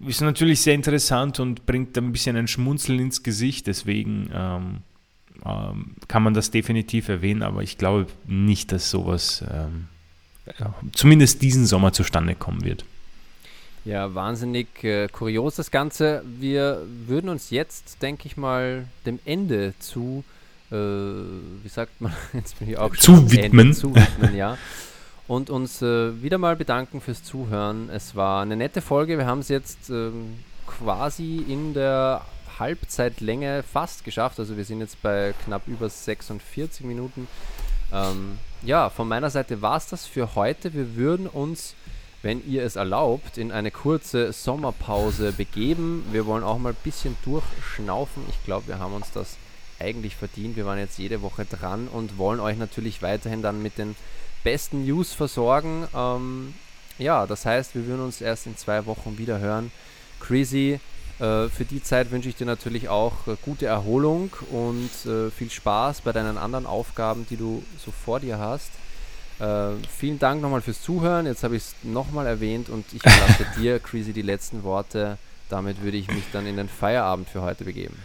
ist 0.00 0.20
natürlich 0.20 0.60
sehr 0.60 0.74
interessant 0.74 1.40
und 1.40 1.66
bringt 1.66 1.96
ein 1.96 2.12
bisschen 2.12 2.36
ein 2.36 2.48
Schmunzeln 2.48 2.98
ins 2.98 3.22
Gesicht. 3.22 3.66
Deswegen 3.66 4.30
ähm, 4.32 4.78
ähm, 5.44 5.96
kann 6.08 6.22
man 6.22 6.34
das 6.34 6.50
definitiv 6.50 7.08
erwähnen, 7.08 7.42
aber 7.42 7.62
ich 7.62 7.78
glaube 7.78 8.06
nicht, 8.26 8.72
dass 8.72 8.90
sowas 8.90 9.44
ähm, 9.50 9.88
ja, 10.58 10.74
zumindest 10.92 11.42
diesen 11.42 11.66
Sommer 11.66 11.92
zustande 11.92 12.34
kommen 12.34 12.64
wird. 12.64 12.84
Ja, 13.84 14.14
wahnsinnig 14.14 14.82
äh, 14.82 15.08
kurios 15.08 15.56
das 15.56 15.70
Ganze. 15.70 16.22
Wir 16.24 16.82
würden 17.06 17.28
uns 17.28 17.50
jetzt, 17.50 18.00
denke 18.00 18.26
ich 18.26 18.36
mal, 18.36 18.86
dem 19.04 19.18
Ende 19.26 19.74
zu, 19.78 20.24
äh, 20.70 20.74
wie 20.74 21.68
sagt 21.68 22.00
man, 22.00 22.12
jetzt 22.32 22.58
bin 22.58 22.70
ich 22.70 22.78
auch 22.78 22.96
zu 22.96 23.30
widmen. 23.30 23.66
Ende, 23.66 23.76
zu 23.76 23.94
widmen, 23.94 24.36
ja. 24.36 24.56
Und 25.26 25.48
uns 25.48 25.80
äh, 25.80 26.22
wieder 26.22 26.38
mal 26.38 26.56
bedanken 26.56 27.00
fürs 27.00 27.22
Zuhören. 27.22 27.88
Es 27.88 28.14
war 28.14 28.42
eine 28.42 28.56
nette 28.56 28.82
Folge. 28.82 29.16
Wir 29.16 29.26
haben 29.26 29.38
es 29.38 29.48
jetzt 29.48 29.88
ähm, 29.88 30.38
quasi 30.66 31.44
in 31.48 31.72
der 31.72 32.22
Halbzeitlänge 32.58 33.62
fast 33.62 34.04
geschafft. 34.04 34.38
Also 34.38 34.56
wir 34.56 34.64
sind 34.64 34.80
jetzt 34.80 35.00
bei 35.02 35.34
knapp 35.44 35.66
über 35.66 35.88
46 35.88 36.84
Minuten. 36.84 37.26
Ähm, 37.92 38.38
ja, 38.62 38.90
von 38.90 39.08
meiner 39.08 39.30
Seite 39.30 39.62
war 39.62 39.78
es 39.78 39.88
das 39.88 40.06
für 40.06 40.34
heute. 40.34 40.74
Wir 40.74 40.94
würden 40.96 41.26
uns 41.26 41.74
wenn 42.24 42.42
ihr 42.50 42.64
es 42.64 42.76
erlaubt, 42.76 43.36
in 43.36 43.52
eine 43.52 43.70
kurze 43.70 44.32
Sommerpause 44.32 45.32
begeben. 45.32 46.06
Wir 46.10 46.24
wollen 46.24 46.42
auch 46.42 46.58
mal 46.58 46.70
ein 46.70 46.76
bisschen 46.82 47.18
durchschnaufen. 47.22 48.22
Ich 48.30 48.42
glaube, 48.44 48.68
wir 48.68 48.78
haben 48.78 48.94
uns 48.94 49.12
das 49.12 49.36
eigentlich 49.78 50.16
verdient. 50.16 50.56
Wir 50.56 50.64
waren 50.64 50.78
jetzt 50.78 50.98
jede 50.98 51.20
Woche 51.20 51.44
dran 51.44 51.86
und 51.86 52.16
wollen 52.16 52.40
euch 52.40 52.56
natürlich 52.56 53.02
weiterhin 53.02 53.42
dann 53.42 53.62
mit 53.62 53.76
den 53.76 53.94
besten 54.44 54.84
News 54.84 55.12
versorgen. 55.12 55.88
Ähm, 55.94 56.54
ja, 56.98 57.26
das 57.26 57.44
heißt, 57.44 57.74
wir 57.74 57.86
würden 57.86 58.04
uns 58.04 58.20
erst 58.20 58.46
in 58.46 58.56
zwei 58.56 58.86
Wochen 58.86 59.18
wieder 59.18 59.40
hören. 59.40 59.72
Crazy, 60.20 60.78
äh, 61.18 61.48
für 61.48 61.64
die 61.64 61.82
Zeit 61.82 62.10
wünsche 62.10 62.28
ich 62.28 62.36
dir 62.36 62.46
natürlich 62.46 62.88
auch 62.88 63.26
äh, 63.26 63.36
gute 63.44 63.66
Erholung 63.66 64.30
und 64.50 64.90
äh, 65.06 65.30
viel 65.30 65.50
Spaß 65.50 66.02
bei 66.02 66.12
deinen 66.12 66.38
anderen 66.38 66.66
Aufgaben, 66.66 67.26
die 67.28 67.36
du 67.36 67.64
so 67.84 67.90
vor 67.90 68.20
dir 68.20 68.38
hast. 68.38 68.70
Äh, 69.40 69.70
vielen 69.96 70.18
Dank 70.18 70.42
nochmal 70.42 70.60
fürs 70.60 70.82
Zuhören. 70.82 71.26
Jetzt 71.26 71.42
habe 71.42 71.56
ich 71.56 71.62
es 71.62 71.74
nochmal 71.82 72.26
erwähnt 72.26 72.68
und 72.68 72.84
ich 72.92 73.04
lasse 73.04 73.46
dir, 73.58 73.80
Crazy, 73.80 74.12
die 74.12 74.22
letzten 74.22 74.62
Worte. 74.62 75.18
Damit 75.48 75.82
würde 75.82 75.96
ich 75.96 76.08
mich 76.08 76.24
dann 76.32 76.46
in 76.46 76.56
den 76.56 76.68
Feierabend 76.68 77.28
für 77.28 77.42
heute 77.42 77.64
begeben. 77.64 77.96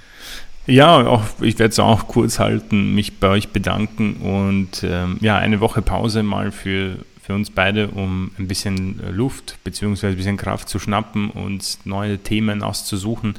Ja, 0.69 1.07
auch, 1.07 1.23
ich 1.41 1.57
werde 1.57 1.71
es 1.71 1.79
auch 1.79 2.07
kurz 2.07 2.37
halten, 2.37 2.93
mich 2.93 3.17
bei 3.17 3.29
euch 3.29 3.49
bedanken 3.49 4.17
und 4.17 4.83
ähm, 4.83 5.17
ja, 5.19 5.35
eine 5.35 5.61
Woche 5.61 5.81
Pause 5.81 6.21
mal 6.21 6.51
für, 6.51 6.99
für 7.23 7.33
uns 7.33 7.49
beide, 7.49 7.87
um 7.87 8.29
ein 8.37 8.47
bisschen 8.47 9.01
Luft 9.11 9.57
bzw. 9.63 10.09
ein 10.09 10.15
bisschen 10.15 10.37
Kraft 10.37 10.69
zu 10.69 10.77
schnappen 10.77 11.31
und 11.31 11.79
neue 11.85 12.19
Themen 12.19 12.61
auszusuchen. 12.61 13.33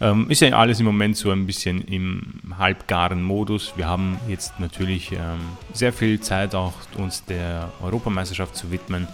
Ähm, 0.00 0.30
ist 0.30 0.40
ja 0.40 0.50
alles 0.50 0.78
im 0.78 0.86
Moment 0.86 1.16
so 1.16 1.32
ein 1.32 1.46
bisschen 1.46 1.82
im 1.82 2.54
halbgaren 2.56 3.24
Modus. 3.24 3.72
Wir 3.74 3.88
haben 3.88 4.16
jetzt 4.28 4.60
natürlich 4.60 5.10
ähm, 5.10 5.40
sehr 5.72 5.92
viel 5.92 6.20
Zeit, 6.20 6.54
auch 6.54 6.74
uns 6.96 7.24
der 7.24 7.72
Europameisterschaft 7.82 8.54
zu 8.54 8.70
widmen 8.70 9.08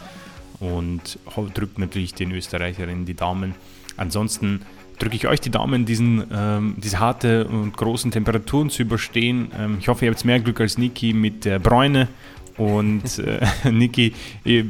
und 0.61 1.19
drückt 1.55 1.79
natürlich 1.79 2.13
den 2.13 2.31
Österreicherinnen 2.33 3.07
die 3.07 3.15
Daumen. 3.15 3.55
Ansonsten 3.97 4.61
drücke 4.99 5.17
ich 5.17 5.27
euch 5.27 5.41
die 5.41 5.51
Daumen, 5.51 5.85
diesen, 5.85 6.25
ähm, 6.33 6.75
diese 6.79 7.01
harte 7.01 7.47
und 7.47 7.77
großen 7.77 8.11
Temperaturen 8.11 8.71
zu 8.71 8.83
überstehen. 8.83 9.51
Ähm, 9.59 9.77
ich 9.81 9.89
hoffe, 9.89 10.05
ihr 10.05 10.11
habt 10.11 10.25
mehr 10.25 10.41
Glück 10.41 10.61
als 10.61 10.79
Niki 10.79 11.13
mit 11.13 11.45
der 11.45 11.59
Bräune. 11.59 12.09
Und 12.57 13.19
äh, 13.19 13.41
Niki, 13.71 14.13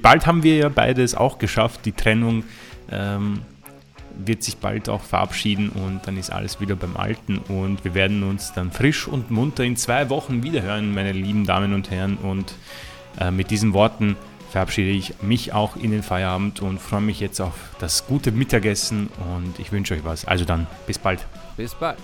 bald 0.00 0.26
haben 0.26 0.42
wir 0.42 0.56
ja 0.56 0.68
beides 0.68 1.14
auch 1.14 1.38
geschafft, 1.38 1.80
die 1.84 1.92
Trennung. 1.92 2.44
Ähm, 2.90 3.40
wird 4.16 4.42
sich 4.42 4.58
bald 4.58 4.88
auch 4.88 5.02
verabschieden 5.02 5.70
und 5.70 6.02
dann 6.06 6.16
ist 6.16 6.30
alles 6.30 6.60
wieder 6.60 6.76
beim 6.76 6.96
Alten 6.96 7.38
und 7.38 7.84
wir 7.84 7.94
werden 7.94 8.22
uns 8.22 8.52
dann 8.52 8.70
frisch 8.70 9.08
und 9.08 9.30
munter 9.30 9.64
in 9.64 9.76
zwei 9.76 10.08
Wochen 10.08 10.44
wiederhören, 10.44 10.94
meine 10.94 11.12
lieben 11.12 11.44
Damen 11.46 11.74
und 11.74 11.90
Herren. 11.90 12.16
Und 12.16 12.54
äh, 13.20 13.30
mit 13.30 13.50
diesen 13.50 13.72
Worten 13.72 14.16
verabschiede 14.54 14.90
ich 14.90 15.20
mich 15.20 15.52
auch 15.52 15.74
in 15.74 15.90
den 15.90 16.04
Feierabend 16.04 16.62
und 16.62 16.80
freue 16.80 17.00
mich 17.00 17.18
jetzt 17.18 17.40
auf 17.40 17.54
das 17.80 18.06
gute 18.06 18.30
Mittagessen 18.30 19.08
und 19.34 19.58
ich 19.58 19.72
wünsche 19.72 19.94
euch 19.94 20.04
was. 20.04 20.26
Also 20.26 20.44
dann, 20.44 20.68
bis 20.86 20.96
bald. 20.96 21.26
Bis 21.56 21.74
bald. 21.74 21.98